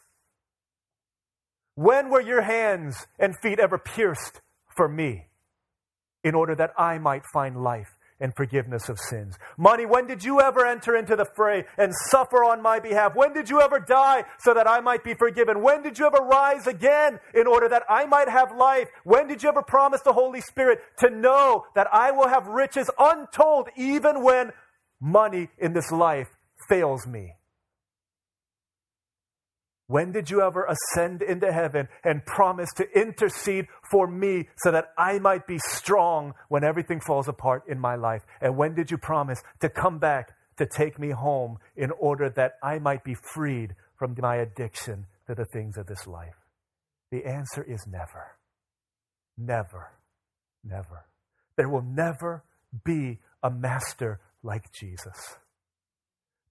When 1.75 2.09
were 2.09 2.21
your 2.21 2.41
hands 2.41 3.05
and 3.19 3.35
feet 3.39 3.59
ever 3.59 3.77
pierced 3.77 4.41
for 4.75 4.87
me 4.87 5.28
in 6.23 6.35
order 6.35 6.55
that 6.55 6.73
I 6.77 6.97
might 6.97 7.23
find 7.33 7.61
life 7.61 7.95
and 8.19 8.35
forgiveness 8.35 8.89
of 8.89 8.99
sins. 8.99 9.37
Money, 9.57 9.85
when 9.85 10.05
did 10.05 10.23
you 10.23 10.41
ever 10.41 10.65
enter 10.65 10.95
into 10.95 11.15
the 11.15 11.25
fray 11.25 11.65
and 11.77 11.93
suffer 12.09 12.43
on 12.43 12.61
my 12.61 12.79
behalf? 12.79 13.15
When 13.15 13.33
did 13.33 13.49
you 13.49 13.61
ever 13.61 13.79
die 13.79 14.25
so 14.39 14.53
that 14.53 14.69
I 14.69 14.81
might 14.81 15.03
be 15.03 15.13
forgiven? 15.13 15.61
When 15.61 15.81
did 15.81 15.97
you 15.97 16.05
ever 16.05 16.17
rise 16.23 16.67
again 16.67 17.19
in 17.33 17.47
order 17.47 17.69
that 17.69 17.83
I 17.89 18.05
might 18.05 18.27
have 18.27 18.55
life? 18.55 18.89
When 19.03 19.27
did 19.27 19.41
you 19.41 19.49
ever 19.49 19.61
promise 19.61 20.01
the 20.01 20.13
Holy 20.13 20.41
Spirit 20.41 20.79
to 20.99 21.09
know 21.09 21.65
that 21.75 21.87
I 21.93 22.11
will 22.11 22.27
have 22.27 22.47
riches 22.47 22.89
untold 22.99 23.69
even 23.77 24.23
when 24.23 24.51
money 24.99 25.49
in 25.57 25.73
this 25.73 25.91
life 25.91 26.27
fails 26.67 27.07
me? 27.07 27.35
When 29.89 30.11
did 30.11 30.29
you 30.29 30.43
ever 30.43 30.67
ascend 30.67 31.23
into 31.23 31.51
heaven 31.51 31.87
and 32.03 32.23
promise 32.23 32.69
to 32.75 32.85
intercede 32.95 33.65
for 33.89 34.05
me 34.05 34.47
so 34.57 34.69
that 34.69 34.89
I 34.99 35.17
might 35.17 35.47
be 35.47 35.57
strong 35.57 36.35
when 36.47 36.63
everything 36.63 36.99
falls 36.99 37.27
apart 37.27 37.63
in 37.67 37.79
my 37.79 37.95
life? 37.95 38.21
And 38.39 38.55
when 38.55 38.75
did 38.75 38.91
you 38.91 38.99
promise 38.99 39.41
to 39.61 39.67
come 39.67 39.97
back 39.97 40.35
to 40.57 40.67
take 40.67 40.99
me 40.99 41.09
home 41.09 41.57
in 41.75 41.89
order 41.99 42.29
that 42.35 42.59
I 42.61 42.77
might 42.77 43.03
be 43.03 43.15
freed 43.33 43.73
from 43.97 44.15
my 44.19 44.35
addiction 44.35 45.07
to 45.25 45.33
the 45.33 45.45
things 45.45 45.75
of 45.75 45.87
this 45.87 46.05
life? 46.05 46.35
The 47.09 47.25
answer 47.25 47.63
is 47.63 47.87
never. 47.87 48.37
Never. 49.39 49.89
Never. 50.63 51.07
There 51.57 51.67
will 51.67 51.81
never 51.81 52.43
be 52.85 53.17
a 53.41 53.49
master 53.49 54.19
like 54.43 54.71
Jesus. 54.71 55.37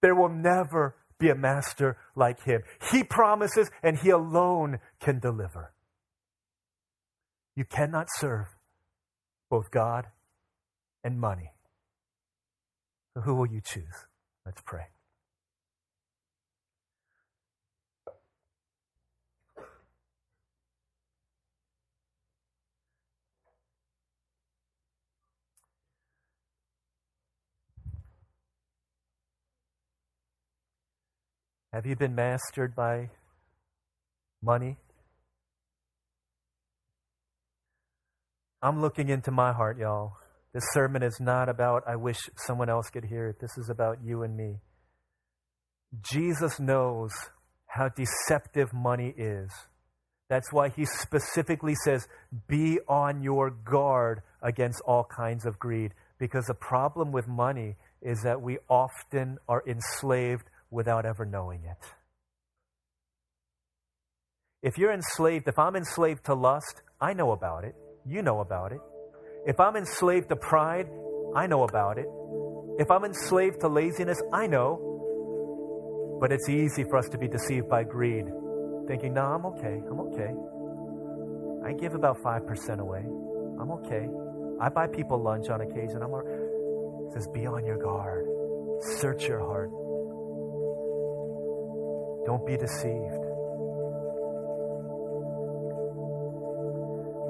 There 0.02 0.16
will 0.16 0.28
never 0.28 0.96
be 1.18 1.28
a 1.28 1.34
master 1.34 1.96
like 2.14 2.44
him. 2.44 2.62
He 2.90 3.04
promises, 3.04 3.70
and 3.82 3.98
he 3.98 4.10
alone 4.10 4.78
can 5.00 5.18
deliver. 5.18 5.72
You 7.56 7.64
cannot 7.64 8.06
serve 8.10 8.46
both 9.50 9.70
God 9.70 10.06
and 11.02 11.18
money. 11.18 11.52
So 13.14 13.22
who 13.22 13.34
will 13.34 13.48
you 13.48 13.60
choose? 13.60 14.06
Let's 14.46 14.62
pray. 14.64 14.86
Have 31.72 31.84
you 31.84 31.96
been 31.96 32.14
mastered 32.14 32.74
by 32.74 33.10
money? 34.42 34.78
I'm 38.62 38.80
looking 38.80 39.10
into 39.10 39.30
my 39.30 39.52
heart, 39.52 39.78
y'all. 39.78 40.14
This 40.54 40.64
sermon 40.72 41.02
is 41.02 41.18
not 41.20 41.50
about, 41.50 41.82
I 41.86 41.96
wish 41.96 42.18
someone 42.36 42.70
else 42.70 42.88
could 42.88 43.04
hear 43.04 43.28
it. 43.28 43.36
This 43.38 43.58
is 43.58 43.68
about 43.68 43.98
you 44.02 44.22
and 44.22 44.34
me. 44.34 44.56
Jesus 46.10 46.58
knows 46.58 47.12
how 47.66 47.90
deceptive 47.90 48.72
money 48.72 49.14
is. 49.16 49.50
That's 50.30 50.50
why 50.50 50.70
he 50.70 50.86
specifically 50.86 51.74
says, 51.84 52.08
be 52.48 52.78
on 52.88 53.22
your 53.22 53.50
guard 53.50 54.22
against 54.42 54.80
all 54.86 55.06
kinds 55.14 55.44
of 55.44 55.58
greed. 55.58 55.92
Because 56.18 56.46
the 56.46 56.54
problem 56.54 57.12
with 57.12 57.28
money 57.28 57.76
is 58.00 58.22
that 58.24 58.40
we 58.40 58.58
often 58.70 59.38
are 59.48 59.62
enslaved 59.66 60.44
without 60.70 61.06
ever 61.06 61.24
knowing 61.24 61.64
it. 61.64 61.78
If 64.62 64.76
you're 64.76 64.92
enslaved, 64.92 65.46
if 65.48 65.58
I'm 65.58 65.76
enslaved 65.76 66.24
to 66.26 66.34
lust, 66.34 66.82
I 67.00 67.12
know 67.12 67.30
about 67.32 67.64
it. 67.64 67.74
You 68.04 68.22
know 68.22 68.40
about 68.40 68.72
it. 68.72 68.80
If 69.46 69.60
I'm 69.60 69.76
enslaved 69.76 70.28
to 70.30 70.36
pride, 70.36 70.88
I 71.36 71.46
know 71.46 71.62
about 71.62 71.98
it. 71.98 72.06
If 72.78 72.90
I'm 72.90 73.04
enslaved 73.04 73.60
to 73.60 73.68
laziness, 73.68 74.20
I 74.32 74.46
know. 74.46 76.18
But 76.20 76.32
it's 76.32 76.48
easy 76.48 76.84
for 76.84 76.96
us 76.96 77.08
to 77.10 77.18
be 77.18 77.28
deceived 77.28 77.68
by 77.68 77.84
greed, 77.84 78.24
thinking, 78.88 79.14
no, 79.14 79.22
I'm 79.22 79.46
okay. 79.46 79.80
I'm 79.88 80.00
okay. 80.00 80.34
I 81.64 81.72
give 81.74 81.94
about 81.94 82.18
5% 82.18 82.80
away. 82.80 83.04
I'm 83.60 83.70
okay. 83.70 84.08
I 84.60 84.68
buy 84.68 84.88
people 84.88 85.22
lunch 85.22 85.48
on 85.50 85.60
occasion. 85.60 86.02
I'm 86.02 86.10
all 86.10 86.22
right. 86.22 87.06
It 87.06 87.12
says, 87.12 87.28
be 87.32 87.46
on 87.46 87.64
your 87.64 87.78
guard. 87.78 88.26
Search 88.98 89.28
your 89.28 89.40
heart. 89.40 89.70
Don't 92.28 92.44
be 92.44 92.58
deceived. 92.58 93.24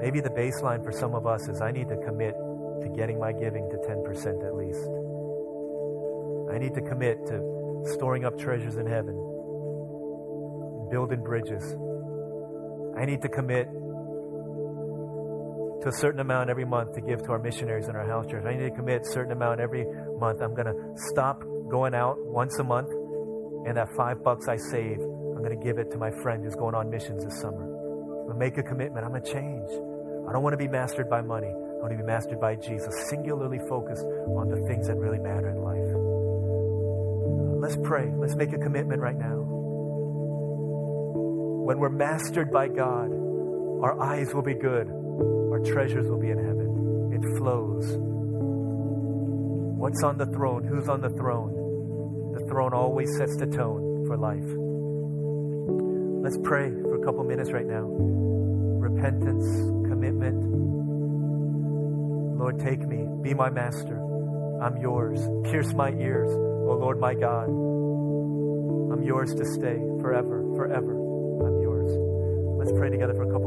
Maybe 0.03 0.19
the 0.19 0.29
baseline 0.35 0.83
for 0.83 0.91
some 0.91 1.15
of 1.15 1.25
us 1.25 1.47
is 1.47 1.61
I 1.61 1.71
need 1.71 1.87
to 1.87 1.95
commit 2.03 2.35
to 2.81 2.89
getting 2.97 3.17
my 3.17 3.31
giving 3.31 3.69
to 3.69 3.77
10% 3.77 3.95
at 4.45 4.55
least. 4.59 4.83
I 6.53 6.57
need 6.57 6.73
to 6.75 6.81
commit 6.81 7.15
to 7.27 7.93
storing 7.95 8.25
up 8.25 8.37
treasures 8.37 8.75
in 8.75 8.87
heaven, 8.87 9.15
building 10.91 11.23
bridges. 11.23 11.63
I 12.99 13.05
need 13.05 13.21
to 13.21 13.29
commit 13.29 13.71
to 15.81 15.87
a 15.87 15.93
certain 15.93 16.19
amount 16.19 16.49
every 16.49 16.65
month 16.65 16.93
to 16.95 16.99
give 16.99 17.23
to 17.23 17.31
our 17.31 17.39
missionaries 17.39 17.87
in 17.87 17.95
our 17.95 18.05
house 18.05 18.25
church. 18.27 18.43
I 18.45 18.53
need 18.53 18.67
to 18.67 18.75
commit 18.75 19.03
a 19.03 19.11
certain 19.13 19.31
amount 19.31 19.61
every 19.61 19.85
month. 20.17 20.41
I'm 20.41 20.53
going 20.53 20.67
to 20.67 20.75
stop 21.13 21.41
going 21.69 21.95
out 21.95 22.17
once 22.19 22.59
a 22.59 22.65
month 22.65 22.91
and 23.69 23.77
that 23.77 23.87
five 23.95 24.23
bucks 24.23 24.47
I 24.47 24.57
save, 24.57 24.97
I'm 24.97 25.43
going 25.45 25.55
to 25.55 25.63
give 25.63 25.77
it 25.77 25.91
to 25.91 25.97
my 25.99 26.09
friend 26.23 26.43
who's 26.43 26.55
going 26.55 26.73
on 26.73 26.89
missions 26.89 27.23
this 27.23 27.39
summer. 27.39 27.61
I'm 27.61 28.25
going 28.25 28.33
to 28.33 28.39
make 28.39 28.57
a 28.57 28.63
commitment. 28.63 29.05
I'm 29.05 29.11
going 29.11 29.21
to 29.21 29.31
change. 29.31 29.69
I 30.27 30.33
don't 30.33 30.41
want 30.41 30.53
to 30.53 30.57
be 30.57 30.67
mastered 30.67 31.07
by 31.07 31.21
money. 31.21 31.53
I 31.53 31.77
want 31.77 31.91
to 31.91 31.97
be 31.97 32.03
mastered 32.03 32.41
by 32.41 32.55
Jesus, 32.55 32.89
singularly 33.11 33.59
focused 33.69 34.03
on 34.03 34.49
the 34.49 34.57
things 34.67 34.87
that 34.87 34.95
really 34.97 35.19
matter 35.19 35.49
in 35.53 35.61
life. 35.61 35.85
Uh, 35.85 37.61
let's 37.61 37.77
pray. 37.87 38.11
Let's 38.17 38.33
make 38.35 38.53
a 38.53 38.57
commitment 38.57 39.01
right 39.01 39.15
now. 39.15 39.37
When 41.69 41.77
we're 41.77 41.89
mastered 41.89 42.51
by 42.51 42.69
God, 42.69 43.13
our 43.85 44.01
eyes 44.01 44.33
will 44.33 44.41
be 44.41 44.55
good, 44.55 44.89
our 44.89 45.59
treasures 45.59 46.09
will 46.09 46.19
be 46.19 46.31
in 46.31 46.39
heaven. 46.39 47.13
It 47.13 47.21
flows. 47.37 47.85
What's 49.77 50.01
on 50.01 50.17
the 50.17 50.25
throne? 50.25 50.63
Who's 50.63 50.89
on 50.89 51.01
the 51.01 51.11
throne? 51.11 51.58
Throne 52.49 52.73
always 52.73 53.15
sets 53.15 53.37
the 53.37 53.45
tone 53.45 54.05
for 54.07 54.17
life. 54.17 54.43
Let's 56.23 56.37
pray 56.43 56.69
for 56.69 57.01
a 57.01 57.05
couple 57.05 57.23
minutes 57.23 57.51
right 57.51 57.65
now. 57.65 57.85
Repentance, 57.85 59.45
commitment. 59.87 60.35
Lord, 62.37 62.59
take 62.59 62.81
me. 62.85 63.07
Be 63.21 63.33
my 63.33 63.49
master. 63.49 63.95
I'm 64.61 64.77
yours. 64.77 65.21
Pierce 65.49 65.73
my 65.73 65.91
ears, 65.91 66.31
O 66.31 66.75
Lord 66.75 66.99
my 66.99 67.13
God. 67.13 67.47
I'm 67.47 69.03
yours 69.03 69.33
to 69.35 69.45
stay 69.45 69.77
forever, 70.01 70.43
forever. 70.57 70.91
I'm 70.91 71.61
yours. 71.61 71.91
Let's 72.57 72.73
pray 72.77 72.89
together 72.89 73.13
for 73.13 73.23
a 73.23 73.31
couple 73.31 73.38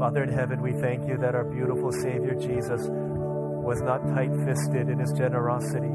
Father 0.00 0.22
in 0.22 0.32
heaven, 0.32 0.62
we 0.62 0.72
thank 0.72 1.06
you 1.06 1.18
that 1.18 1.34
our 1.34 1.44
beautiful 1.44 1.92
Savior 1.92 2.32
Jesus 2.32 2.80
was 2.88 3.82
not 3.82 3.98
tight 4.14 4.30
fisted 4.46 4.88
in 4.88 4.98
his 4.98 5.12
generosity. 5.12 5.92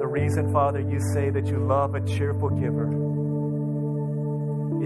The 0.00 0.06
reason, 0.06 0.50
Father, 0.54 0.80
you 0.80 0.98
say 1.12 1.28
that 1.28 1.44
you 1.44 1.58
love 1.58 1.94
a 1.96 2.00
cheerful 2.00 2.48
giver 2.48 2.88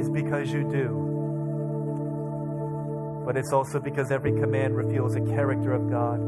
is 0.00 0.10
because 0.10 0.50
you 0.50 0.68
do. 0.68 1.06
But 3.24 3.36
it's 3.36 3.52
also 3.52 3.78
because 3.78 4.10
every 4.10 4.32
command 4.32 4.74
reveals 4.76 5.14
a 5.14 5.20
character 5.20 5.72
of 5.74 5.88
God, 5.88 6.18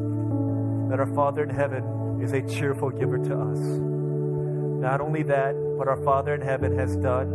that 0.93 1.01
our 1.01 1.13
Father 1.13 1.43
in 1.43 1.51
heaven 1.51 2.21
is 2.23 2.33
a 2.35 2.43
cheerful 2.43 2.91
giver 2.91 3.19
to 3.19 3.35
us. 3.35 3.59
Not 3.59 5.01
only 5.01 5.25
that, 5.25 5.57
but 5.77 5.89
our 5.89 6.01
Father 6.05 6.37
in 6.37 6.41
heaven 6.41 6.79
has 6.79 6.95
done 6.99 7.33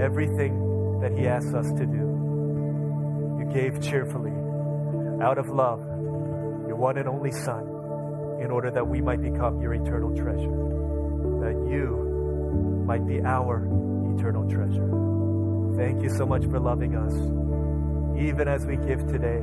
everything 0.00 0.69
that 1.00 1.12
He 1.12 1.26
asks 1.26 1.54
us 1.54 1.68
to 1.72 1.86
do. 1.86 3.38
You 3.38 3.50
gave 3.52 3.80
cheerfully, 3.80 4.32
out 5.22 5.38
of 5.38 5.48
love, 5.48 5.80
your 6.66 6.76
one 6.76 6.98
and 6.98 7.08
only 7.08 7.32
Son, 7.32 7.66
in 8.40 8.50
order 8.50 8.70
that 8.70 8.86
we 8.86 9.00
might 9.00 9.20
become 9.20 9.60
your 9.60 9.74
eternal 9.74 10.14
treasure, 10.16 10.56
that 11.40 11.56
you 11.70 12.84
might 12.86 13.06
be 13.06 13.20
our 13.22 13.64
eternal 14.16 14.48
treasure. 14.48 14.88
Thank 15.76 16.02
you 16.02 16.10
so 16.10 16.26
much 16.26 16.44
for 16.44 16.58
loving 16.58 16.96
us. 16.96 17.14
Even 18.20 18.48
as 18.48 18.66
we 18.66 18.76
give 18.76 19.06
today, 19.06 19.40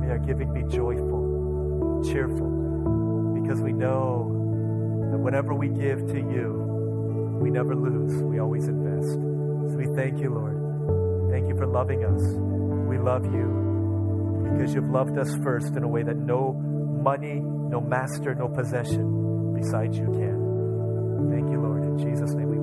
may 0.00 0.10
our 0.10 0.18
giving 0.18 0.52
be 0.52 0.62
joyful, 0.74 2.02
cheerful, 2.10 3.34
because 3.40 3.60
we 3.60 3.72
know 3.72 4.34
that 5.10 5.18
whenever 5.18 5.54
we 5.54 5.68
give 5.68 6.06
to 6.06 6.18
you, 6.18 7.38
we 7.40 7.50
never 7.50 7.74
lose, 7.76 8.22
we 8.22 8.40
always 8.40 8.66
invest. 8.66 9.12
So 9.12 9.76
we 9.76 9.86
thank 9.94 10.18
you, 10.18 10.30
Lord. 10.34 10.57
Thank 11.30 11.48
you 11.48 11.56
for 11.56 11.66
loving 11.66 12.04
us. 12.04 12.22
We 12.88 12.98
love 12.98 13.24
you 13.24 14.48
because 14.52 14.74
you've 14.74 14.90
loved 14.90 15.18
us 15.18 15.34
first 15.42 15.76
in 15.76 15.82
a 15.82 15.88
way 15.88 16.02
that 16.02 16.16
no 16.16 16.52
money, 16.52 17.40
no 17.40 17.80
master, 17.80 18.34
no 18.34 18.48
possession 18.48 19.54
besides 19.54 19.96
you 19.96 20.06
can. 20.06 21.30
Thank 21.30 21.50
you, 21.50 21.60
Lord. 21.60 21.84
In 21.84 21.98
Jesus' 21.98 22.32
name. 22.34 22.57